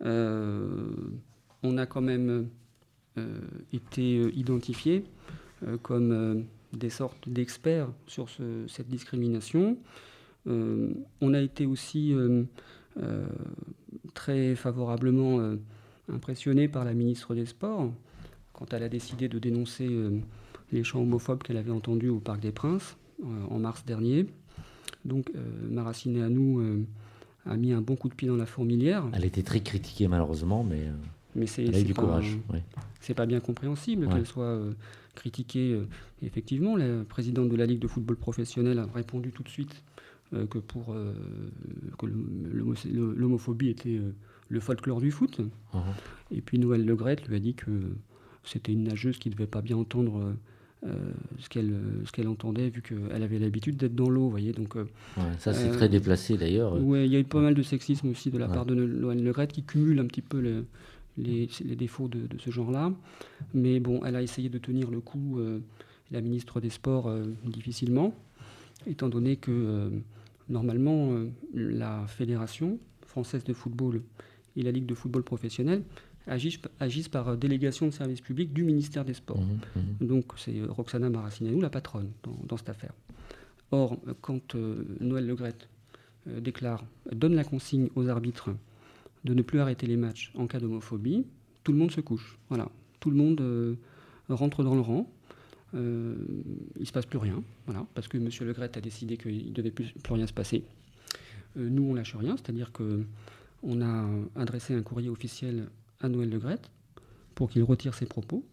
on 0.04 1.78
a 1.78 1.86
quand 1.88 2.02
même 2.02 2.48
été 3.74 4.22
identifiés 4.38 5.04
comme 5.82 6.46
des 6.78 6.90
sortes 6.90 7.28
d'experts 7.28 7.90
sur 8.08 8.28
cette 8.68 8.88
discrimination. 8.88 9.78
on 10.46 11.34
a 11.34 11.42
été 11.42 11.66
aussi 11.66 12.16
très 14.14 14.56
favorablement 14.56 15.56
impressionnés 16.12 16.68
par 16.68 16.86
la 16.86 16.94
ministre 16.94 17.36
des 17.36 17.46
Sports 17.46 17.92
quand 18.54 18.74
elle 18.74 18.84
a 18.84 18.90
décidé 18.90 19.28
de 19.28 19.40
dénoncer 19.40 19.90
les 20.72 20.84
chants 20.84 21.02
homophobes 21.02 21.44
qu'elle 21.44 21.58
avait 21.58 21.72
entendus 21.72 22.10
au 22.10 22.20
Parc 22.20 22.40
des 22.40 22.52
Princes 22.52 22.98
en 23.24 23.60
mars 23.60 23.84
dernier. 23.86 24.26
Donc 25.06 25.32
Maraciné 25.70 26.24
à 26.24 26.30
nous 26.30 26.86
a 27.50 27.58
mis 27.58 27.72
un 27.72 27.82
bon 27.82 27.96
coup 27.96 28.10
de 28.10 28.14
pied 28.14 28.28
dans 28.28 28.36
la 28.36 28.46
fourmilière. 28.46 29.04
Elle 29.14 29.26
était 29.26 29.44
très 29.44 29.62
critiquée 29.62 30.08
malheureusement, 30.08 30.64
mais, 30.64 30.82
euh, 30.82 30.92
mais 31.36 31.48
c'est, 31.48 31.66
elle 31.66 31.76
a 31.76 31.80
eu 31.80 31.84
du 31.84 31.94
courage. 31.94 32.38
C'est 33.00 33.14
pas 33.14 33.26
bien 33.26 33.40
compréhensible 33.40 34.08
qu'elle 34.10 34.26
soit 34.26 34.60
euh, 35.18 35.22
critiquée. 35.22 35.74
Euh, 35.74 35.88
effectivement, 36.22 36.76
la 36.76 37.04
présidente 37.04 37.50
de 37.50 37.56
la 37.56 37.66
Ligue 37.66 37.80
de 37.80 37.88
football 37.88 38.18
professionnel 38.18 38.80
a 38.80 38.86
répondu 38.86 39.32
tout 39.32 39.44
de 39.44 39.50
suite 39.50 39.84
que, 40.50 40.58
pour, 40.58 40.94
que 41.98 42.06
l'homophobie 42.06 43.70
était 43.70 44.02
le 44.50 44.60
folklore 44.60 45.00
du 45.00 45.10
foot. 45.10 45.40
Uh-huh. 45.74 45.80
Et 46.32 46.42
puis 46.42 46.60
Noël 46.60 46.86
Legrette 46.86 47.26
lui 47.30 47.38
a 47.38 47.40
dit 47.40 47.54
que 47.54 47.72
c'était 48.44 48.74
une 48.74 48.84
nageuse 48.84 49.20
qui 49.20 49.30
ne 49.30 49.36
devait 49.36 49.48
pas 49.48 49.62
bien 49.62 49.78
entendre 49.78 50.36
euh, 50.86 50.94
ce 51.40 51.50
qu'elle 51.50 51.74
ce 52.06 52.12
qu'elle 52.12 52.28
entendait 52.28 52.70
vu 52.70 52.84
qu'elle 52.84 53.24
avait 53.24 53.40
l'habitude 53.40 53.78
d'être 53.78 53.96
dans 53.96 54.12
l'eau 54.12 54.26
vous 54.26 54.30
voyez 54.30 54.52
donc 54.52 54.76
euh, 54.76 54.86
ça 55.40 55.52
c'est 55.52 55.72
très 55.72 55.90
déplacé 55.90 56.38
d'ailleurs 56.38 56.80
ouais 56.80 57.08
il 57.08 57.12
y 57.12 57.16
a 57.16 57.20
eu 57.20 57.24
pas 57.24 57.42
mal 57.42 57.56
de 57.56 57.64
sexisme 57.64 58.10
aussi 58.10 58.30
de 58.30 58.38
la 58.38 58.48
part 58.48 58.64
de 58.64 58.76
Noël 58.76 59.24
Le 59.24 59.46
qui 59.48 59.64
cumule 59.64 59.98
un 59.98 60.06
petit 60.06 60.22
peu 60.22 60.64
les, 61.18 61.50
les, 61.64 61.76
défauts 61.76 62.08
de, 62.08 62.28
ce 62.38 62.52
genre-là 62.52 62.94
mais 63.54 63.80
bon 63.80 64.04
elle 64.06 64.16
a 64.16 64.22
essayé 64.22 64.50
de 64.50 64.58
tenir 64.58 64.90
le 64.92 65.00
coup 65.00 65.40
euh, 65.40 65.60
la 66.12 66.22
ministre 66.22 66.62
des 66.62 66.70
Sports 66.70 67.12
difficilement 67.46 68.14
étant 68.86 69.10
donné 69.10 69.36
que 69.36 69.92
normalement 70.48 71.12
la 71.54 72.08
fédération 72.08 72.80
française 73.06 73.44
de 73.44 73.54
football 73.54 74.02
et 74.56 74.64
la 74.64 74.72
ligue 74.72 74.86
de 74.86 74.96
football 74.96 75.24
professionnel 75.24 75.84
agissent, 76.28 77.08
par 77.10 77.30
euh, 77.30 77.36
délégation 77.36 77.86
de 77.88 77.92
service 77.92 78.22
public 78.22 78.54
du 78.54 78.64
ministère 78.64 79.06
des 79.06 79.14
Sports. 79.14 79.42
Mmh, 79.42 79.80
mmh. 80.02 80.08
Donc 80.08 80.26
c'est 80.38 80.60
euh, 80.60 80.68
Roxana 80.70 81.10
Maracineanu, 81.10 81.62
la 81.62 81.70
patronne, 81.70 82.12
dans, 82.48 82.58
cette 82.58 82.70
affaire. 82.70 82.94
Or, 83.72 83.98
euh, 84.08 84.14
quand 84.22 84.56
Noël 85.00 85.26
Legrette 85.26 85.70
déclare, 86.26 86.84
donne 87.14 87.36
la 87.36 87.46
consigne 87.46 87.88
aux 87.96 88.10
arbitres 88.10 88.50
de 89.24 89.34
ne 89.34 89.42
plus 89.42 89.60
arrêter 89.60 89.88
les 89.88 89.98
matchs 89.98 90.32
en 90.36 90.48
cas 90.48 90.60
d'homophobie, 90.60 91.26
tout 91.64 91.72
le 91.72 91.78
monde 91.78 91.92
se 91.92 92.02
couche. 92.02 92.38
Voilà, 92.50 92.70
tout 93.00 93.10
le 93.10 93.18
monde 93.18 93.78
rentre 94.30 94.64
dans 94.64 94.76
le 94.76 94.82
rang. 94.82 95.10
il 95.74 95.80
ne 95.80 96.86
se 96.86 96.92
passe 96.92 97.06
plus 97.06 97.18
rien, 97.18 97.44
voilà, 97.66 97.86
parce 97.94 98.08
que 98.08 98.18
M. 98.18 98.30
Legrette 98.48 98.78
a 98.78 98.82
décidé 98.82 99.18
qu'il 99.18 99.48
ne 99.48 99.54
devait 99.54 99.72
plus, 99.72 99.94
rien 100.10 100.28
se 100.28 100.34
passer. 100.34 100.64
nous, 101.56 101.84
on 101.84 101.94
lâche 101.94 102.16
rien, 102.16 102.38
c'est-à-dire 102.38 102.72
que 102.72 103.04
on 103.64 103.82
a 103.82 104.06
adressé 104.36 104.74
un 104.74 104.82
courrier 104.82 105.10
officiel 105.10 105.70
à 106.00 106.10
Noël 106.10 106.30
Le 106.30 106.40
pour 107.36 107.50
qu'il 107.50 107.64
retire 107.64 107.94
ses 107.94 108.06
propos. 108.06 108.44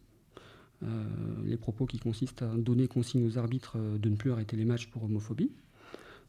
Euh, 0.82 1.04
les 1.46 1.56
propos 1.56 1.86
qui 1.86 1.98
consistent 1.98 2.42
à 2.42 2.54
donner 2.56 2.88
consigne 2.88 3.26
aux 3.26 3.38
arbitres 3.38 3.76
euh, 3.76 3.96
de 3.96 4.08
ne 4.10 4.16
plus 4.16 4.32
arrêter 4.32 4.56
les 4.56 4.64
matchs 4.64 4.88
pour 4.88 5.04
homophobie. 5.04 5.50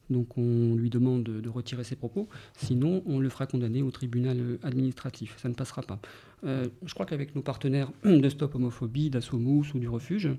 Donc 0.10 0.38
on 0.38 0.76
lui 0.76 0.90
demande 0.90 1.24
de, 1.24 1.50
retirer 1.50 1.84
ses 1.84 1.96
propos, 1.96 2.28
sinon 2.58 3.02
on 3.06 3.20
le 3.20 3.30
fera 3.30 3.48
condamner 3.48 3.82
au 3.82 3.92
tribunal 3.92 4.40
euh, 4.40 4.58
administratif. 4.64 5.36
Ça 5.38 5.50
ne 5.50 5.54
passera 5.54 5.82
pas. 5.82 6.00
je 6.44 6.94
crois 6.94 7.06
qu'avec 7.06 7.36
nos 7.36 7.42
partenaires 7.42 7.92
de 8.04 8.30
Stop 8.30 8.56
Homophobie, 8.56 9.10
d'Assomous 9.10 9.66
ou 9.74 9.80
du 9.80 9.88
Refuge, 9.88 10.30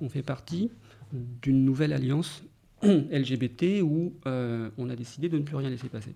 on 0.00 0.08
fait 0.08 0.22
partie 0.22 0.70
d'une 1.12 1.64
nouvelle 1.64 1.92
alliance 1.92 2.42
LGBT 2.82 3.82
où 3.82 4.14
on 4.24 4.90
a 4.90 4.96
décidé 4.96 5.28
de 5.28 5.38
ne 5.38 5.42
plus 5.42 5.56
rien 5.56 5.70
laisser 5.70 5.88
passer. 5.88 6.14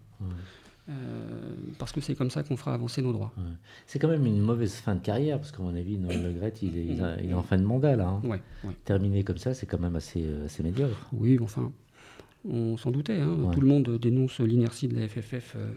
Euh, 0.89 0.93
parce 1.79 1.91
que 1.91 2.01
c'est 2.01 2.15
comme 2.15 2.31
ça 2.31 2.45
qu'on 2.45 2.57
fera 2.57 2.73
avancer 2.73 3.03
nos 3.03 3.13
droits. 3.13 3.33
C'est 3.87 3.99
quand 3.99 4.09
même 4.09 4.25
une 4.25 4.41
mauvaise 4.41 4.75
fin 4.75 4.95
de 4.95 5.01
carrière, 5.01 5.39
parce 5.39 5.51
qu'à 5.51 5.63
mon 5.63 5.75
avis, 5.75 5.99
Noël 5.99 6.23
Le 6.23 6.53
il, 6.63 6.79
est, 6.79 6.85
il, 7.25 7.31
est 7.31 7.35
en 7.35 7.43
fin 7.43 7.57
de 7.57 7.65
mandat, 7.65 7.97
là. 7.97 8.09
Hein. 8.09 8.73
Terminé 8.85 9.25
comme 9.25 9.39
ça, 9.39 9.53
c'est 9.53 9.67
quand 9.67 9.81
même 9.81 9.97
assez, 9.97 10.23
euh, 10.25 10.45
assez 10.45 10.63
médiocre. 10.63 11.09
Oui, 11.13 11.39
enfin, 11.43 11.73
on 12.49 12.77
s'en 12.77 12.91
doutait. 12.91 13.21
Hein. 13.21 13.51
Tout 13.53 13.61
le 13.61 13.67
monde 13.67 13.99
dénonce 13.99 14.41
l'inertie 14.41 14.89
de 14.89 14.99
la 14.99 15.09
FFF 15.09 15.55
euh, 15.57 15.71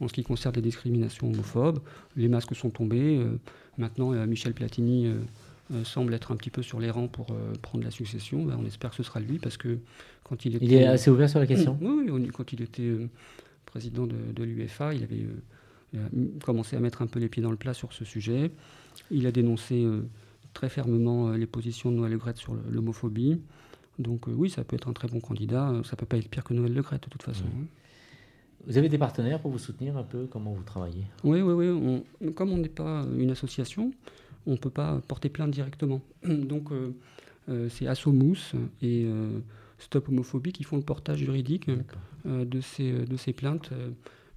en 0.00 0.08
ce 0.08 0.12
qui 0.12 0.22
concerne 0.22 0.54
les 0.56 0.62
discriminations 0.62 1.28
homophobes. 1.28 1.80
Les 2.16 2.28
masques 2.28 2.54
sont 2.54 2.70
tombés. 2.70 3.24
maintenant, 3.78 4.10
Michel 4.26 4.52
Platini 4.52 5.08
semble 5.84 6.12
être 6.14 6.32
un 6.32 6.36
petit 6.36 6.50
peu 6.50 6.60
sur 6.62 6.80
les 6.80 6.90
rangs 6.90 7.06
pour 7.06 7.26
prendre 7.62 7.84
la 7.84 7.92
succession. 7.92 8.44
Ben, 8.44 8.58
on 8.60 8.66
espère 8.66 8.90
que 8.90 8.96
ce 8.96 9.04
sera 9.04 9.20
lui, 9.20 9.38
parce 9.38 9.56
que 9.56 9.78
quand 10.24 10.44
il 10.44 10.56
était... 10.56 10.64
Il 10.64 10.74
est 10.74 10.86
assez 10.86 11.08
ouvert 11.08 11.30
sur 11.30 11.38
la 11.38 11.46
question 11.46 11.78
Oui, 11.80 12.10
oui 12.10 12.28
quand 12.32 12.52
il 12.52 12.62
était 12.62 12.96
président 13.72 14.06
de, 14.06 14.42
l'UEFA, 14.42 14.92
il 14.92 15.02
avait 15.02 15.24
euh, 15.94 16.08
commencé 16.44 16.76
à 16.76 16.80
mettre 16.80 17.02
un 17.02 17.06
peu 17.06 17.18
les 17.18 17.28
pieds 17.28 17.42
dans 17.42 17.50
le 17.50 17.56
plat 17.56 17.74
sur 17.74 17.92
ce 17.92 18.04
sujet. 18.04 18.50
Il 19.10 19.26
a 19.26 19.32
dénoncé 19.32 19.82
euh, 19.82 20.02
très 20.52 20.68
fermement 20.68 21.28
euh, 21.28 21.36
les 21.36 21.46
positions 21.46 21.90
de 21.90 21.96
Noël 21.96 22.12
Le 22.12 22.34
sur 22.34 22.54
l'homophobie. 22.70 23.40
Donc 23.98 24.26
oui, 24.26 24.50
ça 24.50 24.64
peut 24.64 24.76
être 24.76 24.88
un 24.88 24.92
très 24.92 25.08
bon 25.08 25.20
candidat. 25.20 25.72
Ça 25.84 25.96
peut 25.96 26.06
pas 26.06 26.16
être 26.16 26.28
pire 26.28 26.44
que 26.44 26.54
Noël 26.54 26.72
Le 26.72 26.82
de 26.82 26.96
toute 26.98 27.22
façon. 27.22 27.44
Vous 28.66 28.78
avez 28.78 28.88
des 28.88 28.98
partenaires 28.98 29.40
pour 29.40 29.50
vous 29.50 29.58
soutenir 29.58 29.96
un 29.96 30.04
peu 30.04 30.26
Comment 30.30 30.52
vous 30.52 30.62
travaillez? 30.62 31.04
Oui, 31.24 31.42
oui, 31.42 31.68
oui. 32.20 32.32
comme 32.32 32.52
on 32.52 32.58
n'est 32.58 32.68
pas 32.68 33.04
une 33.18 33.30
association, 33.30 33.92
on 34.46 34.52
ne 34.52 34.56
peut 34.56 34.70
pas 34.70 35.00
porter 35.08 35.28
plainte 35.28 35.50
directement. 35.50 36.00
Donc 36.24 36.70
c'est 37.68 37.86
Assomous 37.86 38.52
et 38.80 39.08
Stop 39.82 40.08
Homophobie 40.08 40.52
qui 40.52 40.62
font 40.62 40.76
le 40.76 40.82
portage 40.82 41.18
juridique 41.18 41.68
euh, 42.26 42.44
de, 42.44 42.60
ces, 42.60 42.92
de 42.92 43.16
ces 43.16 43.32
plaintes 43.32 43.70
euh, 43.72 43.90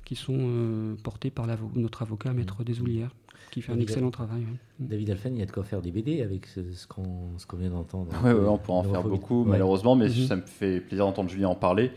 qui 0.03 0.15
sont 0.15 0.37
euh, 0.39 0.95
portées 1.03 1.29
par 1.29 1.47
notre 1.75 2.01
avocat, 2.01 2.33
Maître 2.33 2.61
mmh. 2.61 2.65
Desoulières, 2.65 3.15
qui 3.51 3.61
fait 3.61 3.71
un 3.71 3.79
excellent 3.79 4.11
travail. 4.11 4.41
Mmh. 4.41 4.87
David 4.87 5.09
Alphen, 5.11 5.35
il 5.35 5.39
y 5.39 5.43
a 5.43 5.45
de 5.45 5.51
quoi 5.51 5.63
faire 5.63 5.81
des 5.81 5.91
BD 5.91 6.21
avec 6.21 6.45
ce, 6.47 6.61
ce 6.71 6.87
qu'on 6.87 7.57
vient 7.57 7.69
d'entendre. 7.69 8.11
Oui, 8.23 8.31
on 8.31 8.57
pourrait 8.57 8.79
en 8.79 8.83
faire 8.83 9.03
beaucoup, 9.03 9.43
malheureusement, 9.45 9.95
mais 9.95 10.07
mmh. 10.07 10.27
ça 10.27 10.35
me 10.35 10.41
fait 10.41 10.79
plaisir 10.79 11.05
d'entendre 11.05 11.29
Julien 11.29 11.49
en 11.49 11.55
parler 11.55 11.91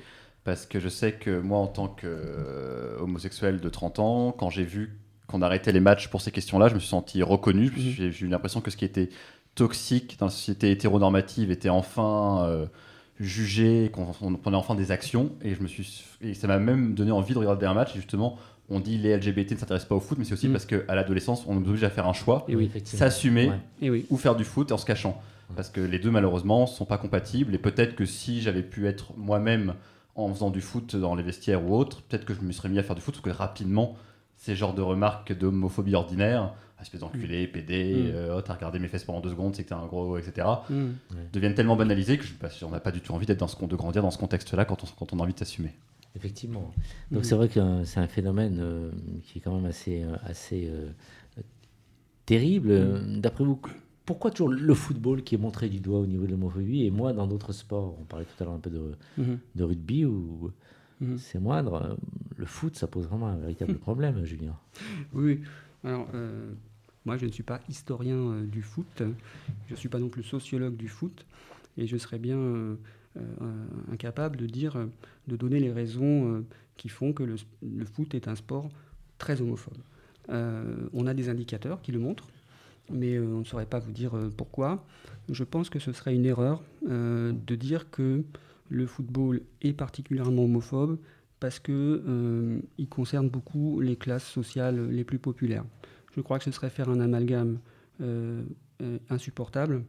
parce 0.45 0.67
que 0.67 0.81
je 0.81 0.89
sais 0.89 1.13
que 1.13 1.41
moi, 1.41 1.59
en 1.59 1.67
tant 1.67 1.89
qu'homosexuel 1.89 3.61
de 3.61 3.69
30 3.69 3.99
ans, 3.99 4.33
quand 4.33 4.51
j'ai 4.51 4.65
vu 4.65 4.99
qu'on 5.27 5.43
arrêtait 5.43 5.73
les 5.73 5.81
matchs 5.81 6.09
pour 6.09 6.23
ces 6.23 6.31
questions-là, 6.31 6.69
je 6.69 6.75
me 6.75 6.79
suis 6.79 6.89
senti 6.89 7.23
reconnu. 7.23 7.71
J'ai 7.77 8.07
eu 8.07 8.29
l'impression 8.29 8.63
que 8.63 8.71
ce 8.71 8.77
qui 8.79 8.87
était 8.87 9.11
toxique 9.55 10.17
dans 10.19 10.27
la 10.27 10.33
société 10.33 10.71
hétéronormative 10.71 11.51
était 11.51 11.69
enfin 11.69 12.67
jugé, 13.21 13.91
qu'on 13.93 14.07
prenait 14.37 14.57
enfin 14.57 14.75
des 14.75 14.91
actions. 14.91 15.33
Et, 15.43 15.55
je 15.55 15.63
me 15.63 15.69
suis, 15.69 16.05
et 16.21 16.35
ça 16.35 16.47
m'a 16.47 16.59
même 16.59 16.95
donné 16.95 17.11
envie 17.11 17.35
de 17.35 17.39
regarder 17.39 17.67
un 17.67 17.75
match. 17.75 17.95
justement, 17.95 18.39
on 18.71 18.81
dit 18.81 18.99
les 18.99 19.17
LGBT 19.17 19.53
ne 19.53 19.57
s'intéressent 19.57 19.89
pas 19.89 19.95
au 19.95 20.01
foot, 20.01 20.19
mais 20.19 20.25
c'est 20.25 20.35
aussi 20.35 20.49
mm. 20.49 20.53
parce 20.53 20.67
qu'à 20.67 20.95
l'adolescence, 20.95 21.45
on 21.47 21.55
nous 21.55 21.67
oblige 21.69 21.85
à 21.85 21.91
faire 21.91 22.07
un 22.07 22.13
choix, 22.13 22.47
s'assumer 22.85 23.51
ou 24.11 24.17
faire 24.17 24.37
du 24.37 24.45
foot 24.45 24.73
en 24.73 24.79
se 24.79 24.85
cachant. 24.85 25.21
Parce 25.57 25.71
que 25.71 25.81
les 25.81 25.99
deux, 25.99 26.11
malheureusement, 26.11 26.67
sont 26.67 26.85
pas 26.85 26.99
compatibles. 26.99 27.55
Et 27.55 27.59
peut-être 27.59 27.95
que 27.97 28.05
si 28.05 28.43
j'avais 28.43 28.63
pu 28.63 28.87
être 28.87 29.17
moi-même 29.17 29.75
en 30.15 30.33
faisant 30.33 30.51
du 30.51 30.61
foot 30.61 30.97
dans 30.97 31.15
les 31.15 31.23
vestiaires 31.23 31.65
ou 31.65 31.75
autre, 31.75 32.03
peut-être 32.03 32.27
que 32.27 32.35
je 32.35 32.41
me 32.43 32.53
serais 32.53 32.69
mis 32.69 32.79
à 32.79 32.83
faire 32.83 32.95
du 32.95 33.01
foot, 33.01 33.15
parce 33.15 33.25
que 33.25 33.31
rapidement, 33.31 33.97
ces 34.37 34.55
genres 34.55 34.75
de 34.75 34.83
remarques 34.83 35.33
d'homophobie 35.33 35.95
ordinaire, 35.95 36.53
espèce 36.83 37.01
d'enculé, 37.01 37.47
mm. 37.47 37.51
PD, 37.51 37.95
mm. 37.95 38.11
euh, 38.15 38.37
oh, 38.37 38.43
t'as 38.43 38.55
regardé 38.55 38.79
mes 38.79 38.89
fesses 38.89 39.05
pendant 39.05 39.21
deux 39.21 39.31
secondes, 39.31 39.55
c'est 39.55 39.65
que 39.65 39.69
t'es 39.69 39.75
un 39.75 39.87
gros, 39.87 40.19
etc., 40.19 40.47
mm. 40.69 40.91
deviennent 41.33 41.55
tellement 41.55 41.77
banalisés 41.77 42.19
que 42.19 42.25
je, 42.25 42.33
bah, 42.41 42.49
on 42.63 42.71
n'a 42.71 42.81
pas 42.81 42.93
du 42.93 43.01
tout 43.01 43.13
envie 43.13 43.27
d'être 43.27 43.41
dans 43.41 43.49
ce, 43.49 43.65
de 43.65 43.77
grandir 43.77 44.03
dans 44.03 44.11
ce 44.11 44.19
contexte-là 44.19 44.65
quand 44.65 44.85
on, 44.85 44.87
quand 44.99 45.13
on 45.13 45.21
a 45.21 45.23
envie 45.23 45.35
de 45.35 45.39
s'assumer. 45.39 45.73
Effectivement. 46.19 46.73
Donc 47.11 47.25
c'est 47.25 47.35
vrai 47.35 47.49
que 47.49 47.85
c'est 47.85 48.01
un 48.01 48.09
phénomène 48.09 48.59
euh, 48.61 48.91
qui 49.23 49.39
est 49.39 49.41
quand 49.41 49.55
même 49.55 49.65
assez, 49.65 50.03
euh, 50.03 50.17
assez 50.23 50.71
terrible. 52.27 53.21
D'après 53.21 53.45
vous, 53.45 53.61
pourquoi 54.05 54.31
toujours 54.31 54.49
le 54.49 54.75
football 54.75 55.23
qui 55.23 55.35
est 55.35 55.39
montré 55.39 55.69
du 55.69 55.81
doigt 55.81 56.01
au 56.01 56.07
niveau 56.07 56.27
de 56.27 56.33
l'homophobie 56.33 56.85
et 56.85 56.91
moi 56.91 57.13
dans 57.13 57.27
d'autres 57.27 57.53
sports? 57.53 57.97
On 58.01 58.05
parlait 58.05 58.27
tout 58.27 58.43
à 58.43 58.47
l'heure 58.47 58.55
un 58.55 58.59
peu 58.59 58.71
de, 58.71 58.93
mm-hmm. 59.19 59.39
de 59.55 59.65
rugby 59.65 60.05
ou 60.05 60.51
mm-hmm. 61.03 61.19
c'est 61.19 61.39
moindre. 61.39 61.97
Le 62.37 62.47
foot, 62.47 62.77
ça 62.77 62.87
pose 62.87 63.07
vraiment 63.07 63.29
un 63.29 63.37
véritable 63.37 63.75
problème, 63.79 64.25
Julien. 64.25 64.57
Oui. 65.13 65.41
Alors, 65.85 66.09
moi, 67.09 67.17
je 67.17 67.25
ne 67.25 67.31
suis 67.31 67.43
pas 67.43 67.63
historien 67.71 68.19
euh, 68.19 68.47
du 68.47 68.61
foot, 68.61 69.03
je 69.67 69.73
ne 69.73 69.77
suis 69.77 69.89
pas 69.89 69.99
non 69.99 70.11
plus 70.11 70.23
sociologue 70.23 70.77
du 70.77 70.89
foot, 70.89 71.25
et 71.79 71.87
je 71.87 71.97
serais 71.97 72.19
bien 72.19 72.37
euh, 72.37 72.75
euh, 72.75 72.77
incapable 73.93 74.37
de 74.37 74.47
dire, 74.47 74.77
de 75.27 75.37
donner 75.37 75.61
les 75.61 75.73
raisons 75.73 76.45
qui 76.77 76.89
font 76.89 77.13
que 77.13 77.23
le, 77.23 77.37
foot 77.85 78.15
est 78.15 78.29
un 78.29 78.35
sport 78.35 78.69
très 79.19 79.41
homophobe. 79.41 79.79
on 80.29 81.07
a 81.07 81.15
des 81.15 81.29
indicateurs 81.29 81.83
qui 81.83 81.93
le 81.93 81.99
montrent, 81.99 82.29
mais 82.91 83.19
on 83.19 83.41
ne 83.41 83.45
saurait 83.45 83.67
pas 83.67 83.79
vous 83.79 83.93
dire 83.93 84.13
pourquoi. 84.37 84.85
Je 85.29 85.45
pense 85.45 85.71
que 85.71 85.79
ce 85.79 85.93
serait 85.93 86.15
une 86.15 86.27
erreur 86.27 86.63
de 86.83 87.55
dire 87.55 87.91
que 87.91 88.25
le 88.71 88.87
football 88.87 89.41
est 89.63 89.73
particulièrement 89.73 90.45
homophobe 90.45 90.99
parce 91.41 91.59
qu'il 91.59 92.63
il 92.79 92.89
concerne 92.89 93.29
beaucoup 93.29 93.81
les 93.81 93.97
classes 93.97 94.27
sociales 94.27 94.91
les 94.91 95.05
plus 95.05 95.19
populaires. 95.19 95.65
Je 96.15 96.21
crois 96.21 96.39
que 96.39 96.45
ce 96.45 96.51
serait 96.51 96.71
faire 96.71 96.89
un 96.89 97.01
amalgame 97.01 97.59
insupportable 99.11 99.83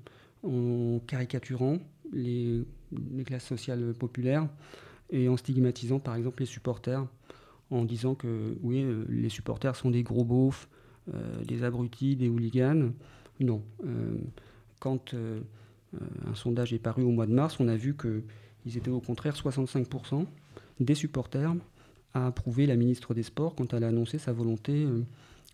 en 0.43 0.99
caricaturant 1.05 1.79
les, 2.11 2.65
classes 3.25 3.45
sociales 3.45 3.93
populaires 3.93 4.47
et 5.11 5.29
en 5.29 5.37
stigmatisant 5.37 5.99
par 5.99 6.15
exemple 6.15 6.41
les 6.41 6.45
supporters 6.45 7.05
en 7.71 7.85
disant 7.85 8.15
que 8.15 8.57
oui, 8.61 8.81
euh, 8.81 9.05
les 9.09 9.29
supporters 9.29 9.75
sont 9.75 9.91
des 9.91 10.03
gros 10.03 10.25
beaufs, 10.25 10.67
euh, 11.13 11.43
des 11.43 11.63
abrutis, 11.63 12.15
des 12.15 12.29
hooligans. 12.29 12.91
Non. 13.39 13.61
Euh, 13.85 14.15
quand 14.79 15.13
un 15.13 16.35
sondage 16.35 16.71
est 16.71 16.79
paru 16.79 17.03
au 17.03 17.09
mois 17.09 17.25
de 17.25 17.33
mars, 17.33 17.57
on 17.59 17.67
a 17.67 17.75
vu 17.75 17.97
qu'ils 17.97 18.77
étaient 18.77 18.91
au 18.91 19.01
contraire 19.01 19.35
65% 19.35 20.25
des 20.79 20.95
supporters 20.95 21.53
à 22.13 22.27
approuver 22.27 22.65
la 22.65 22.77
ministre 22.77 23.13
des 23.13 23.23
Sports 23.23 23.55
quand 23.55 23.73
elle 23.73 23.83
a 23.83 23.87
annoncé 23.87 24.19
sa 24.19 24.31
volonté 24.31 24.87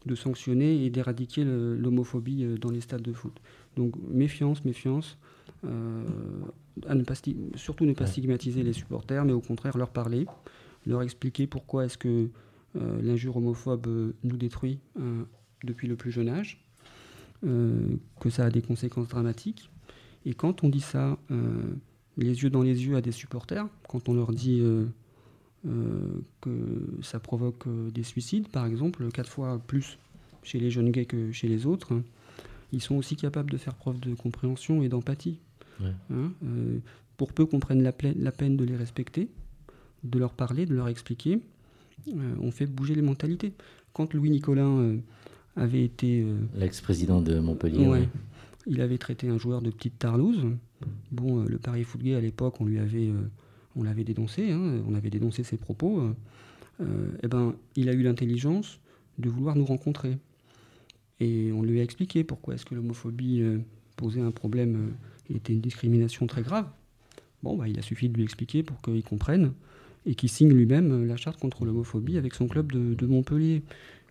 de 0.05 0.15
sanctionner 0.15 0.85
et 0.85 0.91
d'éradiquer 0.91 1.43
l'homophobie 1.43 2.45
dans 2.61 2.69
les 2.69 2.81
stades 2.81 3.01
de 3.01 3.13
foot. 3.13 3.35
Donc 3.77 3.95
méfiance, 4.09 4.63
méfiance. 4.63 5.17
À 5.65 6.95
ne 6.95 7.03
pas 7.03 7.15
surtout 7.55 7.85
ne 7.85 7.93
pas 7.93 8.05
stigmatiser 8.05 8.63
les 8.63 8.73
supporters, 8.73 9.25
mais 9.25 9.33
au 9.33 9.41
contraire 9.41 9.77
leur 9.77 9.89
parler, 9.89 10.25
leur 10.85 11.01
expliquer 11.01 11.47
pourquoi 11.47 11.85
est-ce 11.85 11.97
que 11.97 12.29
euh, 12.75 13.01
l'injure 13.01 13.37
homophobe 13.37 13.87
euh, 13.87 14.13
nous 14.23 14.37
détruit 14.37 14.79
euh, 14.99 15.23
depuis 15.63 15.87
le 15.87 15.95
plus 15.95 16.11
jeune 16.11 16.29
âge, 16.29 16.61
que 17.43 18.29
ça 18.31 18.45
a 18.45 18.49
des 18.49 18.63
conséquences 18.63 19.07
dramatiques. 19.07 19.69
Et 20.25 20.33
quand 20.33 20.63
on 20.63 20.69
dit 20.69 20.79
ça, 20.79 21.19
les 22.17 22.41
yeux 22.41 22.49
dans 22.49 22.63
les 22.63 22.85
yeux 22.87 22.95
à 22.95 23.01
des 23.01 23.11
supporters, 23.11 23.67
quand 23.87 24.09
on 24.09 24.15
leur 24.15 24.31
dit 24.31 24.63
que 25.63 26.49
ça 27.03 27.19
provoque 27.19 27.67
des 27.91 28.01
suicides, 28.01 28.47
par 28.47 28.65
exemple, 28.65 29.11
quatre 29.11 29.29
fois 29.29 29.59
plus 29.59 29.99
chez 30.41 30.59
les 30.59 30.71
jeunes 30.71 30.89
gays 30.89 31.05
que 31.05 31.31
chez 31.31 31.47
les 31.47 31.67
autres, 31.67 32.01
ils 32.71 32.81
sont 32.81 32.95
aussi 32.95 33.15
capables 33.15 33.51
de 33.51 33.57
faire 33.57 33.75
preuve 33.75 33.99
de 33.99 34.15
compréhension 34.15 34.81
et 34.81 34.89
d'empathie. 34.89 35.37
Hein, 35.81 36.31
pour 37.17 37.33
peu 37.33 37.45
qu'on 37.45 37.59
prenne 37.59 37.81
la, 37.81 37.93
la, 38.17 38.31
peine 38.31 38.57
de 38.57 38.63
les 38.63 38.75
respecter, 38.75 39.29
de 40.03 40.19
leur 40.19 40.33
parler, 40.33 40.65
de 40.65 40.73
leur 40.73 40.87
expliquer, 40.87 41.39
euh, 42.09 42.35
on 42.39 42.51
fait 42.51 42.65
bouger 42.65 42.95
les 42.95 43.01
mentalités. 43.01 43.53
Quand 43.93 44.13
Louis 44.13 44.29
Nicolin 44.29 44.79
euh, 44.79 44.97
avait 45.55 45.83
été... 45.83 46.21
Euh, 46.21 46.37
L'ex-président 46.55 47.21
de 47.21 47.39
Montpellier. 47.39 48.07
Il 48.67 48.81
avait 48.81 48.97
traité 48.97 49.29
un 49.29 49.37
joueur 49.37 49.61
de 49.61 49.69
petite 49.69 49.99
tarlouse. 49.99 50.43
Bon, 51.11 51.43
le 51.43 51.57
Paris 51.57 51.83
Foot 51.83 52.01
à 52.07 52.19
l'époque, 52.19 52.59
on 52.59 52.65
lui 52.65 52.79
avait, 52.79 53.11
on 53.75 53.83
l'avait 53.83 54.03
dénoncé, 54.03 54.51
hein, 54.51 54.81
on 54.87 54.95
avait 54.95 55.11
dénoncé 55.11 55.43
ses 55.43 55.57
propos. 55.57 56.01
eh 56.81 57.27
ben, 57.27 57.53
il 57.75 57.89
a 57.89 57.93
eu 57.93 58.01
l'intelligence 58.01 58.79
de 59.19 59.29
vouloir 59.29 59.55
nous 59.55 59.65
rencontrer. 59.65 60.17
Et 61.19 61.51
on 61.53 61.61
lui 61.61 61.79
a 61.79 61.83
expliqué 61.83 62.23
pourquoi 62.23 62.55
est-ce 62.55 62.65
que 62.65 62.73
l'homophobie 62.73 63.43
posait 63.97 64.21
un 64.21 64.31
problème 64.31 64.93
était 65.29 65.53
une 65.53 65.61
discrimination 65.61 66.27
très 66.27 66.41
grave. 66.41 66.67
Bon, 67.43 67.55
bah, 67.55 67.67
il 67.67 67.77
a 67.77 67.81
suffi 67.81 68.09
de 68.09 68.15
lui 68.15 68.23
expliquer 68.23 68.63
pour 68.63 68.81
qu'il 68.81 69.03
comprenne 69.03 69.53
et 70.05 70.15
qui 70.15 70.27
signe 70.27 70.53
lui-même 70.53 70.91
euh, 70.91 71.05
la 71.05 71.17
charte 71.17 71.39
contre 71.39 71.65
l'homophobie 71.65 72.17
avec 72.17 72.33
son 72.33 72.47
club 72.47 72.71
de, 72.71 73.05
Montpellier. 73.05 73.63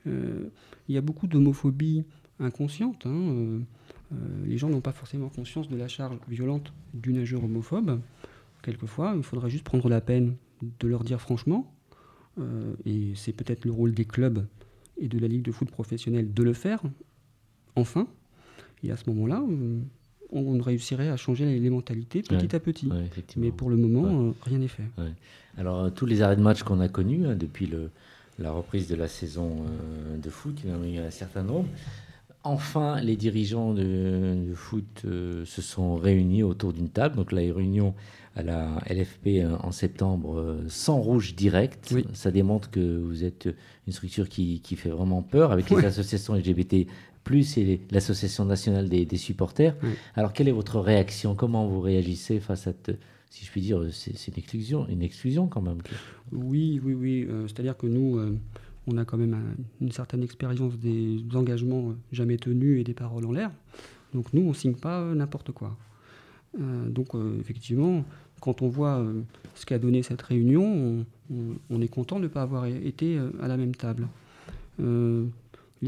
Euh, 0.06 0.48
il 0.88 0.94
y 0.94 0.98
a 0.98 1.00
beaucoup 1.00 1.26
d'homophobie 1.26 2.04
inconsciente. 2.40 3.06
Hein, 3.06 3.12
euh, 3.12 3.58
les 4.44 4.58
gens 4.58 4.68
n'ont 4.68 4.80
pas 4.80 4.92
forcément 4.92 5.28
conscience 5.28 5.68
de 5.68 5.76
la 5.76 5.88
charge 5.88 6.18
violente 6.28 6.72
d'une 6.92 7.18
injure 7.18 7.42
homophobe. 7.42 8.00
Quelquefois, 8.62 9.14
il 9.16 9.22
faudrait 9.22 9.50
juste 9.50 9.64
prendre 9.64 9.88
la 9.88 10.00
peine 10.00 10.36
de 10.80 10.88
leur 10.88 11.04
dire 11.04 11.20
franchement, 11.20 11.70
et 12.86 13.12
c'est 13.14 13.32
peut-être 13.32 13.64
le 13.64 13.70
rôle 13.70 13.92
des 13.92 14.06
clubs 14.06 14.46
et 14.96 15.08
de 15.08 15.18
la 15.18 15.28
Ligue 15.28 15.42
de 15.42 15.52
foot 15.52 15.70
professionnelle 15.70 16.32
de 16.32 16.42
le 16.42 16.54
faire, 16.54 16.82
enfin. 17.76 18.08
Et 18.82 18.90
à 18.90 18.96
ce 18.96 19.08
moment-là, 19.10 19.44
on 20.30 20.58
réussirait 20.60 21.08
à 21.08 21.16
changer 21.16 21.44
les, 21.58 21.70
mentalités 21.70 22.22
petit 22.22 22.54
à 22.54 22.60
petit. 22.60 22.88
Mais 23.36 23.50
pour 23.50 23.70
le 23.70 23.76
moment, 23.76 24.28
euh, 24.28 24.32
rien 24.42 24.58
n'est 24.58 24.68
fait. 24.68 24.84
Alors, 25.56 25.84
euh, 25.84 25.90
tous 25.90 26.06
les 26.06 26.22
arrêts 26.22 26.36
de 26.36 26.42
match 26.42 26.62
qu'on 26.62 26.80
a 26.80 26.88
connus 26.88 27.26
hein, 27.26 27.36
depuis 27.36 27.66
le, 27.66 27.90
la 28.38 28.50
reprise 28.50 28.88
de 28.88 28.96
la 28.96 29.08
saison 29.08 29.64
euh, 29.66 30.16
de 30.16 30.30
foot, 30.30 30.58
il 30.64 30.70
y 30.70 30.74
en 30.74 30.82
a 30.82 30.86
eu 30.86 30.98
un 30.98 31.10
certain 31.10 31.42
nombre. 31.42 31.68
Enfin, 32.42 33.00
les 33.00 33.16
dirigeants 33.16 33.72
de, 33.72 34.52
foot 34.54 35.02
se 35.02 35.62
sont 35.62 35.96
réunis 35.96 36.42
autour 36.42 36.74
d'une 36.74 36.90
table. 36.90 37.16
Donc, 37.16 37.32
la 37.32 37.40
réunion 37.40 37.94
à 38.36 38.42
la 38.42 38.82
LFP 38.90 39.46
en 39.62 39.72
septembre 39.72 40.58
sans 40.68 40.98
rouge 40.98 41.34
direct. 41.34 41.94
Ça 42.12 42.30
démontre 42.30 42.70
que 42.70 42.98
vous 42.98 43.24
êtes 43.24 43.48
une 43.86 43.94
structure 43.94 44.28
qui, 44.28 44.60
qui 44.60 44.76
fait 44.76 44.90
vraiment 44.90 45.22
peur 45.22 45.52
avec 45.52 45.70
les 45.70 45.86
associations 45.86 46.34
LGBT 46.34 46.86
plus 47.24 47.56
et 47.58 47.80
l'Association 47.90 48.44
nationale 48.44 48.88
des, 48.88 49.16
supporters. 49.16 49.74
Alors, 50.14 50.32
quelle 50.32 50.48
est 50.48 50.52
votre 50.52 50.78
réaction? 50.78 51.34
Comment 51.34 51.66
vous 51.66 51.80
réagissez 51.80 52.38
face 52.38 52.66
à, 52.66 52.72
si 53.34 53.44
je 53.44 53.50
puis 53.50 53.62
dire, 53.62 53.82
c'est 53.90 54.28
une 54.28 54.38
exclusion, 54.38 54.86
une 54.88 55.02
exclusion 55.02 55.48
quand 55.48 55.60
même 55.60 55.78
Oui, 56.30 56.80
oui, 56.84 56.94
oui. 56.94 57.26
Euh, 57.28 57.48
c'est-à-dire 57.48 57.76
que 57.76 57.88
nous, 57.88 58.16
euh, 58.18 58.38
on 58.86 58.96
a 58.96 59.04
quand 59.04 59.16
même 59.16 59.56
une 59.80 59.90
certaine 59.90 60.22
expérience 60.22 60.78
des 60.78 61.18
engagements 61.34 61.88
euh, 61.88 61.94
jamais 62.12 62.36
tenus 62.36 62.80
et 62.80 62.84
des 62.84 62.94
paroles 62.94 63.26
en 63.26 63.32
l'air. 63.32 63.50
Donc 64.12 64.32
nous, 64.32 64.42
on 64.42 64.50
ne 64.50 64.54
signe 64.54 64.76
pas 64.76 65.12
n'importe 65.14 65.50
quoi. 65.50 65.76
donc 66.56 67.16
effectivement, 67.40 68.04
quand 68.40 68.62
on 68.62 68.68
voit 68.68 69.04
ce 69.56 69.66
qu'a 69.66 69.80
donné 69.80 70.04
cette 70.04 70.22
réunion, 70.22 71.04
on, 71.70 71.80
est 71.80 71.88
content 71.88 72.18
de 72.18 72.24
ne 72.24 72.28
pas 72.28 72.42
avoir 72.42 72.66
été 72.66 73.18
à 73.42 73.48
la 73.48 73.56
même 73.56 73.74
table. 73.74 74.06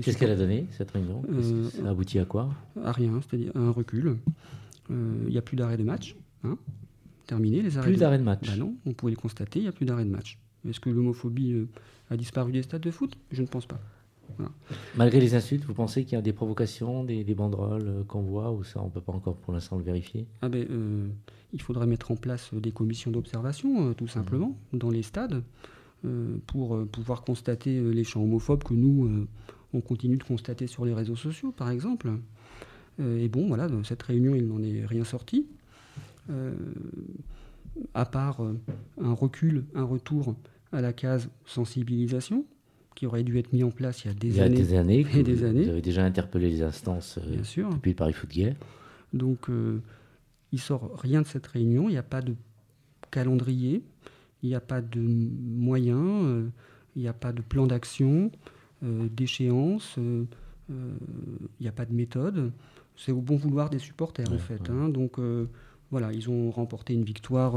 Qu'est-ce 0.02 0.18
qu'elle 0.18 0.30
a 0.30 0.37
donné, 0.37 0.66
cette 0.72 0.90
réunion? 0.90 1.22
Euh, 1.30 1.68
Ça 1.70 1.87
a 1.87 1.90
abouti 1.90 2.18
à 2.18 2.24
quoi? 2.24 2.50
À 2.82 2.92
rien, 2.92 3.20
c'est-à-dire 3.20 3.52
un 3.54 3.70
recul. 3.70 4.16
Euh, 4.90 5.24
il 5.26 5.32
n'y 5.32 5.38
a 5.38 5.42
plus 5.42 5.56
d'arrêt 5.56 5.76
de 5.76 5.82
match. 5.82 6.16
Hein 6.44 6.59
Terminé 7.26 7.62
les 7.62 7.76
arrêts. 7.76 7.88
Plus 7.88 7.98
d'arrêt 7.98 8.18
de 8.18 8.22
match 8.22 8.46
bah 8.46 8.56
Non, 8.56 8.74
on 8.87 8.92
pouvait 8.92 9.12
le 9.12 9.18
constater, 9.18 9.59
il 9.59 9.62
n'y 9.62 9.68
a 9.68 9.72
plus 9.72 9.87
d'arrêt 9.87 10.04
de 10.04 10.11
match. 10.11 10.38
Est-ce 10.68 10.80
que 10.80 10.90
l'homophobie 10.90 11.52
euh, 11.52 11.68
a 12.11 12.16
disparu 12.16 12.52
des 12.52 12.62
stades 12.62 12.82
de 12.82 12.90
foot? 12.90 13.16
Je 13.30 13.42
ne 13.42 13.46
pense 13.46 13.66
pas. 13.66 13.80
Malgré 14.96 15.20
les 15.20 15.35
insultes, 15.35 15.64
vous 15.64 15.72
pensez 15.72 16.04
qu'il 16.04 16.14
y 16.14 16.18
a 16.18 16.22
des 16.22 16.32
provocations, 16.32 17.04
des, 17.04 17.24
banderoles 17.35 18.04
qu'on 18.09 18.22
voit, 18.22 18.50
ou 18.50 18.64
ça, 18.64 18.82
on 18.82 18.87
ne 18.87 18.90
peut 18.90 19.00
pas 19.00 19.12
encore 19.12 19.37
pour 19.37 19.54
l'instant 19.54 19.78
le 19.78 19.85
vérifier? 19.85 20.26
Ah 20.42 20.48
ben, 20.48 20.66
Il 21.52 21.62
faudrait 21.62 21.87
mettre 21.87 22.11
en 22.11 22.16
place 22.16 22.52
des 22.52 22.72
commissions 22.72 23.12
d'observation, 23.12 23.94
tout 23.94 24.09
simplement, 24.09 24.59
mmh. 24.72 24.78
dans 24.78 24.90
les 24.90 25.02
stades, 25.02 25.42
pour 26.48 26.87
pouvoir 26.88 27.22
constater 27.22 27.80
les 27.80 28.04
chants 28.04 28.22
homophobes 28.22 28.64
que 28.64 28.74
nous 28.74 29.26
on 29.76 29.80
continue 29.80 30.16
de 30.16 30.24
constater 30.24 30.66
sur 30.66 30.84
les 30.84 30.94
réseaux 30.94 31.16
sociaux, 31.16 31.52
par 31.52 31.70
exemple. 31.70 32.10
Euh, 33.00 33.18
et 33.18 33.28
bon, 33.28 33.46
voilà, 33.48 33.68
dans 33.68 33.84
cette 33.84 34.02
réunion, 34.02 34.34
il 34.34 34.46
n'en 34.46 34.62
est 34.62 34.84
rien 34.84 35.04
sorti. 35.04 35.46
Euh, 36.30 36.54
à 37.94 38.06
part 38.06 38.42
euh, 38.42 38.58
un 39.00 39.12
recul, 39.12 39.64
un 39.74 39.84
retour 39.84 40.34
à 40.72 40.80
la 40.80 40.92
case 40.92 41.28
sensibilisation, 41.44 42.44
qui 42.94 43.06
aurait 43.06 43.22
dû 43.22 43.38
être 43.38 43.52
mis 43.52 43.62
en 43.62 43.70
place 43.70 44.04
il 44.04 44.08
y 44.08 44.10
a 44.10 44.14
des 44.14 44.40
années. 44.40 44.56
Des 44.56 44.74
années 44.74 45.06
et 45.14 45.22
des 45.22 45.44
années. 45.44 45.64
Vous 45.64 45.70
avez 45.70 45.82
déjà 45.82 46.04
interpellé 46.04 46.48
les 46.50 46.62
instances 46.62 47.18
Bien 47.18 47.44
sûr. 47.44 47.68
depuis 47.70 47.90
le 47.90 47.96
Paris 47.96 48.14
Foot 48.14 48.30
Guerre. 48.30 48.56
Donc, 49.12 49.48
il 50.52 50.58
sort 50.58 50.98
rien 50.98 51.22
de 51.22 51.26
cette 51.26 51.46
réunion, 51.46 51.88
il 51.88 51.92
n'y 51.92 51.98
a 51.98 52.02
pas 52.02 52.22
de 52.22 52.34
calendrier, 53.10 53.82
il 54.42 54.48
n'y 54.48 54.54
a 54.54 54.60
pas 54.60 54.80
de 54.80 55.00
moyens, 55.00 56.50
il 56.96 57.02
n'y 57.02 57.08
a 57.08 57.12
pas 57.12 57.32
de 57.32 57.40
plan 57.40 57.66
d'action. 57.66 58.30
Euh, 58.87 59.09
d'échéance, 59.11 59.94
il 59.96 60.03
euh, 60.03 60.25
n'y 61.61 61.66
euh, 61.66 61.70
a 61.70 61.72
pas 61.72 61.85
de 61.87 61.92
méthode. 61.92 62.53
C'est 62.96 63.12
au 63.12 63.20
bon 63.20 63.37
vouloir 63.37 63.68
des 63.68 63.79
supporters, 63.79 64.33
en 64.33 64.38
fait. 64.38 64.70
Hein. 64.70 64.88
donc, 64.88 65.18
voilà, 65.90 66.12
ils 66.12 66.31
ont 66.31 66.51
remporté 66.51 66.94
une 66.94 67.05
victoire 67.05 67.55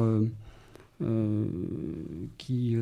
qui 2.38 2.78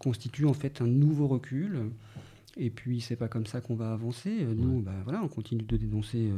constitue 0.00 0.46
en 0.46 0.52
fait 0.52 0.82
un 0.82 0.88
nouveau 0.88 1.28
recul. 1.28 1.90
Et 2.56 2.70
puis, 2.70 3.00
c'est 3.00 3.14
pas 3.14 3.28
comme 3.28 3.46
ça 3.46 3.60
qu'on 3.60 3.76
va 3.76 3.92
avancer. 3.92 4.44
Nous, 4.56 4.80
bah, 4.80 4.90
voilà, 5.04 5.22
on 5.22 5.28
continue 5.28 5.62
de 5.62 5.76
dénoncer 5.76 6.28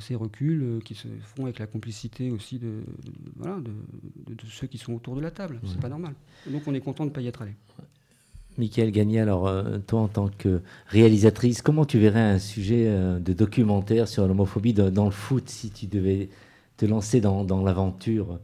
ces 0.00 0.14
reculs 0.14 0.80
qui 0.82 0.94
se 0.94 1.08
font 1.20 1.44
avec 1.44 1.58
la 1.58 1.66
complicité 1.66 2.30
aussi 2.30 2.58
de, 2.58 2.84
voilà, 3.36 3.60
de, 3.60 3.70
ceux 4.48 4.66
qui 4.66 4.78
sont 4.78 4.94
autour 4.94 5.14
de 5.14 5.20
la 5.20 5.30
table. 5.30 5.60
C'est 5.66 5.78
pas 5.78 5.90
normal. 5.90 6.14
Donc, 6.50 6.62
on 6.66 6.72
est 6.72 6.80
content 6.80 7.04
de 7.04 7.10
ne 7.10 7.14
pas 7.14 7.20
y 7.20 7.26
être 7.26 7.42
allé. 7.42 7.52
Michael 8.58 8.90
Gagné, 8.92 9.20
alors 9.20 9.48
euh, 9.48 9.78
toi 9.86 10.00
en 10.00 10.08
tant 10.08 10.28
que 10.28 10.62
réalisatrice, 10.86 11.62
comment 11.62 11.84
tu 11.84 11.98
verrais 11.98 12.20
un 12.20 12.38
sujet 12.38 12.86
euh, 12.86 13.18
de 13.18 13.32
documentaire 13.32 14.06
sur 14.08 14.26
l'homophobie 14.28 14.72
dans, 14.72 15.04
le 15.04 15.10
foot? 15.10 15.48
Si 15.48 15.70
tu 15.70 15.86
devais 15.86 16.28
te 16.76 16.86
lancer 16.86 17.20
dans, 17.20 17.64
l'aventure 17.64 18.38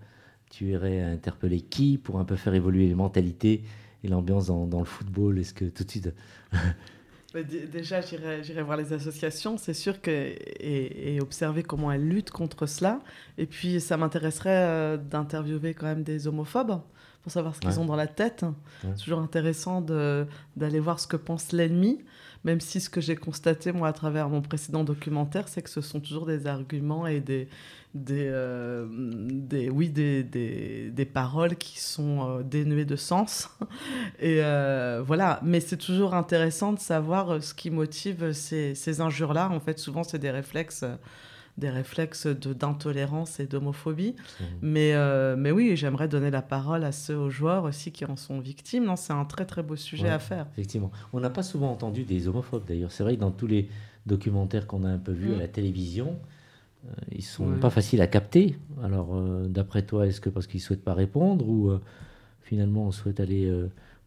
Tu 0.51 0.71
irais 0.71 1.01
interpeller 1.01 1.61
qui 1.61 1.99
pour 1.99 2.19
un 2.19 2.25
peu 2.25 2.37
faire 2.37 2.55
évoluer 2.55 2.89
les 2.89 2.95
mentalités 2.95 3.63
et 4.03 4.09
l'ambiance 4.09 4.47
dans, 4.47 4.79
le 4.79 4.85
football? 4.85 5.39
Est-ce 5.39 5.55
que 5.55 5.67
tout 5.67 5.85
de 5.85 5.91
suite... 5.91 6.13
Déjà, 7.35 8.01
j'irai 8.01 8.63
voir 8.63 8.77
les 8.77 8.93
associations, 8.93 9.57
c'est 9.57 9.75
sûr, 9.75 10.01
que, 10.01 10.11
et, 10.11 11.21
observer 11.21 11.63
comment 11.63 11.93
elles 11.93 12.09
luttent 12.09 12.31
contre 12.33 12.67
cela. 12.67 13.01
Et 13.39 13.47
puis, 13.47 13.81
ça 13.81 13.97
m'intéresserait 13.97 14.51
euh, 14.51 14.97
d'interviewer 14.97 15.75
quand 15.75 15.87
même 15.87 16.03
des 16.03 16.27
homophobes 16.27 16.81
pour 17.23 17.31
savoir 17.31 17.55
ce 17.55 17.61
qu'ils 17.61 17.79
ont 17.79 17.85
dans 17.85 17.97
la 17.97 18.07
tête. 18.07 18.45
C'est 18.83 19.05
toujours 19.05 19.21
intéressant 19.21 19.81
d'aller 19.81 20.81
voir 20.81 20.99
ce 20.99 21.07
que 21.07 21.17
pense 21.17 21.53
l'ennemi. 21.53 22.03
Même 22.45 22.61
si 22.61 22.81
ce 22.81 22.89
que 22.89 23.01
j'ai 23.01 23.17
constaté, 23.17 23.73
moi, 23.73 23.89
à 23.89 23.93
travers 23.93 24.29
mon 24.29 24.41
précédent 24.41 24.83
documentaire, 24.85 25.49
c'est 25.49 25.63
que 25.63 25.71
ce 25.71 25.81
sont 25.81 26.01
toujours 26.01 26.27
des 26.27 26.47
arguments 26.47 27.07
et 27.07 27.21
des, 27.21 27.49
des, 27.95 28.29
euh, 28.29 28.87
des 28.91 29.69
oui, 29.69 29.91
des, 29.91 30.23
des, 30.23 31.05
paroles 31.05 31.57
qui 31.57 31.79
sont 31.79 32.39
euh, 32.39 32.43
dénuées 32.43 32.85
de 32.87 32.97
sens. 32.97 33.51
Et 34.21 34.43
euh, 34.43 35.03
voilà, 35.05 35.41
mais 35.43 35.61
c'est 35.61 35.77
toujours 35.77 36.15
intéressant 36.15 36.73
de 36.73 36.79
savoir 36.79 37.43
ce 37.43 37.53
qui 37.53 37.71
motive 37.71 38.33
ces, 38.33 38.75
ces 38.75 39.01
injures-là. 39.01 39.51
En 39.51 39.61
fait, 39.61 39.79
souvent, 39.79 40.03
c'est 40.03 40.19
des 40.19 40.31
réflexes 40.31 40.85
des 41.61 41.71
réflexes 41.71 42.27
d'intolérance 42.27 43.39
et 43.39 43.47
d'homophobie. 43.47 44.17
Mmh. 44.17 44.45
Mais, 44.63 45.37
mais 45.37 45.51
oui, 45.51 45.77
j'aimerais 45.77 46.09
donner 46.09 46.31
la 46.31 46.43
parole 46.43 46.85
à 46.85 46.93
ceux 46.93 47.17
aux 47.17 47.31
joueurs 47.31 47.65
aussi 47.65 47.93
qui 47.93 48.05
en 48.05 48.17
sont 48.17 48.41
victimes. 48.41 48.93
C'est 48.97 49.13
un 49.13 49.25
très 49.25 49.45
très 49.45 49.63
beau 49.63 49.77
sujet 49.77 50.09
à 50.09 50.19
faire. 50.19 50.47
Effectivement. 50.53 50.91
On 51.13 51.21
n'a 51.21 51.31
pas 51.31 51.43
souvent 51.43 51.71
entendu 51.71 52.05
des 52.05 52.27
homophobes 52.27 52.65
d'ailleurs. 52.67 52.91
C'est 52.91 53.05
vrai 53.05 53.15
que 53.15 53.21
dans 53.21 53.31
tous 53.31 53.47
les 53.47 53.69
documentaires 54.07 54.67
qu'on 54.67 54.85
a 54.85 54.89
un 54.89 54.99
peu 54.99 55.13
vus 55.13 55.33
à 55.33 55.37
mmh. 55.37 55.41
la 55.41 55.49
télévision, 55.49 56.17
euh, 56.87 56.93
ils 57.13 57.23
sont 57.23 57.59
pas 57.61 57.71
faciles 57.71 58.01
à 58.01 58.07
capter. 58.07 58.57
Alors, 58.83 59.15
euh, 59.15 59.47
d'après 59.47 59.83
toi, 59.83 60.07
est-ce 60.07 60.21
que 60.21 60.31
parce 60.31 60.47
qu'ils 60.47 60.61
souhaitent 60.61 60.85
pas 60.85 60.95
répondre 60.95 61.47
ou 61.49 61.71
euh, 61.71 61.81
finalement 62.43 62.87
on 62.87 62.91
souhaite 62.91 63.21
aller 63.21 63.53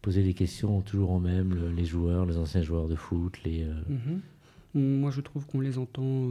poser 0.02 0.22
des 0.22 0.34
questions 0.34 0.80
toujours 0.82 1.12
en 1.12 1.20
même, 1.20 1.72
les 1.74 1.84
joueurs, 1.84 2.26
les 2.26 2.36
anciens 2.36 2.62
joueurs 2.62 2.88
de 2.88 2.96
foot, 2.96 3.38
les. 3.44 3.66
Mhm. 3.88 4.20
Moi, 4.74 5.12
je 5.12 5.20
trouve 5.20 5.46
qu'on 5.46 5.60
les 5.60 5.78
entend 5.78 6.30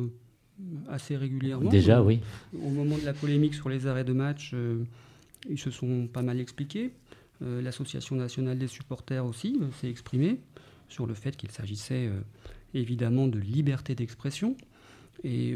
assez 0.89 1.17
régulièrement. 1.17 1.69
Déjà, 1.69 2.01
oui. 2.01 2.19
Au 2.53 2.69
moment 2.69 2.97
de 2.97 3.05
la 3.05 3.13
polémique 3.13 3.53
sur 3.53 3.69
les 3.69 3.87
arrêts 3.87 4.03
de 4.03 4.13
match, 4.13 4.53
ils 5.49 5.59
se 5.59 5.71
sont 5.71 6.07
pas 6.07 6.21
mal 6.21 6.39
expliqués. 6.39 6.91
L'association 7.41 8.15
nationale 8.15 8.57
des 8.57 8.67
supporters 8.67 9.25
aussi 9.25 9.59
s'est 9.81 9.89
exprimée 9.89 10.39
sur 10.87 11.05
le 11.07 11.13
fait 11.13 11.35
qu'il 11.35 11.51
s'agissait 11.51 12.09
évidemment 12.73 13.27
de 13.27 13.39
liberté 13.39 13.95
d'expression. 13.95 14.55
Et 15.23 15.55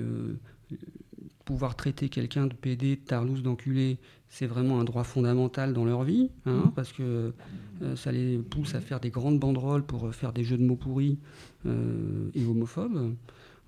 pouvoir 1.47 1.77
traiter 1.77 2.10
quelqu'un 2.10 2.45
de 2.45 2.53
PD, 2.53 2.97
de 2.97 3.01
tarlouse, 3.01 3.41
d'enculé, 3.41 3.99
c'est 4.27 4.47
vraiment 4.47 4.81
un 4.81 4.83
droit 4.83 5.05
fondamental 5.05 5.73
dans 5.73 5.86
leur 5.86 6.03
vie, 6.03 6.29
hein, 6.45 6.65
mmh. 6.65 6.71
parce 6.75 6.91
que 6.91 7.33
euh, 7.81 7.95
ça 7.95 8.12
les 8.12 8.38
pousse 8.38 8.75
à 8.75 8.81
faire 8.81 8.99
des 8.99 9.10
grandes 9.10 9.39
banderoles 9.39 9.83
pour 9.83 10.13
faire 10.13 10.33
des 10.33 10.43
jeux 10.43 10.57
de 10.57 10.65
mots 10.65 10.75
pourris 10.75 11.17
euh, 11.65 12.29
et 12.36 12.45
homophobes. 12.45 13.15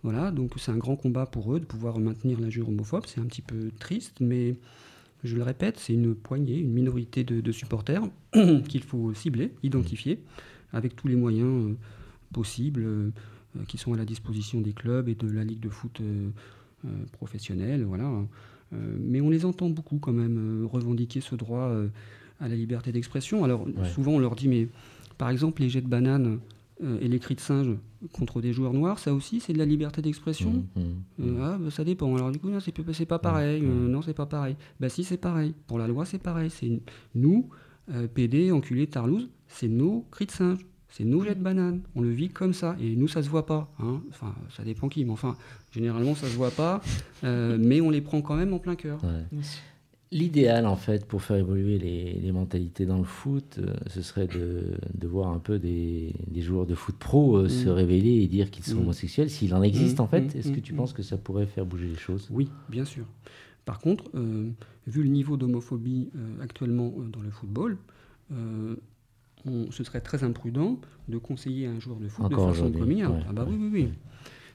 Voilà, 0.03 0.31
donc 0.31 0.53
c'est 0.57 0.71
un 0.71 0.77
grand 0.77 0.95
combat 0.95 1.25
pour 1.25 1.53
eux 1.53 1.59
de 1.59 1.65
pouvoir 1.65 1.99
maintenir 1.99 2.39
l'injure 2.39 2.69
homophobe. 2.69 3.05
C'est 3.05 3.19
un 3.19 3.25
petit 3.25 3.41
peu 3.41 3.71
triste, 3.79 4.17
mais 4.21 4.55
je 5.23 5.35
le 5.35 5.43
répète, 5.43 5.77
c'est 5.77 5.93
une 5.93 6.15
poignée, 6.15 6.57
une 6.57 6.71
minorité 6.71 7.23
de, 7.23 7.51
supporters 7.51 8.03
qu'il 8.69 8.83
faut 8.83 9.13
cibler, 9.13 9.51
identifier, 9.63 10.23
avec 10.71 10.95
tous 10.95 11.07
les 11.07 11.15
moyens 11.15 11.71
euh, 11.71 11.77
possibles 12.31 13.11
qui 13.67 13.79
sont 13.79 13.93
à 13.93 13.97
la 13.97 14.05
disposition 14.05 14.61
des 14.61 14.73
clubs 14.73 15.09
et 15.09 15.15
de 15.15 15.27
la 15.27 15.43
Ligue 15.43 15.59
de 15.59 15.69
foot 15.69 16.01
euh, 16.85 16.89
professionnels, 17.11 17.83
voilà. 17.83 18.05
Euh, 18.05 18.95
mais 19.01 19.19
on 19.19 19.29
les 19.29 19.43
entend 19.43 19.69
beaucoup 19.69 19.97
quand 19.97 20.13
même 20.13 20.63
euh, 20.63 20.65
revendiquer 20.65 21.19
ce 21.19 21.35
droit 21.35 21.75
à 22.39 22.47
la 22.47 22.55
liberté 22.55 22.93
d'expression. 22.93 23.43
Alors 23.43 23.67
souvent 23.93 24.13
on 24.13 24.19
leur 24.19 24.37
dit, 24.37 24.47
mais 24.47 24.69
par 25.17 25.29
exemple 25.29 25.61
les 25.61 25.67
jets 25.67 25.81
de 25.81 25.89
bananes 25.89 26.39
et 27.01 27.07
les 27.07 27.19
cris 27.19 27.35
de 27.35 27.41
singe 27.41 27.75
contre 28.13 28.41
des 28.41 28.53
joueurs 28.53 28.73
noirs, 28.73 28.99
ça 28.99 29.13
aussi 29.13 29.41
c'est 29.41 29.51
de 29.51 29.57
la 29.57 29.65
liberté 29.65 30.01
d'expression 30.01 30.51
mmh, 30.51 30.79
mmh, 30.79 31.31
mmh. 31.31 31.41
ah, 31.41 31.57
bah, 31.59 31.71
Ça 31.71 31.83
dépend. 31.83 32.15
Alors 32.15 32.31
du 32.31 32.39
coup, 32.39 32.49
c'est 32.93 33.05
pas 33.05 33.19
pareil. 33.19 33.61
non, 33.61 34.01
c'est 34.01 34.13
pas 34.13 34.25
pareil. 34.25 34.55
Bah 34.79 34.89
si, 34.89 35.03
c'est 35.03 35.17
pareil. 35.17 35.53
Pour 35.67 35.77
la 35.77 35.87
loi, 35.87 36.05
c'est 36.05 36.19
pareil. 36.19 36.49
C'est 36.49 36.81
nous, 37.15 37.49
PD, 38.13 38.51
enculé, 38.51 38.87
tarlouse, 38.87 39.29
c'est 39.47 39.67
nos 39.67 40.05
cris 40.11 40.25
de 40.25 40.31
singe. 40.31 40.65
C'est 40.89 41.03
nos 41.03 41.23
jets 41.23 41.35
de 41.35 41.41
banane. 41.41 41.81
On 41.95 42.01
le 42.01 42.09
vit 42.09 42.29
comme 42.29 42.53
ça. 42.53 42.75
Et 42.81 42.95
nous, 42.95 43.07
ça 43.07 43.21
se 43.21 43.29
voit 43.29 43.45
pas. 43.45 43.71
Hein. 43.79 44.01
Enfin, 44.09 44.33
ça 44.55 44.63
dépend 44.63 44.89
qui. 44.89 45.05
Mais 45.05 45.11
enfin, 45.11 45.35
généralement, 45.71 46.15
ça 46.15 46.27
se 46.27 46.35
voit 46.35 46.51
pas. 46.51 46.81
Euh, 47.23 47.57
mais 47.61 47.79
on 47.79 47.89
les 47.89 48.01
prend 48.01 48.21
quand 48.21 48.35
même 48.35 48.53
en 48.53 48.59
plein 48.59 48.75
cœur. 48.75 48.99
L'idéal, 50.11 50.65
en 50.65 50.75
fait, 50.75 51.05
pour 51.05 51.21
faire 51.21 51.37
évoluer 51.37 51.77
les, 51.77 52.31
mentalités 52.31 52.87
dans 52.87 52.97
le 52.97 53.03
foot, 53.03 53.59
euh, 53.59 53.75
ce 53.87 54.01
serait 54.01 54.27
de, 54.27 55.07
voir 55.07 55.29
un 55.29 55.37
peu 55.37 55.59
des, 55.59 56.13
joueurs 56.37 56.65
de 56.65 56.73
foot 56.73 56.95
pro 56.97 57.37
euh, 57.37 57.47
se 57.47 57.69
mm. 57.69 57.71
révéler 57.71 58.23
et 58.23 58.27
dire 58.27 58.49
qu'ils 58.49 58.63
sont 58.63 58.77
mm. 58.77 58.81
homosexuels, 58.81 59.29
s'il 59.29 59.53
en 59.53 59.61
existe, 59.61 59.99
mm. 59.99 60.01
en 60.01 60.07
fait. 60.07 60.35
Est-ce 60.35 60.51
que 60.51 60.59
tu 60.59 60.73
penses 60.73 60.93
que 60.93 61.03
ça 61.03 61.17
pourrait 61.17 61.45
faire 61.45 61.65
bouger 61.65 61.87
les 61.87 61.97
choses? 61.97 62.27
Oui, 62.31 62.49
bien 62.69 62.85
sûr. 62.85 63.05
Par 63.65 63.79
contre, 63.79 64.05
vu 64.87 65.03
le 65.03 65.09
niveau 65.09 65.37
d'homophobie 65.37 66.09
actuellement 66.41 66.91
dans 67.11 67.21
le 67.21 67.29
football, 67.29 67.77
ce 68.31 69.83
serait 69.83 70.01
très 70.01 70.23
imprudent 70.23 70.79
de 71.07 71.19
conseiller 71.19 71.67
à 71.67 71.71
un 71.71 71.79
joueur 71.79 71.97
de 71.97 72.07
foot 72.07 72.31
de 72.31 72.35
faire 72.35 72.55
son 72.55 72.71
coming 72.71 73.03
ah 73.03 73.31
bah 73.31 73.45
oui, 73.47 73.57
oui, 73.59 73.69
oui. 73.71 73.89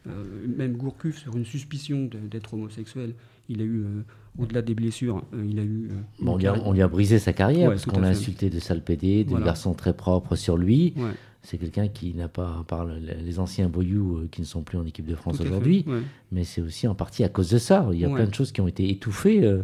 Euh, 0.06 0.46
même 0.46 0.76
Gourcuff, 0.76 1.18
sur 1.18 1.36
une 1.36 1.44
suspicion 1.44 2.08
d'être 2.12 2.54
homosexuel, 2.54 3.14
il 3.48 3.60
a 3.60 3.64
eu, 3.64 3.84
euh, 3.84 4.02
au-delà 4.38 4.62
des 4.62 4.74
blessures, 4.74 5.22
euh, 5.32 5.46
il 5.48 5.58
a 5.58 5.62
eu... 5.62 5.88
Bon, 6.20 6.38
on, 6.64 6.72
lui 6.72 6.82
a 6.82 6.88
brisé 6.88 7.18
sa 7.18 7.32
carrière, 7.32 7.70
parce 7.70 7.86
qu'on 7.86 8.00
l'a 8.00 8.08
insulté 8.08 8.50
de 8.50 8.58
sale 8.58 8.82
pédé, 8.82 9.24
de 9.24 9.38
garçon 9.38 9.74
très 9.74 9.94
propre 9.94 10.36
sur 10.36 10.56
lui. 10.56 10.94
C'est 11.42 11.58
quelqu'un 11.58 11.88
qui 11.88 12.14
n'a 12.14 12.28
pas, 12.28 12.60
à 12.60 12.64
part 12.66 12.86
les 12.86 13.38
anciens 13.38 13.68
boyous 13.68 14.28
qui 14.30 14.40
ne 14.40 14.46
sont 14.46 14.62
plus 14.62 14.78
en 14.78 14.86
équipe 14.86 15.06
de 15.06 15.14
France 15.14 15.40
aujourd'hui, 15.40 15.84
mais 16.32 16.44
c'est 16.44 16.60
aussi 16.60 16.88
en 16.88 16.94
partie 16.94 17.24
à 17.24 17.28
cause 17.28 17.50
de 17.50 17.58
ça. 17.58 17.86
Il 17.92 17.98
y 18.00 18.04
a 18.04 18.08
plein 18.08 18.26
de 18.26 18.34
choses 18.34 18.52
qui 18.52 18.60
ont 18.60 18.68
été 18.68 18.88
étouffées. 18.90 19.62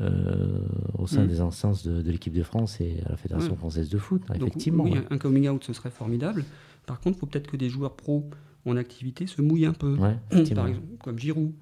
Euh, 0.00 0.60
au 0.96 1.08
sein 1.08 1.24
mm. 1.24 1.26
des 1.26 1.40
instances 1.40 1.84
de, 1.84 2.08
l'équipe 2.08 2.32
de 2.32 2.44
France 2.44 2.80
et 2.80 2.98
à 3.04 3.10
la 3.10 3.16
Fédération 3.16 3.56
française 3.56 3.88
de 3.88 3.98
foot, 3.98 4.22
effectivement. 4.32 4.84
Oui, 4.84 4.94
un 5.10 5.18
coming 5.18 5.48
out, 5.48 5.64
ce 5.64 5.72
serait 5.72 5.90
formidable. 5.90 6.44
Par 6.86 7.00
contre, 7.00 7.16
il 7.16 7.20
faut 7.20 7.26
peut-être 7.26 7.50
que 7.50 7.56
des 7.56 7.68
joueurs 7.68 7.94
pros 7.94 8.24
en 8.66 8.76
activité 8.76 9.26
se 9.26 9.40
mouillent 9.40 9.66
un 9.66 9.72
peu. 9.72 9.96
Par 9.96 10.10
exemple, 10.66 10.80
comme 11.02 11.18
Giroud 11.18 11.52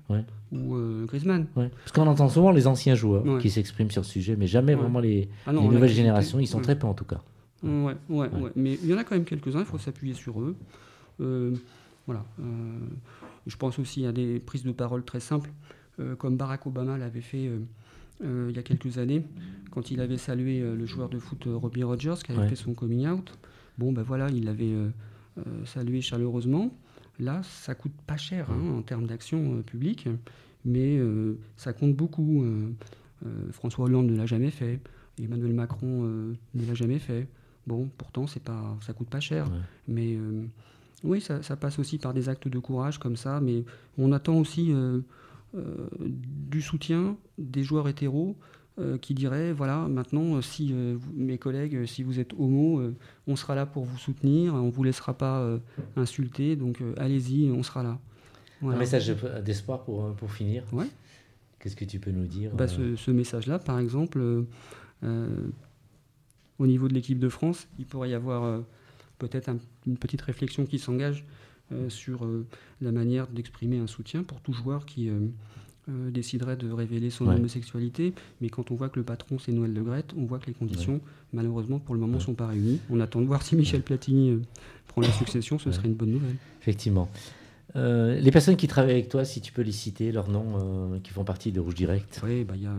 ou 0.53 0.75
euh, 0.75 1.07
Griezmann. 1.07 1.47
Parce 1.55 1.93
qu'on 1.93 2.07
entend 2.07 2.29
souvent 2.29 2.51
les 2.51 2.67
anciens 2.67 2.95
joueurs 2.95 3.39
qui 3.39 3.51
s'expriment 3.51 3.91
sur 3.91 4.05
ce 4.05 4.13
sujet, 4.13 4.37
mais 4.37 4.47
jamais 4.47 4.75
vraiment 4.75 5.01
les, 5.01 5.29
ah 5.47 5.53
nouvelles 5.53 5.91
générations. 5.91 6.39
Ils 6.39 6.47
sont 6.47 6.61
très 6.61 6.79
peu 6.79 6.87
en 6.87 6.95
tout 6.95 7.05
cas. 7.05 7.23
Ouais, 7.63 7.97
ouais, 8.09 8.29
Mais 8.55 8.79
il 8.83 8.89
y 8.89 8.95
en 8.95 8.99
a 8.99 9.05
quand 9.05 9.15
même 9.15 9.25
quelques-uns, 9.25 9.61
il 9.61 9.67
faut 9.67 9.79
s'appuyer 9.79 10.15
sur 10.15 10.41
eux. 10.41 10.57
Euh, 11.21 11.55
voilà. 12.07 12.25
je 13.47 13.57
pense 13.57 13.79
aussi 13.79 14.07
à 14.07 14.13
des 14.13 14.39
prises 14.39 14.63
de 14.63 14.73
parole 14.73 15.05
très 15.05 15.21
simples, 15.21 15.51
comme 16.19 16.37
Barack 16.37 16.67
Obama 16.67 16.99
l'avait 16.99 17.21
fait 17.21 17.51
euh, 18.25 18.47
il 18.49 18.57
y 18.57 18.59
a 18.59 18.63
quelques 18.63 18.99
années, 18.99 19.25
quand 19.71 19.91
il 19.91 20.01
avait 20.01 20.17
salué 20.17 20.61
euh, 20.61 20.75
le 20.75 20.87
joueur 20.87 21.11
de 21.11 21.19
foot 21.19 21.47
euh, 21.47 21.57
Robbie 21.57 21.83
Rogers 21.83 22.15
qui 22.25 22.33
avait 22.33 22.49
fait 22.49 22.57
son 22.57 22.73
coming 22.73 23.07
out. 23.07 23.37
Bon, 23.77 23.93
ben 23.93 24.03
voilà, 24.03 24.31
il 24.31 24.47
l'avait 24.47 24.75
salué 25.67 26.01
chaleureusement. 26.01 26.73
Là, 27.19 27.43
ça 27.43 27.75
coûte 27.75 27.95
pas 28.07 28.17
cher 28.17 28.51
hein, 28.51 28.79
en 28.79 28.83
termes 28.83 29.07
d'action 29.07 29.63
publique, 29.63 30.09
mais 30.65 31.01
ça 31.57 31.73
compte 31.73 31.95
beaucoup. 31.95 32.45
François 33.53 33.87
Hollande 33.87 34.07
ne 34.07 34.17
l'a 34.17 34.27
jamais 34.27 34.51
fait, 34.51 34.81
Emmanuel 35.19 35.55
Macron 35.55 36.03
ne 36.03 36.67
l'a 36.67 36.75
jamais 36.75 36.99
fait. 36.99 37.27
Bon, 37.67 37.89
pourtant, 37.97 38.27
c'est 38.27 38.43
pas, 38.43 38.77
ça 38.81 38.93
coûte 38.93 39.09
pas 39.09 39.21
cher. 39.21 39.49
Mais 39.89 40.19
oui, 41.05 41.21
ça, 41.21 41.43
ça, 41.43 41.57
passe 41.57 41.79
aussi 41.79 41.99
par 41.99 42.13
des 42.13 42.29
actes 42.29 42.49
de 42.49 42.59
courage 42.59 42.99
comme 42.99 43.17
ça, 43.17 43.41
mais 43.41 43.65
on 43.97 44.13
attend 44.13 44.37
aussi 44.37 44.73
euh, 45.57 45.89
du 46.01 46.61
soutien 46.61 47.17
des 47.39 47.63
joueurs 47.63 47.89
hétéros 47.89 48.37
euh, 48.79 48.99
qui 48.99 49.15
diraient 49.15 49.53
voilà, 49.53 49.89
maintenant, 49.89 50.41
si 50.43 50.71
euh, 50.73 50.99
mes 51.15 51.39
collègues, 51.39 51.87
si 51.87 52.03
vous 52.03 52.19
êtes 52.21 52.33
homo, 52.39 52.83
on 53.27 53.37
sera 53.37 53.55
là 53.55 53.67
pour 53.67 53.85
vous 53.85 53.99
soutenir, 53.99 54.55
on 54.55 54.67
ne 54.67 54.71
vous 54.71 54.85
laissera 54.85 55.15
pas 55.15 55.59
insulter, 55.97 56.57
donc 56.57 56.83
allez-y, 56.97 57.51
on 57.51 57.63
sera 57.63 57.83
là. 57.83 57.99
Un 58.63 58.77
message 58.77 59.15
d'espoir 59.45 59.85
pour, 59.85 60.15
pour 60.15 60.33
finir 60.33 60.65
ouais. 60.73 60.87
Qu'est-ce 61.59 61.77
que 61.77 61.85
tu 61.85 61.99
peux 61.99 62.11
nous 62.11 62.27
dire 62.27 62.55
bah, 62.55 62.67
Ce, 62.69 63.11
message-là, 63.11 63.59
par 63.59 63.79
exemple, 63.79 64.21
au 66.59 66.67
niveau 66.67 66.89
de 66.89 66.95
l'équipe 66.95 67.19
de 67.19 67.29
France, 67.29 67.69
il 67.79 67.87
pourrait 67.87 68.11
y 68.11 68.15
avoir 68.15 68.63
peut-être 69.19 69.51
une 69.87 69.97
petite 69.97 70.23
réflexion 70.23 70.65
qui 70.65 70.79
s'engage 70.79 71.25
euh, 71.73 71.89
sur 71.91 72.25
euh, 72.25 72.47
la 72.81 72.93
manière 72.93 73.27
d'exprimer 73.27 73.79
un 73.79 73.89
soutien 73.89 74.23
pour 74.23 74.41
tout 74.41 74.53
joueur 74.53 74.87
qui 74.87 75.11
euh, 75.89 76.11
déciderait 76.11 76.57
de 76.57 76.71
révéler 76.71 77.11
son 77.11 77.27
homosexualité. 77.29 78.13
Mais 78.41 78.49
quand 78.49 78.71
on 78.71 78.75
voit 78.75 78.89
que 78.89 78.99
le 78.99 79.05
patron 79.05 79.39
c'est 79.39 79.53
Noël 79.53 79.73
Le 79.73 79.83
Grette, 79.83 80.13
on 80.17 80.25
voit 80.25 80.39
que 80.39 80.47
les 80.47 80.53
conditions, 80.53 81.01
malheureusement, 81.33 81.79
pour 81.79 81.95
le 81.95 82.01
moment, 82.01 82.17
ne 82.17 82.23
sont 82.23 82.35
pas 82.35 82.47
réunies. 82.47 82.81
On 82.91 83.01
attend 83.01 83.21
de 83.21 83.27
voir 83.27 83.43
si 83.43 83.57
Michel 83.57 83.83
Platini 83.83 84.39
prend 84.89 85.01
la 85.01 85.13
succession, 85.13 85.59
ce 85.59 85.71
serait 85.73 85.89
une 85.89 85.95
bonne 85.95 86.13
nouvelle. 86.13 86.37
Effectivement. 86.61 87.09
les 87.75 88.31
personnes 88.31 88.57
qui 88.57 88.69
travaillent 88.69 88.93
avec 88.93 89.09
toi, 89.09 89.25
si 89.25 89.41
tu 89.41 89.53
peux 89.53 89.63
les 89.63 89.73
citer, 89.73 90.13
leurs 90.13 90.31
noms 90.31 90.99
qui 91.03 91.13
font 91.13 91.25
partie 91.25 91.53
de 91.53 91.61
Rouge 91.61 91.75
Direct 91.75 92.21
Oui, 92.25 92.45
bah, 92.45 92.55
il 92.57 92.63
y 92.63 92.67
a 92.67 92.75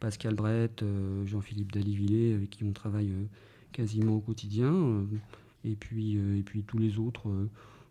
Pascal 0.00 0.34
Brett, 0.34 0.84
Jean-Philippe 1.26 1.72
Dalivillé, 1.72 2.34
avec 2.34 2.50
qui 2.50 2.64
on 2.64 2.72
travaille 2.72 3.12
quasiment 3.72 4.16
au 4.16 4.20
quotidien. 4.20 4.72
et, 5.64 5.74
puis, 5.74 6.16
et 6.16 6.42
puis 6.42 6.62
tous 6.62 6.78
les 6.78 6.98
autres 6.98 7.28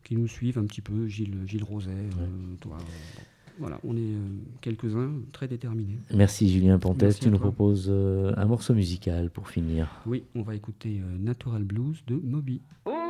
qui 0.03 0.15
nous 0.15 0.27
suivent 0.27 0.57
un 0.57 0.65
petit 0.65 0.81
peu, 0.81 1.07
Gilles, 1.07 1.37
Gilles 1.47 1.63
Roset, 1.63 1.89
euh, 1.91 2.55
toi. 2.59 2.77
Voilà, 3.59 3.79
on 3.83 3.95
est 3.95 3.99
euh, 3.99 4.19
quelques-uns 4.61 5.11
très 5.31 5.47
déterminés. 5.47 5.97
Merci 6.13 6.49
Julien 6.49 6.79
Pontes. 6.79 7.03
tu 7.19 7.29
nous 7.29 7.39
proposes 7.39 7.87
euh, 7.89 8.33
un 8.35 8.45
morceau 8.45 8.73
musical 8.73 9.29
pour 9.29 9.49
finir. 9.49 10.01
Oui, 10.05 10.23
on 10.35 10.41
va 10.41 10.55
écouter 10.55 11.01
Natural 11.19 11.63
Blues 11.63 12.03
de 12.07 12.15
Moby. 12.15 12.61
Oh, 12.85 13.03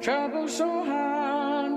trouble 0.00 0.48
so 0.48 0.84
hard. 0.84 1.72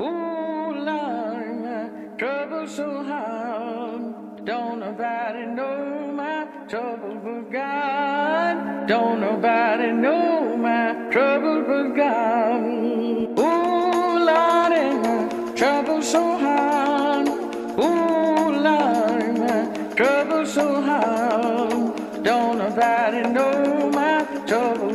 Ooh, 0.00 0.72
Lord, 0.84 1.60
my 1.62 1.90
trouble 2.16 2.66
so 2.66 3.02
hard. 3.04 4.44
Don't 4.46 4.80
nobody 4.80 5.46
know 5.46 6.12
my 6.14 6.46
trouble 6.68 7.16
but 7.22 7.50
God. 7.52 8.86
Don't 8.88 9.20
nobody 9.20 9.92
know 9.92 10.56
my 10.56 10.94
trouble 11.10 11.64
but 11.66 11.94
God. 11.94 12.75
Trouble 15.56 16.02
so 16.02 16.36
hard. 16.36 17.28
Ooh, 17.28 18.50
Lord, 18.68 19.38
my 19.38 19.90
trouble 19.96 20.44
so 20.44 20.82
hard. 20.82 22.22
Don't 22.22 22.58
nobody 22.58 23.22
know 23.30 23.90
my 23.90 24.26
trouble 24.46 24.85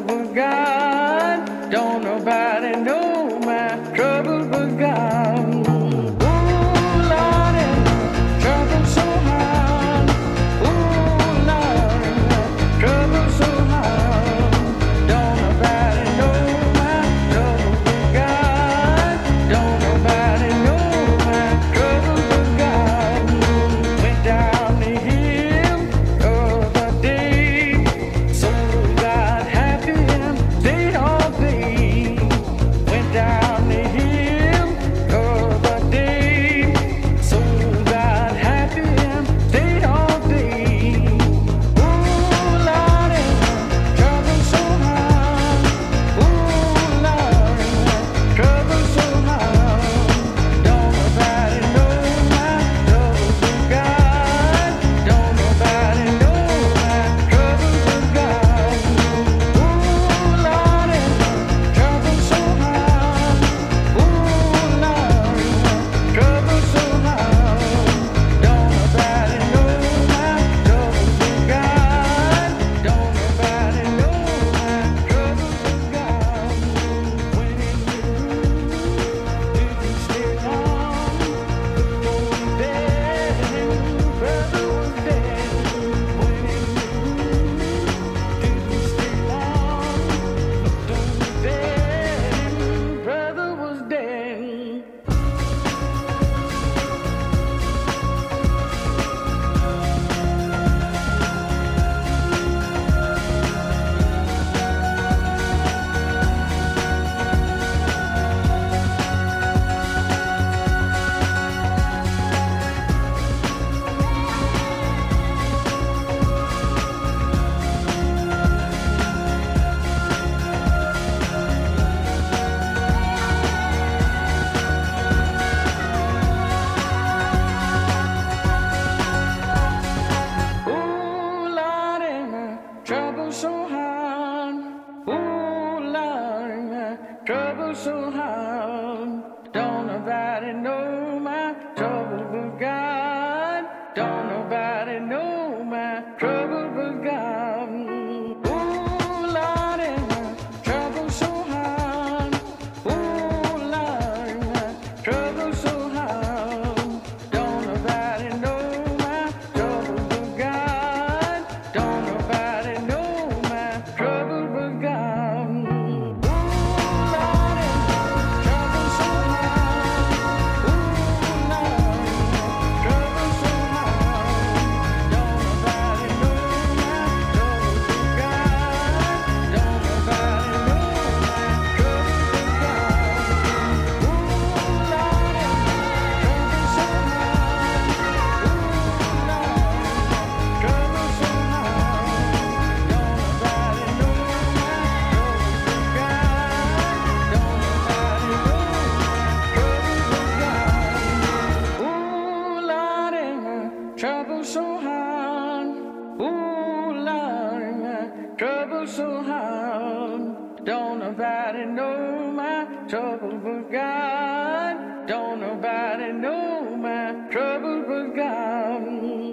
Trouble 137.31 137.73
so 137.75 138.11
hard. 138.11 138.60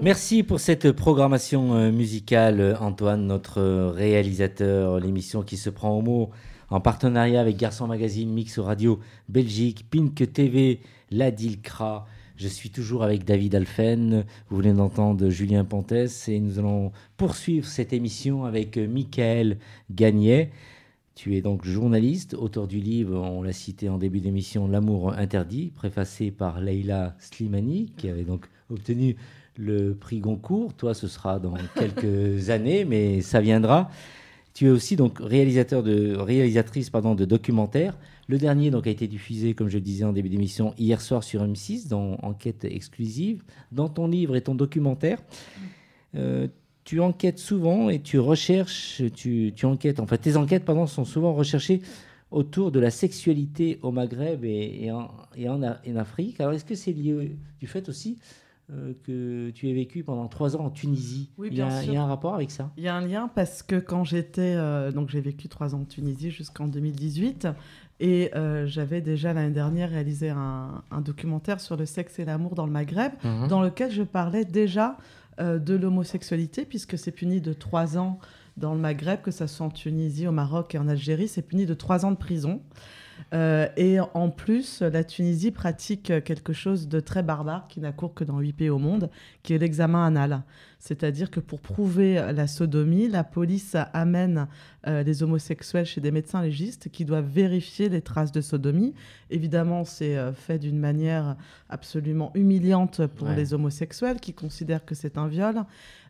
Merci 0.08 0.42
pour 0.42 0.58
cette 0.58 0.90
programmation 0.92 1.74
euh, 1.74 1.92
musicale, 1.92 2.78
Antoine, 2.80 3.26
notre 3.26 3.60
réalisateur, 3.90 4.98
l'émission 5.00 5.42
qui 5.42 5.58
se 5.58 5.68
prend 5.68 5.90
au 5.90 6.00
mot 6.00 6.30
en 6.70 6.80
partenariat 6.80 7.42
avec 7.42 7.58
Garçon 7.58 7.86
Magazine, 7.86 8.32
Mix 8.32 8.58
Radio 8.58 9.00
Belgique, 9.28 9.84
Pink 9.90 10.32
TV, 10.32 10.80
La 11.10 11.30
Dilcra. 11.30 12.06
Je 12.36 12.48
suis 12.48 12.70
toujours 12.70 13.02
avec 13.02 13.26
David 13.26 13.54
Alphen. 13.54 14.24
Vous 14.48 14.56
venez 14.56 14.72
d'entendre 14.72 15.28
Julien 15.28 15.66
Pantès 15.66 16.26
et 16.30 16.40
nous 16.40 16.58
allons 16.58 16.90
poursuivre 17.18 17.66
cette 17.66 17.92
émission 17.92 18.46
avec 18.46 18.78
Michael 18.78 19.58
Gagnet. 19.90 20.52
Tu 21.16 21.36
es 21.36 21.42
donc 21.42 21.66
journaliste, 21.66 22.32
auteur 22.32 22.66
du 22.66 22.78
livre, 22.78 23.20
on 23.20 23.42
l'a 23.42 23.52
cité 23.52 23.90
en 23.90 23.98
début 23.98 24.20
d'émission, 24.20 24.68
L'amour 24.68 25.12
interdit, 25.12 25.70
préfacé 25.74 26.30
par 26.30 26.62
Leila 26.62 27.14
Slimani, 27.18 27.92
qui 27.98 28.08
avait 28.08 28.24
donc 28.24 28.46
obtenu 28.70 29.16
le 29.58 29.94
prix 29.94 30.20
Goncourt. 30.20 30.72
Toi, 30.72 30.94
ce 30.94 31.08
sera 31.08 31.38
dans 31.38 31.54
quelques 31.76 32.48
années, 32.48 32.86
mais 32.86 33.20
ça 33.20 33.40
viendra. 33.40 33.90
Tu 34.54 34.66
es 34.66 34.70
aussi 34.70 34.96
donc 34.96 35.18
réalisateur 35.20 35.82
de, 35.82 36.16
réalisatrice 36.16 36.88
pardon, 36.88 37.14
de 37.14 37.24
documentaires. 37.24 37.98
Le 38.28 38.38
dernier 38.38 38.70
donc, 38.70 38.86
a 38.86 38.90
été 38.90 39.06
diffusé, 39.06 39.54
comme 39.54 39.68
je 39.68 39.76
le 39.76 39.82
disais 39.82 40.04
en 40.04 40.12
début 40.12 40.28
d'émission, 40.28 40.74
hier 40.78 41.00
soir 41.00 41.22
sur 41.22 41.44
M6, 41.44 41.88
dans 41.88 42.16
Enquête 42.22 42.64
exclusive. 42.64 43.42
Dans 43.72 43.88
ton 43.88 44.06
livre 44.06 44.36
et 44.36 44.40
ton 44.40 44.54
documentaire, 44.54 45.18
euh, 46.14 46.46
tu 46.84 47.00
enquêtes 47.00 47.38
souvent 47.38 47.88
et 47.88 48.00
tu 48.00 48.18
recherches, 48.18 49.02
tu, 49.14 49.52
enquêtes, 49.62 50.00
en 50.00 50.06
fait, 50.06 50.18
tes 50.18 50.36
enquêtes 50.36 50.64
pardon, 50.64 50.86
sont 50.86 51.04
souvent 51.04 51.34
recherchées 51.34 51.80
autour 52.30 52.70
de 52.70 52.80
la 52.80 52.90
sexualité 52.90 53.78
au 53.82 53.90
Maghreb 53.90 54.44
et, 54.44 54.90
en, 54.90 55.10
et 55.36 55.48
en, 55.48 55.62
Afrique. 55.62 56.40
Alors, 56.40 56.52
est-ce 56.52 56.64
que 56.64 56.74
c'est 56.74 56.92
lié 56.92 57.36
du 57.60 57.66
fait 57.66 57.88
aussi 57.88 58.18
euh, 58.70 58.92
que 59.02 59.48
tu 59.50 59.70
as 59.70 59.72
vécu 59.72 60.04
pendant 60.04 60.28
trois 60.28 60.54
ans 60.54 60.66
en 60.66 60.70
Tunisie 60.70 61.30
Oui, 61.38 61.48
bien 61.48 61.68
il 61.68 61.72
y, 61.72 61.78
a, 61.78 61.82
il 61.84 61.92
y 61.94 61.96
a 61.96 62.02
un 62.02 62.06
rapport 62.06 62.34
avec 62.34 62.50
ça? 62.50 62.70
Il 62.76 62.84
y 62.84 62.88
a 62.88 62.94
un 62.94 63.00
lien 63.00 63.30
parce 63.34 63.62
que 63.62 63.76
quand 63.76 64.04
j'étais. 64.04 64.54
Euh, 64.56 64.92
donc, 64.92 65.08
j'ai 65.08 65.22
vécu 65.22 65.48
trois 65.48 65.74
ans 65.74 65.80
en 65.80 65.84
Tunisie 65.84 66.30
jusqu'en 66.30 66.66
2018. 66.68 67.48
Et 68.00 68.30
euh, 68.36 68.66
j'avais 68.66 69.00
déjà 69.00 69.32
l'année 69.32 69.54
dernière 69.54 69.88
réalisé 69.90 70.28
un, 70.28 70.82
documentaire 71.00 71.60
sur 71.60 71.76
le 71.76 71.86
sexe 71.86 72.18
et 72.18 72.26
l'amour 72.26 72.54
dans 72.54 72.66
le 72.66 72.70
Maghreb, 72.70 73.12
mhm. 73.24 73.48
dans 73.48 73.62
lequel 73.62 73.90
je 73.90 74.02
parlais 74.02 74.44
déjà 74.44 74.96
de 75.40 75.76
l'homosexualité, 75.76 76.64
puisque 76.64 76.98
c'est 76.98 77.12
puni 77.12 77.40
de 77.40 77.52
trois 77.52 77.96
ans 77.96 78.18
dans 78.56 78.74
le 78.74 78.80
Maghreb, 78.80 79.20
que 79.22 79.30
ce 79.30 79.46
soit 79.46 79.66
en 79.66 79.70
Tunisie, 79.70 80.26
au 80.26 80.32
Maroc 80.32 80.74
et 80.74 80.78
en 80.78 80.88
Algérie, 80.88 81.28
c'est 81.28 81.42
puni 81.42 81.64
de 81.64 81.74
trois 81.74 82.04
ans 82.04 82.10
de 82.10 82.16
prison. 82.16 82.60
Euh, 83.34 83.68
et 83.76 83.98
en 84.00 84.30
plus, 84.30 84.82
la 84.82 85.04
Tunisie 85.04 85.50
pratique 85.50 86.12
quelque 86.24 86.52
chose 86.52 86.88
de 86.88 87.00
très 87.00 87.22
barbare 87.22 87.66
qui 87.68 87.80
n'a 87.80 87.92
cours 87.92 88.14
que 88.14 88.24
dans 88.24 88.38
huit 88.38 88.52
pays 88.52 88.70
au 88.70 88.78
monde, 88.78 89.10
qui 89.42 89.54
est 89.54 89.58
l'examen 89.58 90.06
anal. 90.06 90.42
C'est-à-dire 90.78 91.30
que 91.30 91.40
pour 91.40 91.60
prouver 91.60 92.14
la 92.32 92.46
sodomie, 92.46 93.08
la 93.08 93.24
police 93.24 93.76
amène 93.92 94.46
euh, 94.86 95.02
les 95.02 95.22
homosexuels 95.22 95.86
chez 95.86 96.00
des 96.00 96.12
médecins 96.12 96.40
légistes 96.40 96.88
qui 96.88 97.04
doivent 97.04 97.28
vérifier 97.28 97.88
les 97.88 98.00
traces 98.00 98.30
de 98.30 98.40
sodomie. 98.40 98.94
Évidemment, 99.28 99.84
c'est 99.84 100.16
euh, 100.16 100.32
fait 100.32 100.58
d'une 100.58 100.78
manière 100.78 101.36
absolument 101.68 102.30
humiliante 102.34 103.06
pour 103.06 103.28
les 103.28 103.54
homosexuels 103.54 104.20
qui 104.20 104.34
considèrent 104.34 104.84
que 104.84 104.94
c'est 104.94 105.18
un 105.18 105.26
viol. 105.26 105.64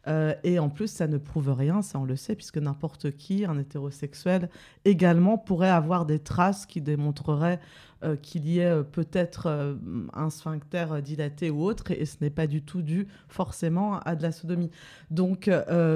Euh, 0.07 0.35
et 0.45 0.59
en 0.59 0.69
plus, 0.69 0.89
ça 0.89 1.07
ne 1.07 1.19
prouve 1.19 1.53
rien, 1.53 1.83
ça 1.83 1.99
on 1.99 2.05
le 2.05 2.17
sait, 2.17 2.35
puisque 2.35 2.59
n'importe 2.59 3.11
qui, 3.17 3.45
un 3.45 3.59
hétérosexuel, 3.59 4.49
également 4.85 5.39
pourrait 5.39 5.71
avoir 5.71 6.07
des 6.07 6.19
traces 6.19 6.67
qui 6.67 6.81
démontreraient 6.81 7.61
euh, 8.05 8.17
qu'il 8.17 8.47
y 8.47 8.61
ait 8.61 8.67
euh, 8.67 8.83
peut-être 8.83 9.77
un 10.15 10.31
sphincter 10.31 10.87
dilaté 11.03 11.51
ou 11.51 11.63
autre, 11.63 11.91
et, 11.91 12.05
ce 12.07 12.17
n'est 12.21 12.31
pas 12.31 12.47
du 12.47 12.63
tout 12.63 12.83
dû 12.83 13.09
forcément 13.29 13.99
à 14.01 14.15
de 14.15 14.23
la 14.23 14.33
sodomie. 14.33 14.71
Donc 15.11 15.51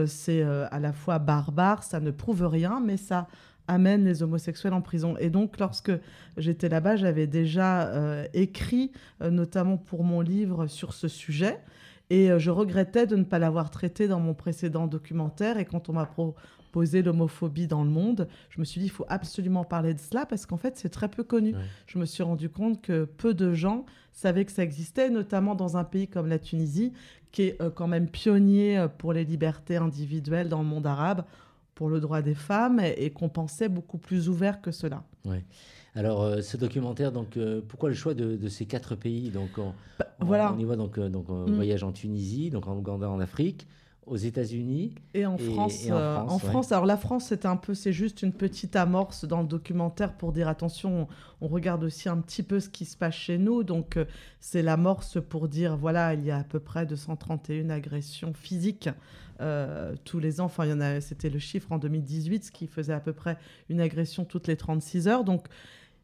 c'est 0.07 0.43
à 0.43 0.81
la 0.81 0.93
fois 0.93 1.19
barbare, 1.19 1.83
ça 1.83 2.01
ne 2.01 2.11
prouve 2.11 2.47
rien, 2.47 2.81
mais 2.85 2.97
ça 2.97 3.29
amène 3.69 4.05
les 4.05 4.23
homosexuels 4.23 4.75
en 4.75 4.83
prison. 4.83 5.17
Et 5.19 5.31
donc, 5.31 5.59
lorsque 5.59 5.93
j'étais 6.37 6.69
là-bas, 6.69 6.97
j'avais 6.97 7.27
déjà 7.27 7.91
écrit, 8.35 8.93
notamment 9.21 9.77
pour 9.77 10.05
mon 10.05 10.21
livre, 10.21 10.67
sur 10.67 10.93
ce 10.93 11.09
sujet. 11.09 11.59
Et 12.11 12.31
euh, 12.31 12.39
je 12.39 12.51
regrettais 12.51 13.07
de 13.07 13.17
ne 13.17 13.25
pas 13.25 13.39
l'avoir 13.39 13.71
traité 13.71 14.09
dans 14.09 14.21
mon 14.21 14.35
précédent 14.35 14.87
documentaire. 14.87 15.59
Et 15.59 15.65
quand 15.65 15.89
on 15.89 15.95
m'a 15.95 16.07
proposé 16.07 17.03
l'homophobie 17.03 17.67
dans 17.67 17.85
le 17.85 17.91
monde, 17.91 18.29
je 18.51 18.61
me 18.61 18.65
suis 18.65 18.81
dit, 18.81 18.87
il 18.87 18.91
faut 18.91 19.07
absolument 19.09 19.65
parler 19.65 19.95
de 19.95 20.01
cela 20.01 20.27
parce 20.27 20.47
qu'en 20.47 20.57
fait, 20.57 20.77
c'est 20.77 20.89
très 20.89 21.09
peu 21.09 21.25
connu. 21.25 21.55
Je 21.87 21.99
me 21.99 22.05
suis 22.05 22.23
rendu 22.23 22.49
compte 22.49 22.83
que 22.83 23.05
peu 23.05 23.35
de 23.35 23.55
gens 23.55 23.87
savaient 24.13 24.45
que 24.45 24.53
ça 24.53 24.63
existait, 24.63 25.11
notamment 25.11 25.55
dans 25.55 25.77
un 25.77 25.85
pays 25.85 26.09
comme 26.09 26.29
la 26.29 26.39
Tunisie, 26.39 26.93
qui 27.33 27.43
est 27.43 27.63
euh, 27.63 27.71
quand 27.71 27.89
même 27.89 28.09
pionnier 28.09 28.79
euh, 28.79 28.89
pour 28.89 29.13
les 29.13 29.25
libertés 29.25 29.77
individuelles 29.77 30.49
dans 30.49 30.63
le 30.63 30.69
monde 30.69 30.87
arabe, 30.87 31.25
pour 31.75 31.89
le 31.89 31.99
droit 31.99 32.21
des 32.21 32.35
femmes, 32.35 32.81
et, 32.81 33.11
qu'on 33.11 33.31
pensait 33.31 33.69
beaucoup 33.69 33.99
plus 33.99 34.29
ouvert 34.29 34.61
que 34.61 34.71
cela. 34.71 35.03
Ouais. 35.25 35.43
Alors, 35.95 36.23
euh, 36.23 36.41
ce 36.41 36.57
documentaire, 36.57 37.13
donc, 37.13 37.37
euh, 37.37 37.61
pourquoi 37.67 37.91
le 37.91 37.95
choix 37.95 38.15
de, 38.15 38.49
ces 38.49 38.65
quatre 38.65 38.95
pays 38.95 39.31
donc, 39.31 39.51
on, 39.59 39.75
bah, 39.99 40.07
voilà. 40.21 40.55
on, 40.55 40.59
y 40.59 40.65
voit 40.65 40.77
donc, 40.77 40.99
euh, 40.99 41.09
donc 41.09 41.29
mm. 41.29 41.55
voyage 41.55 41.85
en 41.85 41.93
Tunisie, 41.93 42.51
donc 42.51 42.67
en 42.67 42.77
Ouganda, 42.77 43.11
en 43.11 43.21
Afrique, 43.21 43.67
aux 44.07 44.17
États-Unis 44.17 44.95
et 45.15 45.27
en 45.27 45.37
France. 45.37 45.87
en 45.91 46.39
France, 46.39 46.73
alors 46.73 46.87
la 46.87 46.97
France, 46.97 47.27
c'est 47.29 47.47
un 47.47 47.57
peu, 47.57 47.75
c'est 47.75 47.93
juste 47.93 48.23
une 48.23 48.33
petite 48.33 48.75
amorce 48.75 49.27
dans 49.27 49.43
le 49.43 49.47
documentaire 49.47 50.15
pour 50.15 50.33
dire 50.33 50.49
attention, 50.49 51.07
on, 51.41 51.47
regarde 51.47 51.85
aussi 51.85 52.09
un 52.09 52.17
petit 52.17 52.43
peu 52.43 52.59
ce 52.59 52.69
qui 52.69 52.85
se 52.85 52.97
passe 52.97 53.15
chez 53.15 53.39
nous. 53.39 53.63
Donc 53.63 53.99
c'est 54.41 54.63
l'amorce 54.63 55.19
pour 55.23 55.47
dire 55.47 55.77
voilà, 55.77 56.15
il 56.15 56.25
y 56.25 56.33
a 56.33 56.39
à 56.39 56.43
peu 56.43 56.59
près 56.59 56.85
231 56.85 57.71
agressions 57.71 58.33
physiques 58.35 58.89
tous 60.05 60.19
les 60.19 60.41
ans. 60.41 60.47
Enfin, 60.47 60.65
il 60.65 60.71
y 60.71 60.75
en 60.75 60.81
a, 60.81 61.01
c'était 61.01 61.31
le 61.31 61.39
chiffre 61.39 61.71
en 61.71 61.79
2018, 61.79 62.47
ce 62.47 62.51
qui 62.51 62.67
faisait 62.67 62.93
à 62.93 63.01
peu 63.01 63.13
près 63.13 63.39
une 63.69 63.81
agression 63.81 64.25
toutes 64.25 64.49
les 64.49 64.57
36 64.57 65.07
heures. 65.07 65.23
Donc 65.23 65.47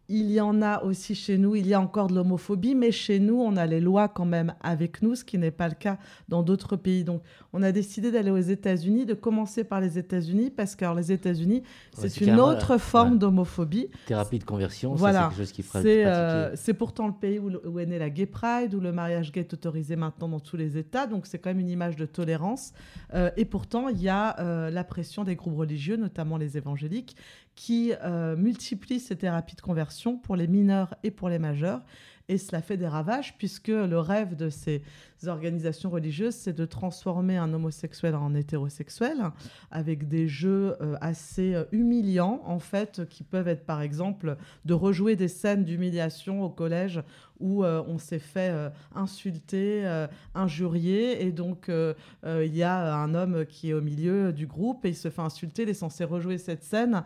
il 0.09 0.31
y 0.31 0.41
en 0.41 0.63
a 0.63 0.83
aussi 0.83 1.15
chez 1.15 1.37
nous, 1.37 1.55
il 1.55 1.67
y 1.67 1.75
a 1.75 1.81
encore 1.81 2.07
de 2.07 2.15
l'homophobie, 2.15 2.75
mais 2.75 2.91
chez 2.93 3.21
nous, 3.21 3.41
on 3.41 3.57
a 3.57 3.67
les 3.67 3.81
lois 3.81 4.09
quand 4.09 4.25
même 4.25 4.55
avec 4.63 5.03
nous, 5.03 5.15
ce 5.15 5.23
qui 5.23 5.37
n'est 5.37 5.51
pas 5.51 5.69
le 5.69 5.75
cas 5.75 5.99
dans 6.29 6.43
d'autres 6.43 6.77
pays. 6.77 7.05
Donc, 7.05 7.23
on 7.53 7.63
a 7.63 7.73
décidé 7.73 8.11
d'aller 8.11 8.31
aux 8.31 8.39
États-Unis, 8.39 9.05
de 9.05 9.13
commencer 9.13 9.65
par 9.65 9.81
les 9.81 9.99
États-Unis, 9.99 10.51
parce 10.51 10.77
que 10.77 10.97
les 10.97 11.13
États-Unis, 11.13 11.63
c'est 11.93 12.23
une 12.23 12.41
autre 12.41 12.79
forme 12.79 13.19
d'homophobie. 13.19 13.89
Thérapie 14.07 14.39
de 14.39 14.45
conversion, 14.45 14.95
voilà. 14.95 15.25
c'est 15.25 15.29
quelque 15.29 15.39
chose 15.39 15.53
qui 15.53 15.63
c'est, 15.63 16.07
euh, 16.07 16.57
c'est 16.57 16.75
pourtant 16.75 17.07
le 17.07 17.13
pays 17.13 17.39
où, 17.39 17.79
est 17.79 17.87
né 17.87 17.99
la 17.99 18.09
Gay 18.09 18.27
Pride, 18.27 18.75
où 18.75 18.81
le 18.81 18.93
mariage 18.93 19.31
gay 19.31 19.41
est 19.41 19.53
autorisé 19.53 19.97
maintenant 19.97 20.29
dans 20.29 20.41
tous 20.41 20.57
les 20.57 20.79
États, 20.79 21.07
donc 21.07 21.27
c'est 21.27 21.39
quand 21.39 21.51
même 21.51 21.61
une 21.61 21.69
image 21.69 21.97
de 21.97 22.07
tolérance. 22.07 22.73
Euh, 23.13 23.31
et 23.37 23.45
pourtant, 23.45 23.89
il 23.89 24.01
y 24.01 24.09
a 24.09 24.39
euh, 24.41 24.71
la 24.71 24.85
pression 24.85 25.25
des 25.25 25.37
groupes 25.37 25.59
religieux, 25.59 25.97
notamment 25.97 26.39
les 26.39 26.57
évangéliques, 26.57 27.17
qui 27.59 27.93
euh, 28.05 28.37
multiplie 28.37 29.01
ces 29.01 29.17
thérapies 29.17 29.57
de 29.57 29.61
conversion 29.61 30.17
pour 30.17 30.37
les 30.37 30.47
mineurs 30.47 30.95
et 31.03 31.11
pour 31.11 31.29
les 31.29 31.41
majeurs. 31.41 31.83
Et 32.29 32.39
cela 32.39 32.63
fait 32.63 32.77
des 32.77 32.87
ravages 32.87 33.37
puisque 33.37 33.67
le 33.67 33.99
rêve 33.99 34.37
de 34.37 34.49
ces 34.49 34.83
organisations 35.27 35.91
religieuses, 35.91 36.37
c'est 36.37 36.53
de 36.53 36.65
transformer 36.67 37.37
un 37.37 37.53
homosexuel 37.53 38.15
en 38.15 38.33
hétérosexuel 38.33 39.33
avec 39.73 40.07
des 40.07 40.29
jeux 40.29 40.77
euh, 40.81 40.95
assez 41.01 41.55
euh, 41.55 41.65
humiliants, 41.73 42.43
en 42.45 42.61
fait, 42.61 43.09
qui 43.09 43.25
peuvent 43.25 43.49
être 43.49 43.67
par 43.67 43.83
exemple 43.83 44.37
de 44.65 44.75
rejouer 44.75 45.17
des 45.17 45.27
scènes 45.27 45.65
d'humiliation 45.65 46.45
au 46.45 46.51
collège 46.51 47.03
où 47.41 47.65
euh, 47.65 47.83
on 47.87 47.99
s'est 47.99 48.19
fait 48.19 48.53
insulter, 48.95 50.07
injurier, 50.35 51.25
et 51.25 51.33
donc 51.33 51.71
il 51.71 52.57
y 52.57 52.63
a 52.63 52.95
un 52.95 53.15
homme 53.15 53.47
qui 53.47 53.71
est 53.71 53.75
au 53.75 53.81
milieu 53.81 54.33
du 54.33 54.47
groupe 54.47 54.85
et 54.85 54.91
il 54.91 54.97
se 54.97 55.11
fait 55.11 55.23
insulter, 55.23 55.63
il 55.63 55.69
est 55.69 55.75
censé 55.75 56.05
rejouer 56.05 56.39
cette 56.39 56.65
scène 56.65 57.03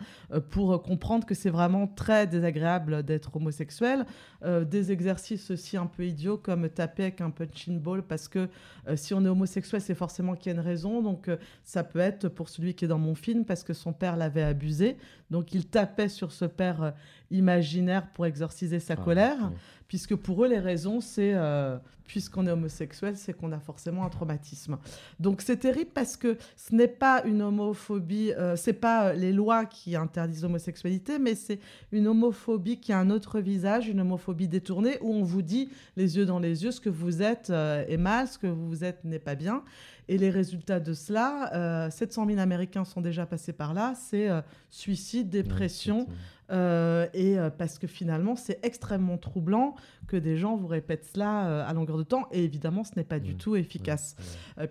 pour 0.50 0.82
comprendre 0.82 1.26
que 1.26 1.34
c'est 1.34 1.50
vraiment 1.50 1.86
très 1.86 2.26
désagréable 2.26 3.02
d'être 3.02 3.36
homosexuel. 3.36 4.06
des 4.44 4.92
exercices 4.92 5.50
aussi 5.50 5.76
un 5.76 5.86
peu 5.86 6.06
idiots 6.06 6.38
comme 6.38 6.68
taper 6.68 7.04
avec 7.04 7.20
un 7.20 7.30
punching 7.30 7.80
ball 7.80 8.02
parce 8.02 8.28
que 8.28 8.48
euh, 8.88 8.96
si 8.96 9.14
on 9.14 9.24
est 9.24 9.28
homosexuel, 9.28 9.80
c'est 9.80 9.94
forcément 9.94 10.34
qu'il 10.34 10.52
y 10.52 10.56
a 10.56 10.58
une 10.58 10.66
raison. 10.66 11.02
Donc 11.02 11.28
euh, 11.28 11.36
ça 11.64 11.84
peut 11.84 11.98
être 11.98 12.28
pour 12.28 12.48
celui 12.48 12.74
qui 12.74 12.84
est 12.84 12.88
dans 12.88 12.98
mon 12.98 13.14
film 13.14 13.44
parce 13.44 13.62
que 13.62 13.74
son 13.74 13.92
père 13.92 14.16
l'avait 14.16 14.42
abusé. 14.42 14.96
Donc 15.30 15.54
il 15.54 15.66
tapait 15.66 16.08
sur 16.08 16.32
ce 16.32 16.44
père 16.44 16.82
euh, 16.82 16.90
imaginaire 17.32 18.06
pour 18.12 18.26
exorciser 18.26 18.78
sa 18.78 18.94
ah, 18.94 18.96
colère 18.96 19.52
puisque 19.92 20.16
pour 20.16 20.42
eux, 20.42 20.48
les 20.48 20.58
raisons, 20.58 21.02
c'est 21.02 21.34
euh, 21.34 21.76
puisqu'on 22.06 22.46
est 22.46 22.50
homosexuel, 22.50 23.14
c'est 23.14 23.34
qu'on 23.34 23.52
a 23.52 23.60
forcément 23.60 24.06
un 24.06 24.08
traumatisme. 24.08 24.78
Donc 25.20 25.42
c'est 25.42 25.58
terrible 25.58 25.90
parce 25.92 26.16
que 26.16 26.38
ce 26.56 26.74
n'est 26.74 26.88
pas 26.88 27.22
une 27.26 27.42
homophobie, 27.42 28.32
euh, 28.32 28.56
c'est 28.56 28.72
pas 28.72 29.08
euh, 29.08 29.12
les 29.12 29.34
lois 29.34 29.66
qui 29.66 29.94
interdisent 29.94 30.44
l'homosexualité, 30.44 31.18
mais 31.18 31.34
c'est 31.34 31.58
une 31.92 32.06
homophobie 32.06 32.80
qui 32.80 32.94
a 32.94 32.98
un 32.98 33.10
autre 33.10 33.38
visage, 33.38 33.86
une 33.86 34.00
homophobie 34.00 34.48
détournée, 34.48 34.96
où 35.02 35.12
on 35.12 35.24
vous 35.24 35.42
dit 35.42 35.68
les 35.98 36.16
yeux 36.16 36.24
dans 36.24 36.38
les 36.38 36.64
yeux, 36.64 36.70
ce 36.70 36.80
que 36.80 36.88
vous 36.88 37.20
êtes 37.20 37.50
est 37.50 37.98
mal, 37.98 38.28
ce 38.28 38.38
que 38.38 38.46
vous 38.46 38.84
êtes 38.84 39.04
n'est 39.04 39.18
pas 39.18 39.34
bien. 39.34 39.62
Et 40.08 40.16
les 40.16 40.30
résultats 40.30 40.80
de 40.80 40.94
cela, 40.94 41.90
700 41.90 42.26
000 42.28 42.38
Américains 42.40 42.86
sont 42.86 43.02
déjà 43.02 43.26
passés 43.26 43.52
par 43.52 43.74
là, 43.74 43.92
c'est 43.94 44.30
suicide, 44.70 45.28
dépression. 45.28 46.08
Euh, 46.52 47.06
et 47.14 47.38
euh, 47.38 47.50
parce 47.50 47.78
que 47.78 47.86
finalement, 47.86 48.36
c'est 48.36 48.64
extrêmement 48.64 49.16
troublant 49.16 49.74
que 50.06 50.16
des 50.16 50.36
gens 50.36 50.56
vous 50.56 50.66
répètent 50.66 51.06
cela 51.06 51.46
euh, 51.46 51.66
à 51.66 51.72
longueur 51.72 51.96
de 51.96 52.02
temps. 52.02 52.28
Et 52.30 52.44
évidemment, 52.44 52.84
ce 52.84 52.92
n'est 52.96 53.04
pas 53.04 53.18
du 53.18 53.36
tout 53.36 53.56
efficace, 53.56 54.16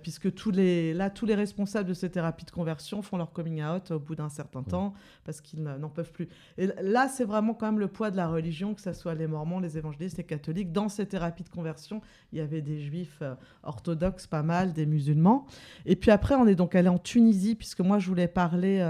puisque 0.02 0.34
tous 0.34 0.52
les, 0.52 0.94
là, 0.94 1.10
tous 1.10 1.26
les 1.26 1.36
responsables 1.36 1.90
de 1.90 1.94
ces 1.94 2.10
thérapies 2.10 2.46
de 2.46 2.52
conversion 2.52 3.02
font 3.02 3.18
leur 3.18 3.32
coming 3.32 3.64
out 3.64 3.92
au 3.92 4.00
bout 4.00 4.16
d'un 4.16 4.30
certain 4.30 4.64
temps 4.64 4.94
parce 5.24 5.42
qu'ils 5.42 5.64
n'en 5.64 5.90
peuvent 5.90 6.12
plus. 6.12 6.28
Et 6.58 6.68
là, 6.82 7.08
c'est 7.08 7.24
vraiment 7.24 7.54
quand 7.54 7.66
même 7.66 7.80
le 7.80 7.88
poids 7.88 8.12
de 8.12 8.18
la 8.18 8.28
religion, 8.28 8.74
que 8.74 8.82
ce 8.82 8.94
soit 8.94 9.16
les 9.16 9.28
Mormons, 9.28 9.60
les 9.60 9.78
évangélistes, 9.78 10.18
les 10.18 10.24
catholiques. 10.24 10.72
Dans 10.72 10.90
ces 10.90 11.06
thérapies 11.06 11.44
de 11.44 11.50
conversion, 11.50 12.02
il 12.32 12.40
y 12.40 12.42
avait 12.42 12.62
des 12.62 12.80
juifs 12.80 13.24
orthodoxes, 13.64 14.28
pas 14.28 14.44
mal, 14.44 14.74
des 14.74 14.86
musulmans. 14.86 15.46
Et 15.86 15.96
puis 15.96 16.12
après, 16.12 16.36
on 16.36 16.48
est 16.48 16.56
donc 16.56 16.76
allé 16.76 16.90
en 16.90 17.00
Tunisie, 17.00 17.56
puisque 17.56 17.82
moi, 17.82 18.00
je 18.00 18.08
voulais 18.08 18.28
parler 18.28 18.82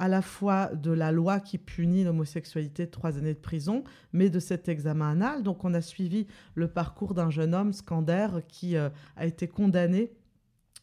à 0.00 0.08
la 0.08 0.22
fois 0.22 0.70
de 0.74 0.90
la 0.90 1.12
loi 1.12 1.40
qui 1.40 1.58
punit 1.58 2.04
l'homosexualité 2.04 2.86
de 2.86 2.90
trois 2.90 3.18
années 3.18 3.34
de 3.34 3.38
prison, 3.38 3.84
mais 4.14 4.30
de 4.30 4.40
cet 4.40 4.66
examen 4.66 5.10
anal. 5.10 5.42
Donc 5.42 5.62
on 5.62 5.74
a 5.74 5.82
suivi 5.82 6.26
le 6.54 6.68
parcours 6.68 7.12
d'un 7.12 7.28
jeune 7.28 7.54
homme, 7.54 7.74
Scander, 7.74 8.28
qui 8.48 8.76
euh, 8.76 8.88
a 9.16 9.26
été 9.26 9.46
condamné 9.46 10.10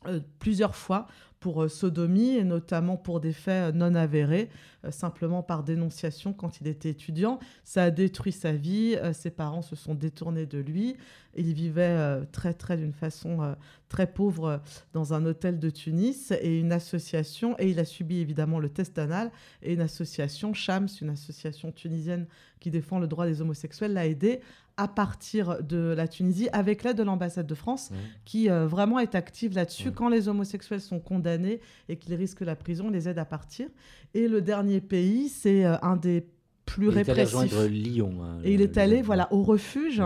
euh, 0.05 0.19
plusieurs 0.37 0.75
fois 0.75 1.07
pour 1.39 1.63
euh, 1.63 1.69
sodomie 1.69 2.35
et 2.35 2.43
notamment 2.43 2.97
pour 2.97 3.19
des 3.19 3.33
faits 3.33 3.75
non 3.75 3.95
avérés, 3.95 4.49
simplement 4.89 5.43
par 5.43 5.63
dénonciation 5.63 6.33
quand 6.33 6.61
il 6.61 6.67
était 6.67 6.89
étudiant. 6.89 7.39
Ça 7.63 7.83
a 7.83 7.91
détruit 7.91 8.31
sa 8.31 8.53
vie, 8.53 8.95
ses 9.13 9.31
parents 9.31 9.61
se 9.61 9.75
sont 9.75 9.95
détournés 9.95 10.45
de 10.45 10.59
lui. 10.59 10.95
Il 11.35 11.53
vivait 11.53 12.21
très, 12.31 12.53
très 12.53 12.77
d'une 12.77 12.93
façon 12.93 13.55
très 13.89 14.07
pauvre 14.07 14.61
dans 14.93 15.13
un 15.13 15.25
hôtel 15.25 15.59
de 15.59 15.69
Tunis 15.69 16.31
et 16.41 16.59
une 16.59 16.71
association, 16.71 17.55
et 17.59 17.69
il 17.69 17.79
a 17.79 17.85
subi 17.85 18.19
évidemment 18.19 18.59
le 18.59 18.69
test 18.69 18.97
anal, 18.97 19.31
et 19.61 19.73
une 19.73 19.81
association, 19.81 20.53
Shams, 20.53 20.87
une 21.01 21.09
association 21.09 21.71
tunisienne 21.71 22.27
qui 22.59 22.71
défend 22.71 22.99
le 22.99 23.07
droit 23.07 23.25
des 23.25 23.41
homosexuels, 23.41 23.93
l'a 23.93 24.07
aidé 24.07 24.41
à 24.77 24.87
partir 24.87 25.63
de 25.63 25.93
la 25.97 26.07
Tunisie 26.07 26.49
avec 26.53 26.83
l'aide 26.83 26.97
de 26.97 27.03
l'ambassade 27.03 27.47
de 27.47 27.55
France 27.55 27.91
qui 28.25 28.49
euh, 28.49 28.67
vraiment 28.67 28.99
est 28.99 29.15
active 29.15 29.55
là-dessus. 29.55 29.91
Quand 29.91 30.07
les 30.07 30.27
homosexuels 30.27 30.81
sont 30.81 30.99
condamnés 30.99 31.59
et 31.89 31.97
qu'ils 31.97 32.13
risquent 32.13 32.41
la 32.41 32.55
prison, 32.55 32.85
on 32.87 32.91
les 32.91 33.09
aide 33.09 33.17
à 33.17 33.25
partir. 33.25 33.67
Et 34.13 34.27
le 34.27 34.41
dernier 34.41 34.79
pays, 34.79 35.29
c'est 35.29 35.65
euh, 35.65 35.75
un 35.81 35.95
des 35.95 36.25
plus 36.67 36.87
il 36.87 36.93
répressif. 36.93 37.53
Est 37.53 37.69
Lyon. 37.69 38.19
Hein, 38.21 38.39
et 38.43 38.53
il 38.53 38.61
est 38.61 38.77
allé 38.77 39.01
voilà, 39.01 39.27
au 39.33 39.41
refuge. 39.41 40.03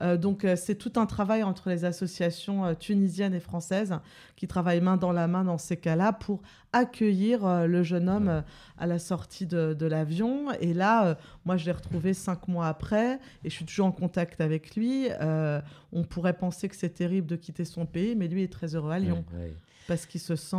Euh, 0.00 0.16
donc 0.16 0.44
euh, 0.44 0.54
c'est 0.56 0.76
tout 0.76 0.92
un 0.96 1.06
travail 1.06 1.42
entre 1.42 1.68
les 1.68 1.84
associations 1.84 2.64
euh, 2.64 2.74
tunisiennes 2.74 3.34
et 3.34 3.40
françaises 3.40 3.94
qui 4.36 4.46
travaillent 4.46 4.80
main 4.80 4.96
dans 4.96 5.10
la 5.10 5.26
main 5.26 5.42
dans 5.42 5.58
ces 5.58 5.76
cas-là 5.76 6.12
pour 6.12 6.42
accueillir 6.72 7.66
le 7.66 7.82
jeune 7.82 8.08
homme 8.08 8.42
à 8.78 8.86
la 8.86 8.98
sortie 8.98 9.46
de, 9.46 9.74
de 9.74 9.86
l'avion. 9.86 10.52
Et 10.60 10.72
là, 10.74 11.18
moi 11.44 11.56
je 11.56 11.66
l'ai 11.66 11.72
retrouvé 11.72 12.14
cinq 12.14 12.48
mois 12.48 12.66
après 12.66 13.18
et 13.44 13.50
je 13.50 13.54
suis 13.54 13.64
toujours 13.64 13.86
en 13.86 13.92
contact 13.92 14.40
avec 14.40 14.74
lui. 14.74 15.08
on 15.92 16.02
pourrait 16.02 16.32
penser 16.32 16.68
que 16.68 16.76
c'est 16.76 16.94
terrible 16.94 17.26
de 17.26 17.36
quitter 17.36 17.64
son 17.66 17.84
pays, 17.84 18.16
mais 18.16 18.26
lui 18.26 18.42
est 18.42 18.52
très 18.52 18.74
heureux 18.74 18.90
à 18.90 18.98
Lyon 18.98 19.24
parce 19.86 20.06
qu'il 20.06 20.20
se 20.20 20.34
sent 20.34 20.56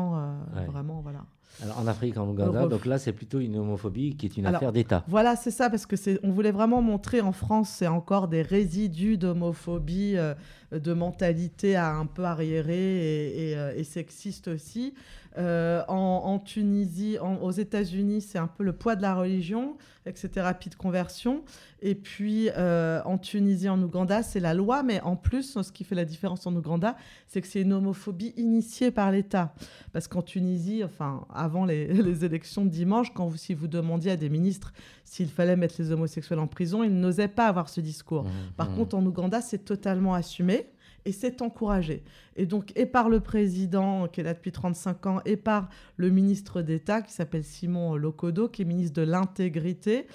vraiment... 0.68 1.02
voilà. 1.02 1.26
Alors, 1.62 1.80
en 1.80 1.88
Afrique, 1.88 2.18
en 2.18 2.28
Ouganda, 2.28 2.68
donc 2.68 2.86
là, 2.86 2.98
c'est 2.98 3.14
plutôt 3.14 3.40
une 3.40 3.58
homophobie 3.58 4.16
qui 4.16 4.26
est 4.26 4.38
une 4.38 4.46
affaire 4.48 4.72
d'État. 4.72 5.04
Voilà, 5.08 5.36
c'est 5.36 5.52
ça, 5.52 5.70
parce 5.70 5.86
que 5.86 5.96
c'est, 5.96 6.20
on 6.24 6.32
voulait 6.32 6.52
vraiment 6.52 6.82
montrer 6.82 7.22
en 7.22 7.32
France, 7.32 7.70
c'est 7.70 7.88
encore 7.88 8.28
des 8.28 8.42
résidus 8.42 9.18
d'homophobie, 9.18 10.16
euh, 10.18 10.34
de 10.72 10.94
mentalité 10.94 11.76
à 11.76 11.94
un 11.94 12.06
peu 12.06 12.24
arriérée 12.24 13.50
et, 13.52 13.56
euh, 13.56 13.84
sexiste 13.84 14.48
aussi. 14.48 14.94
Euh, 15.38 15.84
en, 15.88 16.40
Tunisie, 16.40 17.18
aux 17.20 17.52
États-Unis, 17.52 18.22
c'est 18.22 18.38
un 18.38 18.48
peu 18.48 18.64
le 18.64 18.74
poids 18.74 18.96
de 18.96 19.02
la 19.02 19.16
religion 19.16 19.78
avec 20.06 20.18
ces 20.18 20.30
thérapies 20.30 20.70
de 20.70 20.76
conversion. 20.76 21.44
Et 21.82 21.96
puis 21.96 22.50
euh, 22.56 23.02
en 23.06 23.18
Tunisie, 23.18 23.70
en 23.70 23.82
Ouganda, 23.82 24.22
c'est 24.22 24.40
la 24.40 24.54
loi, 24.54 24.84
mais 24.84 25.02
en 25.02 25.16
plus, 25.16 25.62
ce 25.62 25.72
qui 25.72 25.84
fait 25.84 25.96
la 25.96 26.06
différence 26.06 26.46
en 26.46 26.56
Ouganda, 26.56 26.96
c'est 27.28 27.42
que 27.42 27.48
c'est 27.48 27.62
une 27.62 27.74
homophobie 27.74 28.34
initiée 28.38 28.92
par 28.92 29.12
l'État. 29.12 29.54
Parce 29.92 30.08
qu'en 30.08 30.22
Tunisie, 30.22 30.84
enfin, 30.84 31.26
avant 31.34 31.66
les, 31.66 32.26
élections 32.26 32.66
de 32.66 32.70
dimanche, 32.70 33.14
quand 33.14 33.26
vous, 33.26 33.38
si 33.38 33.54
vous 33.54 33.68
demandiez 33.68 34.12
à 34.12 34.18
des 34.18 34.30
ministres 34.30 34.74
s'il 35.04 35.30
fallait 35.30 35.56
mettre 35.56 35.76
les 35.80 35.92
homosexuels 35.92 36.40
en 36.40 36.48
prison, 36.48 36.84
ils 36.84 36.94
n'osaient 36.94 37.28
pas 37.28 37.48
avoir 37.48 37.70
ce 37.70 37.82
discours. 37.82 38.24
Mmh, 38.24 38.30
par 38.58 38.70
mmh. 38.70 38.76
contre, 38.76 38.96
en 38.96 39.06
Ouganda, 39.06 39.42
c'est 39.42 39.66
totalement 39.66 40.14
assumé 40.14 40.68
et 41.06 41.12
c'est 41.12 41.42
encouragé. 41.42 42.04
Et 42.36 42.46
donc, 42.46 42.72
et 42.76 42.86
par 42.86 43.10
le 43.10 43.20
président, 43.20 44.08
qui 44.08 44.22
est 44.22 44.24
là 44.24 44.34
depuis 44.34 44.52
35 44.52 45.06
ans, 45.06 45.22
et 45.26 45.38
par 45.38 45.70
le 45.98 46.10
ministre 46.10 46.62
d'État, 46.62 47.02
qui 47.02 47.14
s'appelle 47.14 47.44
Simon 47.44 47.96
Lokodo, 47.96 48.50
qui 48.50 48.64
est 48.64 48.66
ministre 48.66 48.96
de 48.96 49.06
l'Intégrité 49.06 50.08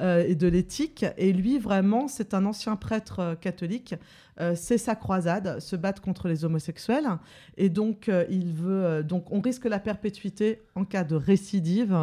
euh, 0.00 0.24
et 0.26 0.34
de 0.34 0.48
l'Éthique. 0.48 1.04
Et 1.16 1.32
lui, 1.32 1.58
vraiment, 1.58 2.08
c'est 2.08 2.34
un 2.34 2.46
ancien 2.46 2.76
prêtre 2.76 3.20
euh, 3.20 3.34
catholique. 3.34 3.94
Euh, 4.38 4.52
c'est 4.54 4.76
sa 4.76 4.94
croisade, 4.94 5.60
se 5.60 5.76
battre 5.76 6.02
contre 6.02 6.28
les 6.28 6.44
homosexuels. 6.44 7.08
Et 7.56 7.70
donc, 7.70 8.10
il 8.28 8.52
veut. 8.52 9.02
donc, 9.02 9.32
on 9.32 9.40
risque 9.40 9.64
la 9.64 9.78
perpétuité 9.78 10.62
en 10.74 10.84
cas 10.84 11.04
de 11.04 11.14
récidive 11.14 11.94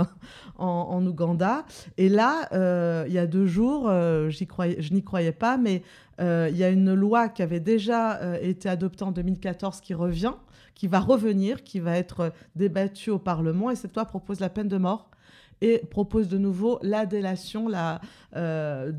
en, 0.57 0.65
en, 0.67 1.05
Ouganda. 1.05 1.63
Et 1.97 2.09
là, 2.09 2.47
il 3.07 3.13
y 3.13 3.19
a 3.19 3.27
deux 3.27 3.45
jours, 3.45 3.83
croyais, 4.47 4.81
je 4.81 4.93
n'y 4.93 5.03
croyais 5.03 5.31
pas, 5.31 5.57
mais 5.57 5.83
il 6.19 6.57
y 6.57 6.63
a 6.63 6.69
une 6.69 6.95
loi 6.95 7.29
qui 7.29 7.43
avait 7.43 7.59
déjà 7.59 8.19
été 8.41 8.67
adoptée 8.67 9.03
en 9.03 9.11
2014 9.11 9.62
qui 9.71 9.93
revient, 9.93 10.33
qui 10.75 10.87
va 10.87 10.99
revenir, 10.99 11.63
qui 11.63 11.79
va 11.79 11.97
être 11.97 12.33
débattue 12.55 13.09
au 13.09 13.19
Parlement. 13.19 13.71
Et 13.71 13.75
cette 13.75 13.95
loi 13.95 14.05
propose 14.05 14.39
la 14.39 14.49
peine 14.49 14.67
de 14.67 14.77
mort 14.77 15.09
et 15.61 15.79
propose 15.89 16.27
de 16.27 16.37
nouveau 16.37 16.79
la 16.81 17.05
délation 17.05 17.69
la, 17.69 18.01
euh, 18.35 18.91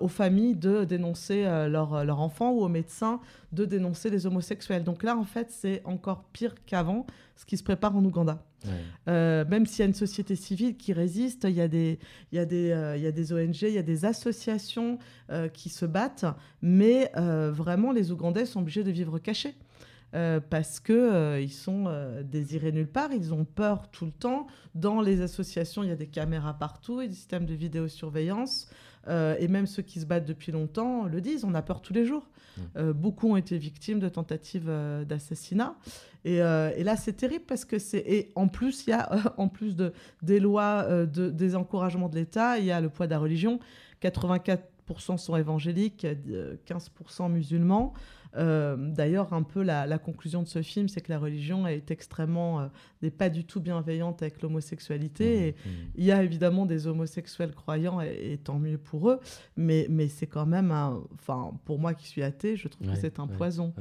aux 0.00 0.08
familles 0.08 0.54
de 0.54 0.84
dénoncer 0.84 1.42
leur, 1.68 2.04
leur, 2.04 2.20
enfant 2.20 2.52
ou 2.52 2.62
aux 2.62 2.68
médecins 2.68 3.20
de 3.52 3.64
dénoncer 3.64 4.08
les 4.08 4.26
homosexuels. 4.26 4.84
Donc 4.84 5.02
là, 5.02 5.16
en 5.16 5.24
fait, 5.24 5.50
c'est 5.50 5.82
encore 5.84 6.24
pire 6.32 6.54
qu'avant, 6.64 7.06
ce 7.36 7.44
qui 7.44 7.56
se 7.56 7.62
prépare 7.62 7.94
en 7.96 8.04
Ouganda. 8.04 8.42
Euh, 9.08 9.44
même 9.48 9.66
s'il 9.66 9.80
y 9.80 9.82
a 9.82 9.86
une 9.86 9.94
société 9.94 10.36
civile 10.36 10.76
qui 10.76 10.92
résiste, 10.92 11.44
il 11.44 11.54
y 11.54 11.60
a 11.60 11.68
des, 11.68 11.98
il 12.32 12.36
y 12.36 12.38
a 12.38 12.44
des, 12.44 12.70
euh, 12.70 12.96
il 12.96 13.02
y 13.02 13.06
a 13.06 13.12
des 13.12 13.32
ONG, 13.32 13.62
il 13.62 13.70
y 13.70 13.78
a 13.78 13.82
des 13.82 14.04
associations 14.04 14.98
euh, 15.30 15.48
qui 15.48 15.68
se 15.68 15.86
battent, 15.86 16.26
mais 16.62 17.10
vraiment, 17.14 17.92
les 17.92 18.12
Ougandais 18.12 18.46
sont 18.46 18.60
obligés 18.60 18.84
de 18.84 18.90
vivre 18.90 19.18
cachés. 19.18 19.54
Parce 20.50 20.80
qu'ils 20.80 21.40
ils 21.40 21.52
sont 21.52 21.86
désirés 22.24 22.72
nulle 22.72 22.88
part, 22.88 23.12
ils 23.12 23.34
ont 23.34 23.44
peur 23.44 23.90
tout 23.90 24.06
le 24.06 24.12
temps. 24.12 24.46
Dans 24.74 25.00
les 25.00 25.20
associations, 25.20 25.82
il 25.82 25.88
y 25.88 25.92
a 25.92 25.96
des 25.96 26.06
caméras 26.06 26.54
partout 26.54 27.00
et 27.00 27.08
des 27.08 27.14
systèmes 27.14 27.46
de 27.46 27.54
vidéosurveillance. 27.54 28.68
et 29.08 29.48
même 29.48 29.66
ceux 29.66 29.82
qui 29.82 30.00
se 30.00 30.06
battent 30.06 30.26
depuis 30.26 30.52
longtemps 30.52 31.04
le 31.04 31.20
disent, 31.20 31.44
on 31.44 31.54
a 31.54 31.62
peur 31.62 31.82
tous 31.82 31.92
les 31.92 32.04
jours. 32.04 32.28
Mmh. 32.74 32.92
beaucoup 32.92 33.28
ont 33.28 33.36
été 33.36 33.58
victimes 33.58 33.98
de 33.98 34.08
tentatives 34.08 34.70
d'assassinat. 35.06 35.76
Euh, 36.26 36.72
et, 36.76 36.82
là, 36.82 36.96
c'est 36.96 37.12
terrible 37.12 37.44
parce 37.46 37.64
que 37.64 37.78
c'est. 37.78 38.02
Et 38.06 38.32
en 38.34 38.48
plus, 38.48 38.86
il 38.86 38.90
y 38.90 38.92
a, 38.92 39.08
en 39.36 39.48
plus 39.48 39.76
de, 39.76 39.92
des 40.22 40.40
lois, 40.40 40.84
euh, 40.88 41.06
de, 41.06 41.30
des 41.30 41.54
encouragements 41.54 42.08
de 42.08 42.16
l'État, 42.16 42.58
il 42.58 42.64
y 42.64 42.72
a 42.72 42.80
le 42.80 42.88
poids 42.88 43.06
de 43.06 43.12
la 43.12 43.18
religion. 43.18 43.60
84% 44.02 45.18
sont 45.18 45.36
évangéliques, 45.36 46.06
15% 46.66 47.30
musulmans. 47.30 47.94
Euh, 48.36 48.76
d'ailleurs, 48.78 49.32
un 49.32 49.42
peu 49.42 49.62
la, 49.62 49.98
conclusion 49.98 50.42
de 50.42 50.48
ce 50.48 50.62
film, 50.62 50.88
c'est 50.88 51.00
que 51.00 51.10
la 51.10 51.18
religion 51.18 51.66
est 51.66 51.90
extrêmement, 51.90 52.60
euh, 52.60 52.66
n'est 53.02 53.10
pas 53.10 53.30
du 53.30 53.44
tout 53.44 53.60
bienveillante 53.60 54.22
avec 54.22 54.42
l'homosexualité. 54.42 55.54
Mmh, 55.64 55.68
mmh. 55.68 55.72
il 55.96 56.04
y 56.04 56.12
a 56.12 56.22
évidemment 56.22 56.66
des 56.66 56.86
homosexuels 56.86 57.54
croyants, 57.54 58.00
et, 58.00 58.38
tant 58.42 58.58
mieux 58.58 58.78
pour 58.78 59.10
eux, 59.10 59.20
mais, 59.56 59.86
mais 59.88 60.08
c'est 60.08 60.26
quand 60.26 60.46
même, 60.46 60.70
enfin, 61.14 61.52
pour 61.64 61.78
moi 61.78 61.94
qui 61.94 62.06
suis 62.06 62.22
athée, 62.22 62.56
je 62.56 62.68
trouve 62.68 62.88
que 62.88 62.96
c'est 62.96 63.18
un 63.18 63.26
poison. 63.26 63.72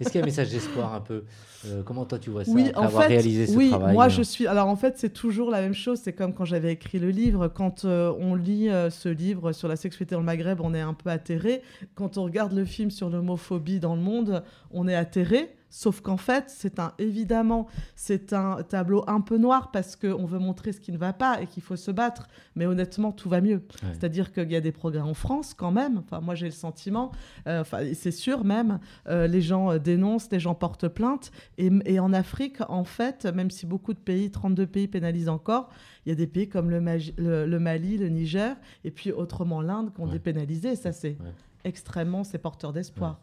Est-ce 0.00 0.10
qu'il 0.10 0.18
y 0.18 0.20
a 0.20 0.22
un 0.22 0.26
message 0.26 0.50
d'espoir 0.50 0.94
un 0.94 1.00
peu 1.00 1.24
euh, 1.66 1.82
Comment 1.82 2.04
toi 2.04 2.18
tu 2.18 2.30
vois 2.30 2.44
ça 2.44 2.52
oui, 2.52 2.70
en 2.74 2.82
avoir 2.82 3.02
fait, 3.02 3.08
réalisé 3.08 3.46
ce 3.46 3.56
oui, 3.56 3.70
travail 3.70 3.94
moi 3.94 4.08
je 4.08 4.22
suis. 4.22 4.46
Alors 4.46 4.68
en 4.68 4.76
fait, 4.76 4.98
c'est 4.98 5.12
toujours 5.12 5.50
la 5.50 5.60
même 5.60 5.74
chose. 5.74 6.00
C'est 6.02 6.12
comme 6.12 6.32
quand 6.32 6.44
j'avais 6.44 6.72
écrit 6.72 6.98
le 6.98 7.10
livre. 7.10 7.48
Quand 7.48 7.84
on 7.84 8.34
lit 8.34 8.68
ce 8.90 9.08
livre 9.08 9.52
sur 9.52 9.68
la 9.68 9.76
sexualité 9.76 10.14
dans 10.14 10.20
le 10.20 10.26
Maghreb, 10.26 10.60
on 10.60 10.74
est 10.74 10.80
un 10.80 10.94
peu 10.94 11.10
atterré. 11.10 11.62
Quand 11.94 12.18
on 12.18 12.24
regarde 12.24 12.52
le 12.52 12.64
film 12.64 12.90
sur 12.90 13.10
l'homophobie 13.10 13.80
dans 13.82 13.94
le 13.94 14.00
monde, 14.00 14.42
on 14.70 14.88
est 14.88 14.94
atterré. 14.94 15.54
Sauf 15.74 16.02
qu'en 16.02 16.18
fait, 16.18 16.44
c'est 16.48 16.78
un 16.78 16.92
évidemment, 16.98 17.66
c'est 17.96 18.34
un 18.34 18.62
tableau 18.62 19.04
un 19.06 19.22
peu 19.22 19.38
noir 19.38 19.70
parce 19.70 19.96
qu'on 19.96 20.26
veut 20.26 20.38
montrer 20.38 20.74
ce 20.74 20.80
qui 20.80 20.92
ne 20.92 20.98
va 20.98 21.14
pas 21.14 21.40
et 21.40 21.46
qu'il 21.46 21.62
faut 21.62 21.76
se 21.76 21.90
battre. 21.90 22.28
Mais 22.56 22.66
honnêtement, 22.66 23.10
tout 23.10 23.30
va 23.30 23.40
mieux. 23.40 23.62
C'est-à-dire 23.94 24.32
qu'il 24.34 24.52
y 24.52 24.56
a 24.56 24.60
des 24.60 24.70
progrès 24.70 25.00
en 25.00 25.14
France 25.14 25.54
quand 25.54 25.70
même. 25.70 25.96
Enfin, 26.04 26.20
moi, 26.20 26.34
j'ai 26.34 26.44
le 26.44 26.52
sentiment. 26.52 27.10
Euh, 27.46 27.62
enfin, 27.62 27.86
c'est 27.94 28.10
sûr 28.10 28.44
même. 28.44 28.80
Euh, 29.08 29.26
les 29.26 29.40
gens 29.40 29.72
euh, 29.72 29.78
dénoncent, 29.78 30.30
les 30.30 30.40
gens 30.40 30.54
portent 30.54 30.88
plainte. 30.88 31.32
Et, 31.56 31.98
en 31.98 32.12
Afrique, 32.12 32.58
en 32.68 32.84
fait, 32.84 33.24
même 33.24 33.50
si 33.50 33.64
beaucoup 33.64 33.94
de 33.94 33.98
pays, 33.98 34.30
32 34.30 34.66
pays 34.66 34.88
pénalisent 34.88 35.30
encore, 35.30 35.70
il 36.04 36.10
y 36.10 36.12
a 36.12 36.16
des 36.16 36.26
pays 36.26 36.50
comme 36.50 36.68
le, 36.68 36.80
le, 37.16 37.58
Mali, 37.58 37.96
le 37.96 38.10
Niger, 38.10 38.56
et 38.84 38.90
puis 38.90 39.10
autrement 39.10 39.62
l'Inde 39.62 39.90
qui 39.94 40.02
ont 40.02 40.06
dépénalisé. 40.06 40.76
ça, 40.76 40.92
c'est 40.92 41.16
extrêmement, 41.64 42.24
c'est 42.24 42.38
porteur 42.38 42.74
d'espoir 42.74 43.20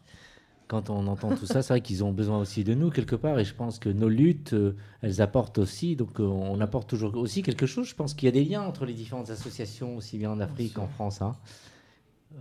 quand 0.70 0.88
on 0.88 1.08
entend 1.08 1.34
tout 1.34 1.46
ça, 1.46 1.62
c'est 1.62 1.72
vrai 1.72 1.80
qu'ils 1.80 2.04
ont 2.04 2.12
besoin 2.12 2.38
aussi 2.38 2.62
de 2.62 2.74
nous 2.74 2.90
quelque 2.90 3.16
part, 3.16 3.40
et 3.40 3.44
je 3.44 3.54
pense 3.54 3.80
que 3.80 3.88
nos 3.88 4.08
luttes, 4.08 4.52
euh, 4.52 4.76
elles 5.02 5.20
apportent 5.20 5.58
aussi, 5.58 5.96
donc 5.96 6.20
euh, 6.20 6.22
on 6.22 6.60
apporte 6.60 6.88
toujours 6.88 7.16
aussi 7.16 7.42
quelque 7.42 7.66
chose. 7.66 7.88
Je 7.88 7.96
pense 7.96 8.14
qu'il 8.14 8.26
y 8.26 8.28
a 8.28 8.32
des 8.32 8.44
liens 8.44 8.62
entre 8.62 8.86
les 8.86 8.92
différentes 8.92 9.30
associations, 9.30 9.96
aussi 9.96 10.16
bien 10.16 10.30
en 10.30 10.38
Afrique 10.38 10.74
qu'en 10.74 10.86
France. 10.86 11.22
Hein. 11.22 11.32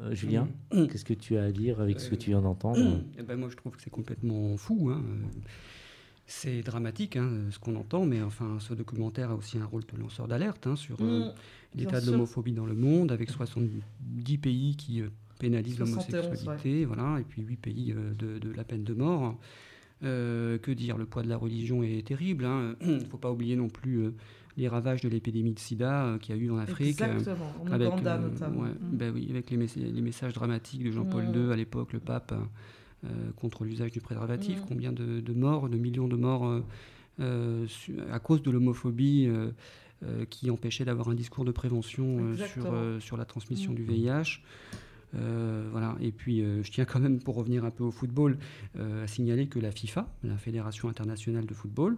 Euh, 0.01 0.13
Julien, 0.13 0.47
mm. 0.71 0.85
qu'est-ce 0.85 1.05
que 1.05 1.15
tu 1.15 1.39
as 1.39 1.45
à 1.45 1.51
dire 1.51 1.81
avec 1.81 1.99
ce 1.99 2.07
que 2.07 2.15
tu 2.15 2.29
viens 2.29 2.41
d'entendre? 2.41 3.01
eh 3.17 3.23
ben 3.23 3.35
Moi, 3.35 3.49
je 3.49 3.55
trouve 3.55 3.75
que 3.75 3.81
c'est 3.81 3.89
complètement 3.89 4.55
fou. 4.57 4.91
Hein. 4.93 5.01
C'est 6.27 6.61
dramatique 6.61 7.15
hein, 7.15 7.31
ce 7.49 7.57
qu'on 7.57 7.75
entend, 7.77 8.05
mais 8.05 8.21
enfin, 8.21 8.57
ce 8.59 8.75
documentaire 8.75 9.31
a 9.31 9.35
aussi 9.35 9.57
un 9.57 9.65
rôle 9.65 9.85
de 9.91 9.99
lanceur 9.99 10.27
d'alerte 10.27 10.75
sur 10.75 11.01
mm. 11.01 11.33
l'état 11.73 11.99
de 11.99 12.11
l'homophobie 12.11 12.53
dans 12.53 12.67
le 12.67 12.75
monde, 12.75 13.11
avec 13.11 13.31
70 13.31 14.37
pays 14.37 14.75
qui 14.75 15.01
pénalise 15.39 15.79
l'homosexualité, 15.79 16.85
voilà, 16.85 17.19
et 17.19 17.23
puis 17.23 17.41
huit 17.41 17.57
pays 17.57 17.93
euh, 17.97 18.13
de, 18.13 18.51
la 18.51 18.63
peine 18.63 18.83
de 18.83 18.93
mort. 18.93 19.35
Euh, 20.01 20.57
que 20.59 20.71
dire, 20.71 20.97
le 20.97 21.05
poids 21.05 21.23
de 21.23 21.27
la 21.27 21.35
religion 21.35 21.83
est 21.83 22.07
terrible. 22.07 22.45
Hein. 22.45 22.75
Il 22.81 22.87
ne 22.99 23.05
faut 23.05 23.17
pas 23.17 23.31
oublier 23.31 23.55
non 23.55 23.67
plus 23.67 23.97
euh, 23.97 24.11
les 24.55 24.67
ravages 24.67 25.01
de 25.01 25.09
l'épidémie 25.09 25.53
de 25.53 25.59
sida 25.59 26.17
qu'il 26.21 26.35
y 26.35 26.39
a 26.39 26.41
eu 26.41 26.51
en 26.51 26.57
Afrique. 26.57 27.01
Exactement, 27.01 27.53
en 27.61 27.71
avec, 27.71 27.89
notamment. 27.89 28.63
Mm. 28.63 28.75
ben 28.93 29.13
oui, 29.13 29.27
avec 29.29 29.49
les, 29.49 29.57
les, 29.57 30.01
messages 30.01 30.33
dramatiques 30.33 30.83
de 30.83 30.91
Jean-Paul 30.91 31.25
mm. 31.25 31.35
II 31.35 31.51
à 31.51 31.55
l'époque, 31.55 31.93
le 31.93 31.99
pape, 31.99 32.33
contre 33.37 33.63
l'usage 33.63 33.91
du 33.91 34.01
préservatif. 34.01 34.59
Mm. 34.61 34.65
Combien 34.67 34.91
de, 34.91 35.33
morts, 35.33 35.69
de 35.69 35.77
millions 35.77 36.07
de 36.07 36.15
morts 36.15 36.61
à 37.19 38.19
cause 38.19 38.41
de 38.41 38.51
l'homophobie 38.51 39.29
qui 40.29 40.49
empêchait 40.49 40.85
d'avoir 40.85 41.09
un 41.09 41.15
discours 41.15 41.43
de 41.43 41.51
prévention 41.51 42.35
sur, 42.35 43.01
sur 43.01 43.17
la 43.17 43.25
transmission 43.25 43.73
du 43.73 43.83
VIH. 43.83 44.41
Voilà. 45.13 45.95
Et 46.01 46.11
puis, 46.11 46.41
je 46.41 46.71
tiens 46.71 46.85
quand 46.85 46.99
même, 46.99 47.19
pour 47.19 47.35
revenir 47.35 47.65
un 47.65 47.71
peu 47.71 47.83
au 47.83 47.91
football, 47.91 48.37
à 48.77 49.07
signaler 49.07 49.47
que 49.47 49.59
la 49.59 49.71
FIFA, 49.71 50.07
la 50.23 50.37
Fédération 50.37 50.89
internationale 50.89 51.45
de 51.45 51.53
football, 51.53 51.97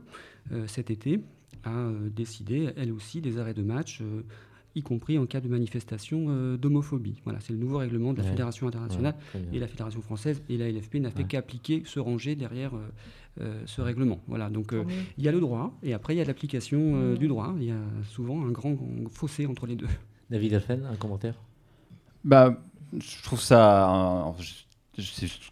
cet 0.67 0.91
été, 0.91 1.21
a 1.63 1.91
décidé, 2.15 2.69
elle 2.77 2.91
aussi, 2.91 3.21
des 3.21 3.37
arrêts 3.37 3.53
de 3.53 3.63
match 3.63 4.01
y 4.75 4.81
compris 4.81 5.17
en 5.17 5.25
cas 5.25 5.41
de 5.41 5.47
manifestation 5.47 6.27
euh, 6.29 6.57
d'homophobie. 6.57 7.21
Voilà, 7.23 7.39
c'est 7.39 7.53
le 7.53 7.59
nouveau 7.59 7.77
règlement 7.77 8.13
de 8.13 8.19
la 8.19 8.23
Fédération 8.23 8.67
internationale 8.67 9.15
et 9.51 9.59
la 9.59 9.67
Fédération 9.67 10.01
française 10.01 10.41
et 10.49 10.57
la 10.57 10.69
LFP 10.71 10.95
n'a 10.95 11.11
fait 11.11 11.23
qu'appliquer, 11.23 11.83
se 11.85 11.99
ranger 11.99 12.35
derrière 12.35 12.73
euh, 12.75 12.89
euh, 13.41 13.61
ce 13.65 13.81
règlement. 13.81 14.21
Voilà, 14.27 14.49
donc 14.49 14.73
il 15.17 15.23
y 15.23 15.27
a 15.27 15.31
le 15.31 15.39
droit 15.39 15.77
et 15.83 15.93
après 15.93 16.15
il 16.15 16.17
y 16.17 16.21
a 16.21 16.25
l'application 16.25 16.79
mmh. 16.79 17.17
du 17.17 17.27
droit. 17.27 17.53
Il 17.57 17.65
y 17.65 17.71
a 17.71 17.81
souvent 18.03 18.45
un 18.45 18.51
grand, 18.51 18.77
fossé 19.09 19.45
entre 19.45 19.67
les 19.67 19.75
deux. 19.75 19.87
David 20.29 20.53
Alphen, 20.53 20.85
un 20.85 20.95
commentaire? 20.95 21.35
Bah, 22.23 22.61
je 22.97 23.23
trouve 23.23 23.41
ça 23.41 24.33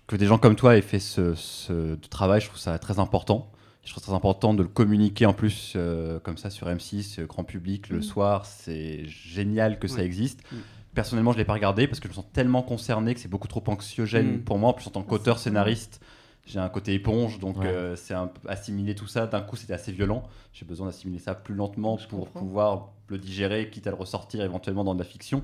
que 0.08 0.16
des 0.16 0.26
gens 0.26 0.38
comme 0.38 0.56
toi 0.56 0.78
aient 0.78 0.82
fait 0.82 1.00
ce, 1.00 1.36
ce 1.36 1.96
travail, 2.10 2.42
je 2.42 2.48
trouve 2.48 2.60
ça 2.60 2.78
très 2.80 3.00
important. 3.00 3.52
Je 3.90 3.92
trouve 3.94 4.04
très 4.04 4.14
important 4.14 4.54
de 4.54 4.62
le 4.62 4.68
communiquer 4.68 5.26
en 5.26 5.34
plus 5.34 5.74
euh, 5.76 6.20
comme 6.20 6.38
ça 6.38 6.50
sur 6.50 6.68
M6, 6.68 7.22
euh, 7.22 7.26
grand 7.26 7.44
public, 7.44 7.90
le 7.90 8.00
mm. 8.00 8.04
soir. 8.04 8.46
C'est 8.46 9.06
génial 9.08 9.80
que 9.80 9.88
ça 9.88 10.04
existe. 10.04 10.44
Mm. 10.52 10.58
Personnellement, 10.94 11.32
je 11.32 11.38
ne 11.38 11.42
l'ai 11.42 11.46
pas 11.46 11.54
regardé 11.54 11.88
parce 11.88 12.00
que 12.00 12.08
je 12.08 12.12
me 12.12 12.16
sens 12.16 12.26
tellement 12.32 12.62
concerné 12.62 13.16
que 13.16 13.20
c'est 13.20 13.30
beaucoup 13.30 13.48
trop 13.48 13.64
anxiogène 13.66 14.38
mm. 14.38 14.44
pour 14.44 14.60
moi. 14.60 14.70
En 14.70 14.74
plus, 14.74 14.86
en 14.86 14.92
tant 14.92 15.02
qu'auteur, 15.02 15.40
scénariste, 15.40 16.02
j'ai 16.46 16.60
un 16.60 16.70
côté 16.70 16.94
éponge, 16.94 17.40
donc 17.40 17.58
euh, 17.64 17.96
c'est 17.96 18.14
un 18.14 18.30
assimiler 18.48 18.96
tout 18.96 19.08
ça. 19.08 19.28
D'un 19.28 19.42
coup, 19.42 19.56
c'était 19.56 19.74
assez 19.74 19.92
violent. 19.92 20.24
J'ai 20.54 20.66
besoin 20.66 20.88
d'assimiler 20.88 21.20
ça 21.20 21.34
plus 21.34 21.56
lentement 21.56 21.98
pour 22.10 22.30
pouvoir 22.30 22.90
le 23.08 23.18
digérer, 23.18 23.70
quitte 23.70 23.88
à 23.88 23.92
le 23.92 23.96
ressortir 23.96 24.44
éventuellement 24.44 24.84
dans 24.84 24.94
de 24.94 25.00
la 25.00 25.06
fiction. 25.06 25.44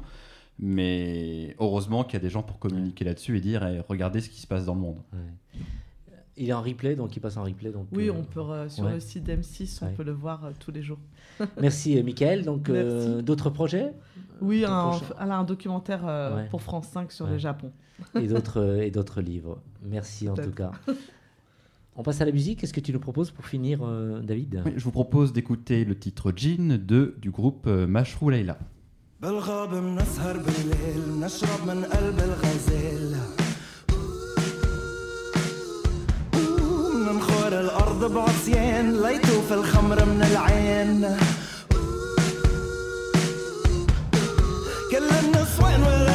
Mais 0.58 1.56
heureusement 1.60 2.04
qu'il 2.04 2.14
y 2.14 2.18
a 2.18 2.22
des 2.22 2.30
gens 2.30 2.44
pour 2.44 2.60
communiquer 2.60 3.04
là-dessus 3.04 3.38
et 3.38 3.42
dire 3.42 3.68
regardez 3.90 4.22
ce 4.22 4.30
qui 4.30 4.40
se 4.40 4.48
passe 4.48 4.66
dans 4.66 4.76
le 4.76 4.82
monde. 4.82 5.02
Il 6.38 6.50
est 6.50 6.54
en 6.54 6.62
replay, 6.62 6.96
donc 6.96 7.16
il 7.16 7.22
passe 7.22 7.38
en 7.38 7.44
replay. 7.44 7.72
Donc, 7.72 7.88
oui, 7.94 8.10
euh, 8.10 8.14
on 8.14 8.24
peut, 8.24 8.42
euh, 8.42 8.68
sur 8.68 8.90
le 8.90 9.00
site 9.00 9.24
d'M6, 9.26 9.80
on 9.84 9.94
peut 9.94 10.04
le 10.04 10.12
voir 10.12 10.44
euh, 10.44 10.52
tous 10.60 10.72
les 10.72 10.82
jours. 10.82 11.00
Merci, 11.62 12.02
Michael. 12.04 12.44
Donc, 12.44 12.70
d'autres 12.70 13.50
projets? 13.50 13.94
Oui, 14.42 14.66
un, 14.68 14.92
un, 15.18 15.44
documentaire 15.46 16.48
pour 16.50 16.62
France 16.62 16.88
5 16.90 17.12
sur 17.12 17.28
le 17.28 17.38
Japon. 17.38 17.72
et 18.16 18.28
d'autres 18.28 19.22
livres. 19.22 19.62
Merci 19.84 20.28
en 20.28 20.34
tout 20.34 20.52
cas. 20.52 20.72
On 21.98 22.04
passe 22.04 22.20
à 22.20 22.26
la 22.26 22.34
musique. 22.34 22.60
Qu'est-ce 22.60 22.74
que 22.74 22.82
tu 22.82 22.92
nous 22.92 23.00
proposes 23.00 23.32
pour 23.32 23.46
finir, 23.46 23.80
David? 24.22 24.62
Je 24.76 24.84
vous 24.84 24.92
propose 24.92 25.32
d'écouter 25.32 25.86
le 25.86 25.98
titre 25.98 26.34
Jean 26.36 26.78
de, 26.78 27.16
du 27.22 27.32
groupe 27.32 27.68
Mashrou 27.68 28.30
Leila. 28.30 28.58
بالغاب 29.26 29.74
منسهر 29.74 30.38
بالليل 30.38 31.20
نشرب 31.20 31.68
من 31.68 31.84
قلب 31.84 32.20
الغزال. 32.20 33.16
منخور 36.94 37.48
الأرض 37.48 38.14
بعصيان 38.14 39.02
ليتو 39.02 39.42
في 39.48 39.54
الخمر 39.54 40.06
من 40.06 40.22
العين. 40.32 41.18
كل 44.92 45.10
النسوان 45.24 45.84
ولا 45.84 46.15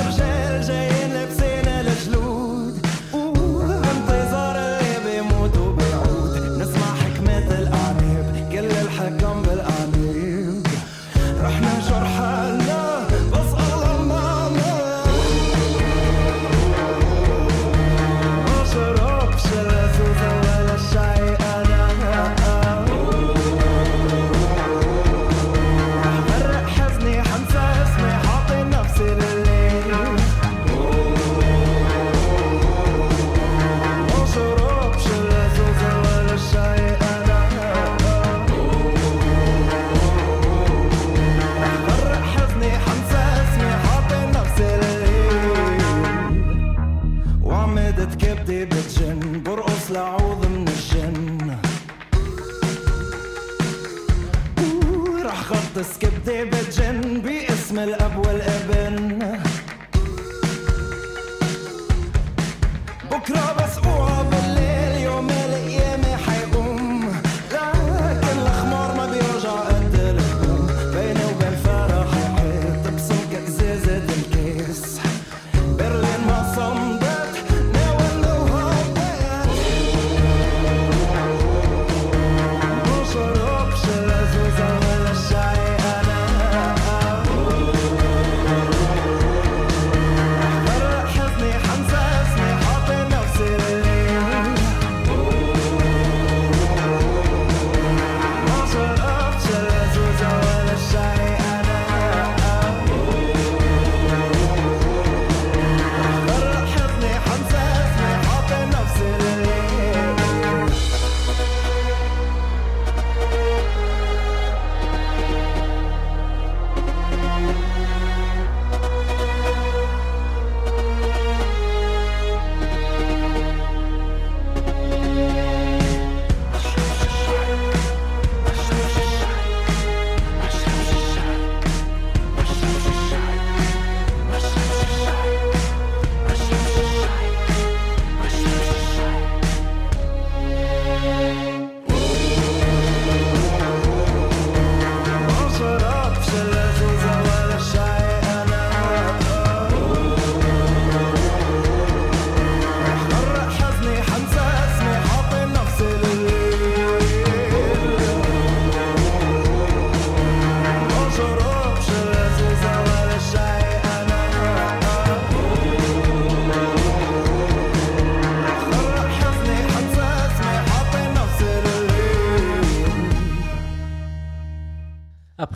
تسكب 55.81 56.25
ديفيد 56.25 56.71
جنبي 56.71 57.49
اسم 57.49 57.79
الأبواب. 57.79 58.30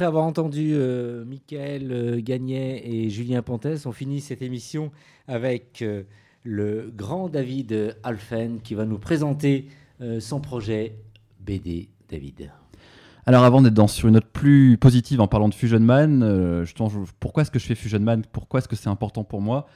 Après 0.04 0.08
avoir 0.18 0.26
entendu 0.26 0.72
euh, 0.74 1.24
Michael 1.24 1.90
euh, 1.90 2.20
Gagnet 2.20 2.82
et 2.84 3.08
Julien 3.08 3.40
Pontes, 3.40 3.86
on 3.86 3.92
finit 3.92 4.20
cette 4.20 4.42
émission 4.42 4.92
avec 5.26 5.80
euh, 5.80 6.02
le 6.42 6.92
grand 6.94 7.30
David 7.30 7.96
Alphen 8.02 8.60
qui 8.60 8.74
va 8.74 8.84
nous 8.84 8.98
présenter 8.98 9.70
son 10.20 10.42
projet 10.42 10.96
BD 11.40 11.88
David. 12.10 12.52
Alors 13.24 13.44
avant 13.44 13.62
d'être 13.62 13.88
sur 13.88 14.08
une 14.08 14.14
note 14.16 14.26
plus 14.26 14.76
positive 14.76 15.22
en 15.22 15.26
parlant 15.26 15.48
de 15.48 15.54
Fusion 15.54 15.80
Man, 15.80 16.22
euh, 16.22 16.66
pourquoi 17.18 17.40
est-ce 17.40 17.50
que 17.50 17.58
je 17.58 17.64
fais 17.64 17.74
Fusion 17.74 18.00
Man? 18.00 18.24
Pourquoi 18.30 18.58
est-ce 18.58 18.68
que 18.68 18.76
c'est 18.76 18.90
important 18.90 19.24
pour 19.24 19.40
moi? 19.40 19.66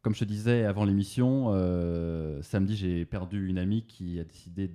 Comme 0.00 0.14
je 0.14 0.20
te 0.20 0.24
disais 0.24 0.64
avant 0.64 0.86
l'émission, 0.86 1.48
euh, 1.50 2.40
samedi 2.40 2.74
j'ai 2.74 3.04
perdu 3.04 3.50
une 3.50 3.58
amie 3.58 3.84
qui 3.86 4.18
a 4.18 4.24
décidé 4.24 4.66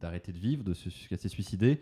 d'arrêter 0.00 0.30
de, 0.30 0.38
vivre, 0.38 0.62
de 0.62 0.74
se, 0.74 0.90
s'est 0.90 1.28
suicidée. 1.28 1.80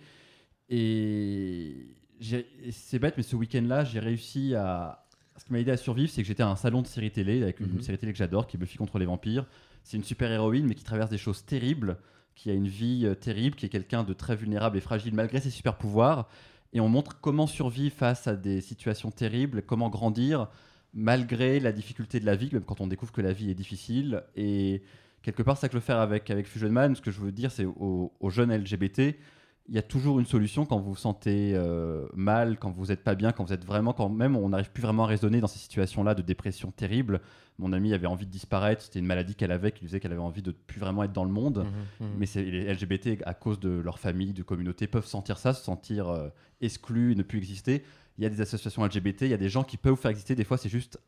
Et 0.70 1.88
c'est 2.20 2.98
bête, 2.98 3.14
mais 3.16 3.22
ce 3.22 3.36
week-end-là, 3.36 3.84
j'ai 3.84 4.00
réussi 4.00 4.54
à. 4.54 5.02
Ce 5.38 5.44
qui 5.44 5.52
m'a 5.52 5.60
aidé 5.60 5.70
à 5.70 5.76
survivre, 5.76 6.10
c'est 6.10 6.22
que 6.22 6.28
j'étais 6.28 6.42
à 6.42 6.48
un 6.48 6.56
salon 6.56 6.80
de 6.80 6.86
série 6.86 7.10
télé 7.10 7.42
avec 7.42 7.60
une 7.60 7.74
mhm. 7.74 7.82
série 7.82 7.98
télé 7.98 8.12
que 8.12 8.18
j'adore, 8.18 8.46
qui 8.46 8.56
est 8.56 8.58
Buffy 8.58 8.78
contre 8.78 8.98
les 8.98 9.04
vampires. 9.04 9.44
C'est 9.82 9.98
une 9.98 10.04
super 10.04 10.32
héroïne, 10.32 10.66
mais 10.66 10.74
qui 10.74 10.82
traverse 10.82 11.10
des 11.10 11.18
choses 11.18 11.44
terribles 11.44 11.98
qui 12.36 12.50
a 12.50 12.54
une 12.54 12.68
vie 12.68 13.02
euh, 13.04 13.14
terrible, 13.14 13.56
qui 13.56 13.66
est 13.66 13.70
quelqu'un 13.70 14.04
de 14.04 14.12
très 14.12 14.36
vulnérable 14.36 14.76
et 14.76 14.80
fragile 14.80 15.14
malgré 15.14 15.40
ses 15.40 15.50
super 15.50 15.76
pouvoirs. 15.76 16.28
Et 16.72 16.80
on 16.80 16.88
montre 16.88 17.18
comment 17.20 17.46
survivre 17.46 17.94
face 17.96 18.28
à 18.28 18.36
des 18.36 18.60
situations 18.60 19.10
terribles, 19.10 19.62
comment 19.62 19.88
grandir 19.88 20.48
malgré 20.94 21.60
la 21.60 21.72
difficulté 21.72 22.20
de 22.20 22.26
la 22.26 22.36
vie, 22.36 22.48
même 22.52 22.64
quand 22.64 22.80
on 22.80 22.86
découvre 22.86 23.12
que 23.12 23.20
la 23.20 23.32
vie 23.32 23.50
est 23.50 23.54
difficile. 23.54 24.22
Et 24.34 24.82
quelque 25.22 25.42
part, 25.42 25.56
c'est 25.56 25.62
ça 25.62 25.68
que 25.68 25.72
je 25.72 25.78
veux 25.78 25.84
faire 25.84 25.98
avec, 25.98 26.30
avec 26.30 26.46
Fusion 26.46 26.70
Man. 26.70 26.94
Ce 26.94 27.02
que 27.02 27.10
je 27.10 27.20
veux 27.20 27.32
dire, 27.32 27.50
c'est 27.50 27.66
aux, 27.66 28.30
jeunes 28.30 28.54
LGBT, 28.54 29.16
il 29.68 29.74
y 29.74 29.78
a 29.78 29.82
toujours 29.82 30.20
une 30.20 30.26
solution 30.26 30.64
quand 30.64 30.78
vous 30.78 30.90
vous 30.90 30.96
sentez 30.96 31.52
euh, 31.54 32.06
mal, 32.14 32.58
quand 32.58 32.70
vous 32.70 32.86
n'êtes 32.86 33.02
pas 33.02 33.14
bien, 33.14 33.32
quand 33.32 33.44
vous 33.44 33.52
êtes 33.52 33.64
vraiment, 33.64 33.92
quand 33.92 34.08
même 34.08 34.36
on 34.36 34.50
n'arrive 34.50 34.70
plus 34.70 34.82
vraiment 34.82 35.04
à 35.04 35.06
raisonner 35.06 35.40
dans 35.40 35.48
ces 35.48 35.58
situations-là 35.58 36.14
de 36.14 36.22
dépression 36.22 36.70
terrible. 36.70 37.20
Mon 37.58 37.72
amie 37.72 37.92
avait 37.92 38.06
envie 38.06 38.26
de 38.26 38.30
disparaître, 38.30 38.82
c'était 38.82 38.98
une 38.98 39.06
maladie 39.06 39.34
qu'elle 39.34 39.50
avait, 39.50 39.72
qui 39.72 39.80
lui 39.80 39.86
disait 39.86 39.98
qu'elle 39.98 40.12
avait 40.12 40.20
envie 40.20 40.42
de 40.42 40.52
plus 40.52 40.78
vraiment 40.78 41.02
être 41.02 41.12
dans 41.12 41.24
le 41.24 41.30
monde. 41.30 41.66
Mmh, 42.00 42.04
mmh. 42.04 42.08
Mais 42.18 42.26
les 42.34 42.74
LGBT, 42.74 43.22
à 43.24 43.34
cause 43.34 43.58
de 43.58 43.70
leur 43.70 43.98
famille, 43.98 44.32
de 44.32 44.42
communauté, 44.42 44.86
peuvent 44.86 45.06
sentir 45.06 45.38
ça, 45.38 45.54
se 45.54 45.64
sentir 45.64 46.08
euh, 46.08 46.28
exclus, 46.60 47.16
ne 47.16 47.22
plus 47.22 47.38
exister. 47.38 47.82
Il 48.18 48.24
y 48.24 48.26
a 48.26 48.30
des 48.30 48.40
associations 48.40 48.84
LGBT, 48.84 49.22
il 49.22 49.28
y 49.28 49.34
a 49.34 49.38
des 49.38 49.48
gens 49.48 49.64
qui 49.64 49.78
peuvent 49.78 49.94
vous 49.94 50.00
faire 50.00 50.10
exister. 50.10 50.34
Des 50.34 50.44
fois, 50.44 50.58
c'est 50.58 50.68
juste 50.68 51.00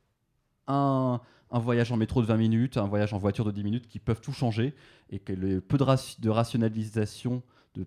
un, 0.66 1.20
un, 1.50 1.58
voyage 1.58 1.92
en 1.92 1.96
métro 1.96 2.22
de 2.22 2.26
20 2.26 2.36
minutes, 2.38 2.76
un 2.78 2.86
voyage 2.86 3.12
en 3.12 3.18
voiture 3.18 3.44
de 3.44 3.50
10 3.50 3.64
minutes 3.64 3.86
qui 3.86 3.98
peuvent 3.98 4.20
tout 4.20 4.32
changer 4.32 4.74
et 5.10 5.18
que 5.18 5.34
le 5.34 5.60
peu 5.60 5.76
de, 5.76 5.84
de 6.20 6.30
rationalisation 6.30 7.42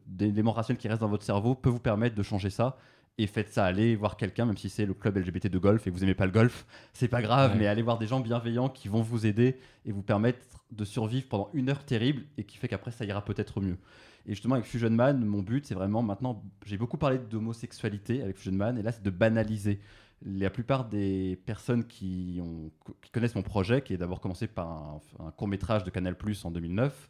d'éléments 0.07 0.51
rationnels 0.51 0.79
qui 0.79 0.87
restent 0.87 1.01
dans 1.01 1.07
votre 1.07 1.23
cerveau 1.23 1.55
peut 1.55 1.69
vous 1.69 1.79
permettre 1.79 2.15
de 2.15 2.23
changer 2.23 2.49
ça. 2.49 2.77
Et 3.17 3.27
faites 3.27 3.49
ça, 3.49 3.65
allez 3.65 3.95
voir 3.95 4.15
quelqu'un, 4.15 4.45
même 4.45 4.57
si 4.57 4.69
c'est 4.69 4.85
le 4.85 4.93
club 4.93 5.17
LGBT 5.17 5.47
de 5.47 5.59
golf 5.59 5.85
et 5.85 5.89
vous 5.89 6.03
aimez 6.03 6.15
pas 6.15 6.25
le 6.25 6.31
golf, 6.31 6.65
c'est 6.93 7.09
pas 7.09 7.21
grave, 7.21 7.55
mais 7.57 7.67
allez 7.67 7.81
voir 7.81 7.99
des 7.99 8.07
gens 8.07 8.21
bienveillants 8.21 8.69
qui 8.69 8.87
vont 8.87 9.01
vous 9.01 9.25
aider 9.25 9.59
et 9.85 9.91
vous 9.91 10.01
permettre 10.01 10.39
de 10.71 10.85
survivre 10.85 11.27
pendant 11.27 11.49
une 11.53 11.69
heure 11.69 11.83
terrible 11.83 12.23
et 12.37 12.45
qui 12.45 12.57
fait 12.57 12.67
qu'après 12.69 12.91
ça 12.91 13.03
ira 13.03 13.23
peut-être 13.23 13.59
mieux. 13.59 13.77
Et 14.25 14.31
justement, 14.31 14.55
avec 14.55 14.65
Fusion 14.65 14.89
Man, 14.89 15.23
mon 15.25 15.41
but, 15.41 15.65
c'est 15.65 15.75
vraiment 15.75 16.01
maintenant, 16.01 16.43
j'ai 16.65 16.77
beaucoup 16.77 16.97
parlé 16.97 17.17
d'homosexualité 17.17 18.21
avec 18.21 18.37
Fusion 18.37 18.53
Man, 18.53 18.77
et 18.77 18.81
là, 18.81 18.91
c'est 18.91 19.03
de 19.03 19.09
banaliser. 19.09 19.81
La 20.23 20.51
plupart 20.51 20.85
des 20.85 21.39
personnes 21.45 21.85
qui, 21.85 22.39
ont, 22.43 22.71
qui 23.01 23.09
connaissent 23.09 23.35
mon 23.35 23.41
projet, 23.41 23.81
qui 23.81 23.93
est 23.93 23.97
d'abord 23.97 24.21
commencé 24.21 24.47
par 24.47 24.67
un, 24.67 25.01
un 25.19 25.31
court 25.31 25.47
métrage 25.47 25.83
de 25.83 25.89
Canal 25.89 26.15
Plus 26.15 26.45
en 26.45 26.51
2009, 26.51 27.09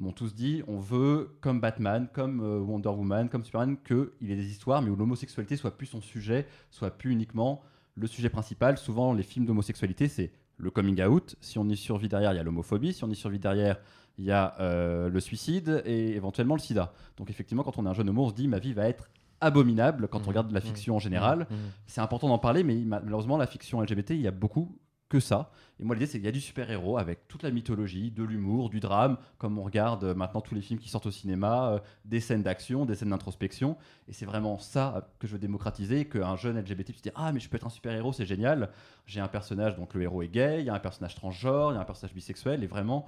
m'ont 0.00 0.12
tous 0.12 0.34
dit 0.34 0.62
on 0.66 0.78
veut, 0.78 1.36
comme 1.40 1.60
Batman, 1.60 2.08
comme 2.12 2.40
euh, 2.40 2.58
Wonder 2.58 2.88
Woman, 2.88 3.28
comme 3.28 3.44
Superman, 3.44 3.76
qu'il 3.86 4.28
y 4.28 4.32
ait 4.32 4.36
des 4.36 4.50
histoires, 4.50 4.82
mais 4.82 4.90
où 4.90 4.96
l'homosexualité 4.96 5.56
soit 5.56 5.76
plus 5.76 5.86
son 5.86 6.00
sujet, 6.00 6.46
soit 6.70 6.90
plus 6.90 7.12
uniquement 7.12 7.62
le 7.94 8.06
sujet 8.06 8.30
principal. 8.30 8.78
Souvent, 8.78 9.12
les 9.12 9.22
films 9.22 9.46
d'homosexualité, 9.46 10.08
c'est 10.08 10.32
le 10.56 10.70
coming 10.70 11.02
out. 11.02 11.36
Si 11.40 11.58
on 11.58 11.68
y 11.68 11.76
survit 11.76 12.08
derrière, 12.08 12.32
il 12.32 12.36
y 12.36 12.40
a 12.40 12.42
l'homophobie. 12.42 12.92
Si 12.92 13.04
on 13.04 13.10
y 13.10 13.14
survit 13.14 13.38
derrière, 13.38 13.78
il 14.18 14.24
y 14.24 14.30
a 14.30 14.54
euh, 14.60 15.08
le 15.08 15.20
suicide 15.20 15.82
et 15.84 16.14
éventuellement 16.16 16.54
le 16.54 16.60
sida. 16.60 16.92
Donc, 17.16 17.30
effectivement, 17.30 17.62
quand 17.62 17.78
on 17.78 17.86
est 17.86 17.88
un 17.88 17.94
jeune 17.94 18.08
homo, 18.08 18.24
on 18.24 18.28
se 18.28 18.34
dit 18.34 18.48
ma 18.48 18.58
vie 18.58 18.72
va 18.72 18.88
être 18.88 19.08
abominable 19.40 20.08
quand 20.08 20.18
on 20.18 20.22
mmh. 20.22 20.28
regarde 20.28 20.52
la 20.52 20.60
mmh. 20.60 20.62
fiction 20.62 20.96
en 20.96 20.98
général. 20.98 21.40
Mmh. 21.50 21.54
C'est 21.86 22.00
important 22.00 22.28
d'en 22.28 22.38
parler, 22.38 22.62
mais 22.62 22.76
malheureusement, 22.76 23.38
la 23.38 23.46
fiction 23.46 23.80
LGBT, 23.80 24.10
il 24.10 24.20
y 24.20 24.28
a 24.28 24.32
beaucoup 24.32 24.76
que 25.10 25.20
ça. 25.20 25.50
Et 25.78 25.84
moi, 25.84 25.94
l'idée, 25.94 26.06
c'est 26.06 26.18
qu'il 26.18 26.24
y 26.24 26.28
a 26.28 26.32
du 26.32 26.40
super-héros 26.40 26.96
avec 26.96 27.26
toute 27.26 27.42
la 27.42 27.50
mythologie, 27.50 28.10
de 28.10 28.22
l'humour, 28.22 28.70
du 28.70 28.80
drame, 28.80 29.18
comme 29.38 29.58
on 29.58 29.62
regarde 29.62 30.04
euh, 30.04 30.14
maintenant 30.14 30.40
tous 30.40 30.54
les 30.54 30.62
films 30.62 30.78
qui 30.78 30.88
sortent 30.88 31.06
au 31.06 31.10
cinéma, 31.10 31.72
euh, 31.72 31.78
des 32.04 32.20
scènes 32.20 32.42
d'action, 32.42 32.86
des 32.86 32.94
scènes 32.94 33.10
d'introspection. 33.10 33.76
Et 34.08 34.12
c'est 34.12 34.24
vraiment 34.24 34.56
ça 34.58 35.10
que 35.18 35.26
je 35.26 35.32
veux 35.32 35.38
démocratiser, 35.38 36.06
qu'un 36.06 36.36
jeune 36.36 36.58
LGBT 36.58 36.92
puisse 36.92 37.02
dire 37.02 37.12
Ah, 37.16 37.32
mais 37.32 37.40
je 37.40 37.50
peux 37.50 37.56
être 37.56 37.66
un 37.66 37.70
super-héros, 37.70 38.12
c'est 38.12 38.24
génial. 38.24 38.70
J'ai 39.06 39.20
un 39.20 39.28
personnage, 39.28 39.76
donc 39.76 39.92
le 39.94 40.02
héros 40.02 40.22
est 40.22 40.28
gay, 40.28 40.60
il 40.60 40.66
y 40.66 40.70
a 40.70 40.74
un 40.74 40.80
personnage 40.80 41.16
transgenre, 41.16 41.72
il 41.72 41.74
y 41.74 41.78
a 41.78 41.80
un 41.80 41.84
personnage 41.84 42.14
bisexuel, 42.14 42.62
et 42.62 42.66
vraiment 42.66 43.06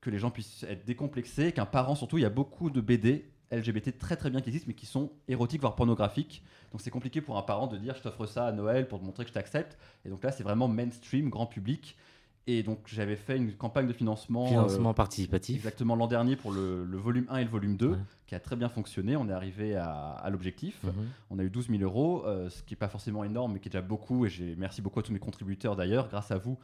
que 0.00 0.08
les 0.08 0.18
gens 0.18 0.30
puissent 0.30 0.64
être 0.68 0.86
décomplexés, 0.86 1.52
qu'un 1.52 1.66
parent, 1.66 1.94
surtout, 1.94 2.16
il 2.16 2.22
y 2.22 2.26
a 2.26 2.30
beaucoup 2.30 2.70
de 2.70 2.80
BD 2.80 3.30
LGBT 3.50 3.98
très 3.98 4.16
très 4.16 4.30
bien 4.30 4.40
qui 4.40 4.48
existent, 4.48 4.68
mais 4.68 4.74
qui 4.74 4.86
sont 4.86 5.10
érotiques, 5.28 5.60
voire 5.60 5.74
pornographiques. 5.74 6.42
Donc 6.72 6.80
c'est 6.80 6.90
compliqué 6.90 7.20
pour 7.20 7.36
un 7.36 7.42
parent 7.42 7.66
de 7.66 7.76
dire 7.76 7.94
je 7.96 8.02
t'offre 8.02 8.26
ça 8.26 8.46
à 8.46 8.52
Noël 8.52 8.86
pour 8.86 9.00
te 9.00 9.04
montrer 9.04 9.24
que 9.24 9.30
je 9.30 9.34
t'accepte. 9.34 9.76
Et 10.04 10.08
donc 10.08 10.22
là, 10.22 10.32
c'est 10.32 10.44
vraiment 10.44 10.68
mainstream, 10.68 11.28
grand 11.30 11.46
public. 11.46 11.96
Et 12.46 12.62
donc 12.62 12.80
j'avais 12.86 13.16
fait 13.16 13.36
une 13.36 13.52
campagne 13.52 13.86
de 13.86 13.92
financement. 13.92 14.46
Financement 14.46 14.90
euh, 14.90 14.94
participatif. 14.94 15.56
Exactement 15.56 15.94
l'an 15.94 16.06
dernier 16.06 16.36
pour 16.36 16.52
le, 16.52 16.84
volume 16.96 17.26
1 17.28 17.36
et 17.38 17.44
le 17.44 17.50
volume 17.50 17.76
2, 17.76 17.98
qui 18.26 18.34
a 18.34 18.40
très 18.40 18.56
bien 18.56 18.68
fonctionné. 18.68 19.16
On 19.16 19.28
est 19.28 19.32
arrivé 19.32 19.76
à, 19.76 20.26
l'objectif. 20.30 20.82
Mhm. 20.82 20.92
On 21.30 21.38
a 21.38 21.44
eu 21.44 21.50
12 21.50 21.68
000 21.68 21.82
euros, 21.82 22.24
euh, 22.26 22.48
ce 22.48 22.62
qui 22.62 22.72
n'est 22.72 22.78
pas 22.78 22.88
forcément 22.88 23.24
énorme, 23.24 23.52
mais 23.52 23.60
qui 23.60 23.68
est 23.68 23.72
déjà 23.72 23.82
beaucoup. 23.82 24.26
Et 24.26 24.54
merci 24.56 24.80
beaucoup 24.80 25.00
à 25.00 25.02
tous 25.02 25.12
mes 25.12 25.18
contributeurs 25.18 25.76
d'ailleurs. 25.76 26.08
Grâce 26.08 26.30
à 26.30 26.38
vous, 26.38 26.58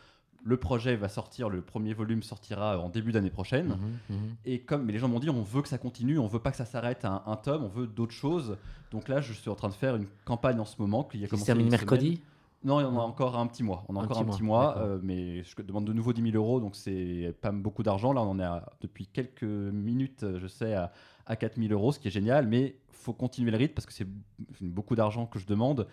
le 0.46 0.56
projet 0.56 0.94
va 0.94 1.08
sortir, 1.08 1.48
le 1.48 1.60
premier 1.60 1.92
volume 1.92 2.22
sortira 2.22 2.78
en 2.78 2.88
début 2.88 3.10
d'année 3.10 3.30
prochaine. 3.30 3.76
Mhm, 4.08 4.16
mhm. 4.16 4.36
Et 4.44 4.60
comme 4.60 4.84
mais 4.84 4.92
les 4.92 4.98
gens 4.98 5.08
m'ont 5.08 5.18
dit, 5.18 5.28
on 5.28 5.42
veut 5.42 5.60
que 5.60 5.68
ça 5.68 5.78
continue, 5.78 6.18
on 6.18 6.28
veut 6.28 6.38
pas 6.38 6.52
que 6.52 6.56
ça 6.56 6.64
s'arrête 6.64 7.04
à 7.04 7.24
un, 7.26 7.36
tome, 7.36 7.64
on 7.64 7.68
veut 7.68 7.88
d'autres 7.88 8.14
choses. 8.14 8.56
Donc 8.92 9.08
là, 9.08 9.20
je 9.20 9.32
suis 9.32 9.50
en 9.50 9.56
train 9.56 9.68
de 9.68 9.74
faire 9.74 9.96
une 9.96 10.06
campagne 10.24 10.60
en 10.60 10.64
ce 10.64 10.76
moment 10.80 11.02
qui 11.02 11.22
a 11.24 11.26
commencé. 11.26 11.42
se 11.42 11.46
termine 11.46 11.68
mercredi. 11.68 12.22
Non, 12.64 12.76
on 12.76 12.98
a 12.98 13.02
encore 13.02 13.36
un 13.36 13.46
petit 13.46 13.62
mois. 13.62 13.84
On 13.88 13.96
a 13.96 14.00
encore 14.00 14.18
un 14.18 14.24
petit 14.24 14.42
mois, 14.42 14.78
euh, 14.78 14.98
mais 15.02 15.42
je 15.42 15.62
demande 15.62 15.84
de 15.84 15.92
nouveau 15.92 16.12
10 16.12 16.22
000 16.30 16.36
euros, 16.36 16.60
donc 16.60 16.74
c'est 16.76 17.34
pas 17.40 17.50
beaucoup 17.50 17.82
d'argent. 17.82 18.12
Là, 18.12 18.22
on 18.22 18.30
en 18.30 18.40
est 18.40 18.60
depuis 18.80 19.06
quelques 19.06 19.42
minutes, 19.42 20.24
je 20.38 20.46
sais, 20.46 20.74
à, 20.74 20.92
à 21.26 21.36
4 21.36 21.60
000 21.60 21.72
euros, 21.72 21.92
ce 21.92 21.98
qui 21.98 22.08
est 22.08 22.12
génial, 22.12 22.46
mais 22.46 22.76
faut 22.92 23.12
continuer 23.12 23.50
le 23.50 23.56
rythme 23.56 23.74
parce 23.74 23.86
que 23.86 23.92
c'est 23.92 24.08
beaucoup 24.60 24.94
d'argent 24.94 25.26
que 25.26 25.38
je 25.38 25.46
demande. 25.46 25.86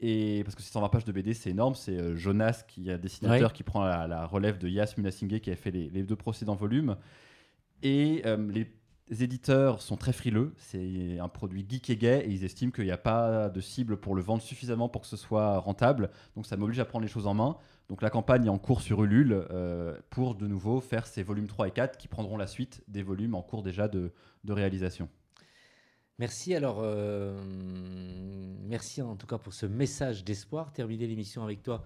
Et 0.00 0.42
parce 0.44 0.54
que 0.54 0.62
c'est 0.62 0.72
120 0.72 0.88
pages 0.88 1.04
de 1.04 1.12
BD, 1.12 1.34
c'est 1.34 1.50
énorme. 1.50 1.74
C'est 1.74 1.96
euh, 1.96 2.16
Jonas, 2.16 2.64
qui 2.66 2.90
est 2.90 2.98
dessinateur, 2.98 3.52
qui 3.52 3.62
prend 3.62 3.84
la, 3.84 4.26
relève 4.26 4.58
de 4.58 4.68
Yas 4.68 4.94
Munasinghe, 4.96 5.40
qui 5.40 5.50
a 5.50 5.56
fait 5.56 5.70
les, 5.70 6.02
deux 6.02 6.16
précédents 6.16 6.54
volumes. 6.54 6.96
Et 7.82 8.22
euh, 8.24 8.50
les 8.50 9.22
éditeurs 9.22 9.82
sont 9.82 9.96
très 9.96 10.14
frileux. 10.14 10.54
C'est 10.56 11.18
un 11.18 11.28
produit 11.28 11.66
geek 11.68 11.90
et 11.90 11.96
gay, 11.96 12.24
et 12.26 12.30
ils 12.30 12.44
estiment 12.44 12.72
qu'il 12.72 12.84
n'y 12.84 12.90
a 12.90 12.98
pas 12.98 13.50
de 13.50 13.60
cible 13.60 13.98
pour 13.98 14.14
le 14.14 14.22
vendre 14.22 14.42
suffisamment 14.42 14.88
pour 14.88 15.02
que 15.02 15.06
ce 15.06 15.18
soit 15.18 15.58
rentable. 15.58 16.10
Donc 16.34 16.46
ça 16.46 16.56
m'oblige 16.56 16.80
à 16.80 16.86
prendre 16.86 17.02
les 17.02 17.10
choses 17.10 17.26
en 17.26 17.34
main. 17.34 17.56
Donc 17.90 18.00
la 18.00 18.10
campagne 18.10 18.46
est 18.46 18.50
en 18.50 18.58
cours 18.58 18.80
sur 18.80 19.02
Ulule 19.02 19.46
euh, 19.50 19.98
pour 20.08 20.34
de 20.34 20.46
nouveau 20.46 20.80
faire 20.80 21.06
ces 21.06 21.22
volumes 21.22 21.48
3 21.48 21.68
et 21.68 21.72
4 21.72 21.98
qui 21.98 22.08
prendront 22.08 22.38
la 22.38 22.46
suite 22.46 22.82
des 22.88 23.02
volumes 23.02 23.34
en 23.34 23.42
cours 23.42 23.62
déjà 23.62 23.88
de 23.88 24.12
réalisation. 24.48 25.10
Merci 26.20 26.54
alors, 26.54 26.80
euh, 26.82 27.34
merci 28.68 29.00
en 29.00 29.16
tout 29.16 29.26
cas 29.26 29.38
pour 29.38 29.54
ce 29.54 29.64
message 29.64 30.22
d'espoir. 30.22 30.70
Terminer 30.70 31.06
l'émission 31.06 31.42
avec 31.42 31.62
toi 31.62 31.82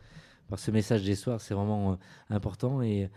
par 0.48 0.58
ce 0.58 0.72
message 0.72 1.04
d'espoir, 1.04 1.40
c'est 1.40 1.54
vraiment 1.54 1.92
euh, 1.92 1.96
important 2.30 2.82
et 2.82 3.10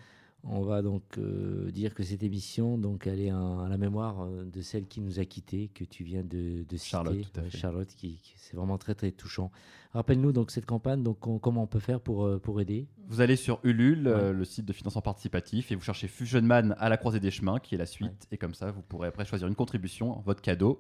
on 0.44 0.62
va 0.62 0.84
donc 0.84 1.02
euh, 1.18 1.72
dire 1.72 1.96
que 1.96 2.04
cette 2.04 2.22
émission, 2.22 2.78
donc, 2.78 3.08
elle 3.08 3.20
est 3.20 3.32
à 3.32 3.66
la 3.68 3.78
mémoire 3.78 4.28
de 4.28 4.62
celle 4.62 4.86
qui 4.86 5.02
nous 5.02 5.20
a 5.20 5.26
quittés, 5.26 5.72
que 5.74 5.84
tu 5.84 6.04
viens 6.04 6.22
de, 6.22 6.64
citer, 6.74 6.78
Charlotte, 6.78 7.40
Charlotte, 7.50 7.88
qui, 7.88 8.22
c'est 8.36 8.56
vraiment 8.56 8.78
très 8.78 8.94
très 8.94 9.12
touchant. 9.12 9.50
Rappelle-nous 9.94 10.32
donc 10.32 10.52
cette 10.52 10.68
campagne, 10.68 11.02
donc 11.02 11.18
comment 11.42 11.64
on 11.64 11.68
peut 11.68 11.80
faire 11.80 12.00
pour 12.00 12.40
pour 12.42 12.62
aider? 12.62 12.86
Vous 13.08 13.22
allez 13.22 13.38
sur 13.38 13.60
Ulule, 13.64 14.04
le 14.04 14.46
site 14.46 14.66
de 14.66 14.74
financement 14.74 15.02
participatif, 15.02 15.72
et 15.72 15.76
vous 15.76 15.82
cherchez 15.82 16.08
Fusion 16.08 16.44
Man 16.44 16.76
à 16.78 16.90
la 16.90 16.98
croisée 16.98 17.20
des 17.20 17.32
chemins, 17.32 17.58
qui 17.58 17.74
est 17.74 17.80
la 17.80 17.88
suite, 17.88 18.28
et 18.32 18.38
comme 18.38 18.54
ça, 18.54 18.70
vous 18.70 18.84
pourrez 18.84 19.08
après 19.08 19.26
choisir 19.26 19.48
une 19.48 19.56
contribution, 19.56 20.22
votre 20.24 20.44
cadeau 20.44 20.80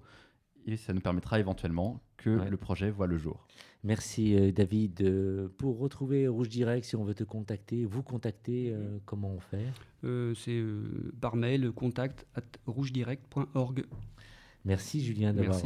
et 0.67 0.77
ça 0.77 0.93
nous 0.93 1.01
permettra 1.01 1.39
éventuellement 1.39 2.01
que 2.17 2.29
le 2.29 2.57
projet 2.57 2.91
voit 2.91 3.07
le 3.07 3.17
jour. 3.17 3.47
Merci 3.83 4.35
euh, 4.35 4.51
David. 4.51 5.01
Euh, 5.01 5.47
pour 5.57 5.79
retrouver 5.79 6.27
Rouge 6.27 6.49
Direct, 6.49 6.85
si 6.85 6.95
on 6.95 7.03
veut 7.03 7.13
te 7.13 7.23
contacter, 7.23 7.85
vous 7.85 8.03
contacter, 8.03 8.71
euh, 8.71 8.97
comment 9.05 9.31
on 9.31 9.39
fait? 9.39 9.65
C'est 10.35 10.63
par 11.19 11.35
mail 11.35 11.71
contact 11.71 12.25
at 12.35 12.41
rougedirect.org. 12.65 13.85
Merci 14.65 15.03
Julien 15.03 15.33
d'avoir 15.33 15.61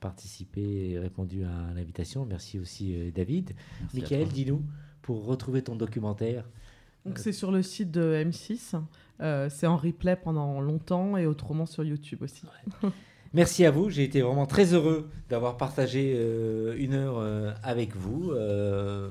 participé 0.00 0.90
et 0.90 0.98
répondu 0.98 1.44
à 1.44 1.74
l'invitation. 1.74 2.24
Merci 2.24 2.58
aussi 2.58 3.12
David. 3.12 3.52
Michael, 3.94 4.28
dis-nous, 4.28 4.62
pour 5.02 5.24
retrouver 5.24 5.62
ton 5.62 5.76
documentaire. 5.76 6.48
Donc 7.04 7.18
c'est 7.18 7.32
sur 7.32 7.50
le 7.50 7.62
site 7.62 7.90
de 7.90 8.24
M6. 8.24 8.80
c'est 9.50 9.66
en 9.66 9.76
replay 9.76 10.16
pendant 10.16 10.60
longtemps 10.60 11.16
et 11.16 11.26
autrement 11.26 11.66
sur 11.66 11.84
YouTube 11.84 12.22
aussi. 12.22 12.42
Merci 13.32 13.64
à 13.64 13.70
vous. 13.70 13.90
J'ai 13.90 14.02
été 14.02 14.22
vraiment 14.22 14.46
très 14.46 14.74
heureux 14.74 15.08
d'avoir 15.28 15.56
partagé 15.56 16.14
euh, 16.16 16.74
une 16.76 16.94
heure 16.94 17.18
euh, 17.18 17.52
avec 17.62 17.94
vous. 17.94 18.32
Euh, 18.32 19.08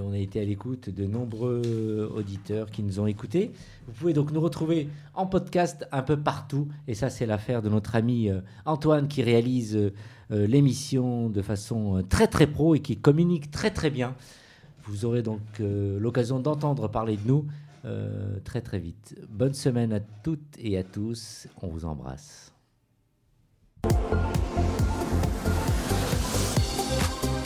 on 0.00 0.12
a 0.12 0.18
été 0.18 0.40
à 0.40 0.44
l'écoute 0.44 0.88
de 0.88 1.04
nombreux 1.04 2.08
auditeurs 2.14 2.70
qui 2.70 2.84
nous 2.84 3.00
ont 3.00 3.08
écoutés. 3.08 3.50
Vous 3.88 3.92
pouvez 3.92 4.12
donc 4.12 4.30
nous 4.30 4.40
retrouver 4.40 4.88
en 5.14 5.26
podcast 5.26 5.84
un 5.90 6.02
peu 6.02 6.16
partout. 6.16 6.68
Et 6.86 6.94
ça, 6.94 7.10
c'est 7.10 7.26
l'affaire 7.26 7.60
de 7.60 7.68
notre 7.68 7.96
ami 7.96 8.30
Antoine 8.66 9.08
qui 9.08 9.24
réalise 9.24 9.90
l'émission 10.30 11.28
de 11.28 11.42
façon 11.42 12.04
très 12.08 12.28
très 12.28 12.46
pro 12.46 12.76
et 12.76 12.80
qui 12.80 12.96
communique 12.96 13.50
très 13.50 13.72
très 13.72 13.90
bien. 13.90 14.14
Vous 14.84 15.04
aurez 15.04 15.22
donc 15.22 15.40
l'occasion 15.58 16.38
d'entendre 16.38 16.88
parler 16.88 17.16
de 17.16 17.26
nous 17.26 17.46
très 18.44 18.60
très 18.60 18.78
vite. 18.78 19.16
Bonne 19.28 19.54
semaine 19.54 19.92
à 19.92 20.00
toutes 20.00 20.56
et 20.58 20.78
à 20.78 20.84
tous. 20.84 21.48
On 21.62 21.66
vous 21.66 21.84
embrasse. 21.84 22.49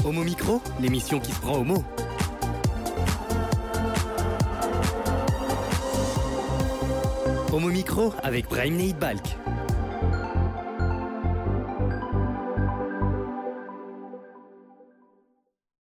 Homo 0.04 0.22
Micro, 0.22 0.60
l'émission 0.80 1.18
qui 1.18 1.32
se 1.32 1.40
prend 1.40 1.58
au 1.58 1.64
mot. 1.64 1.82
Homo 7.52 7.68
Micro 7.68 8.12
avec 8.22 8.48
Brahim 8.48 8.92
Balk. 9.00 9.36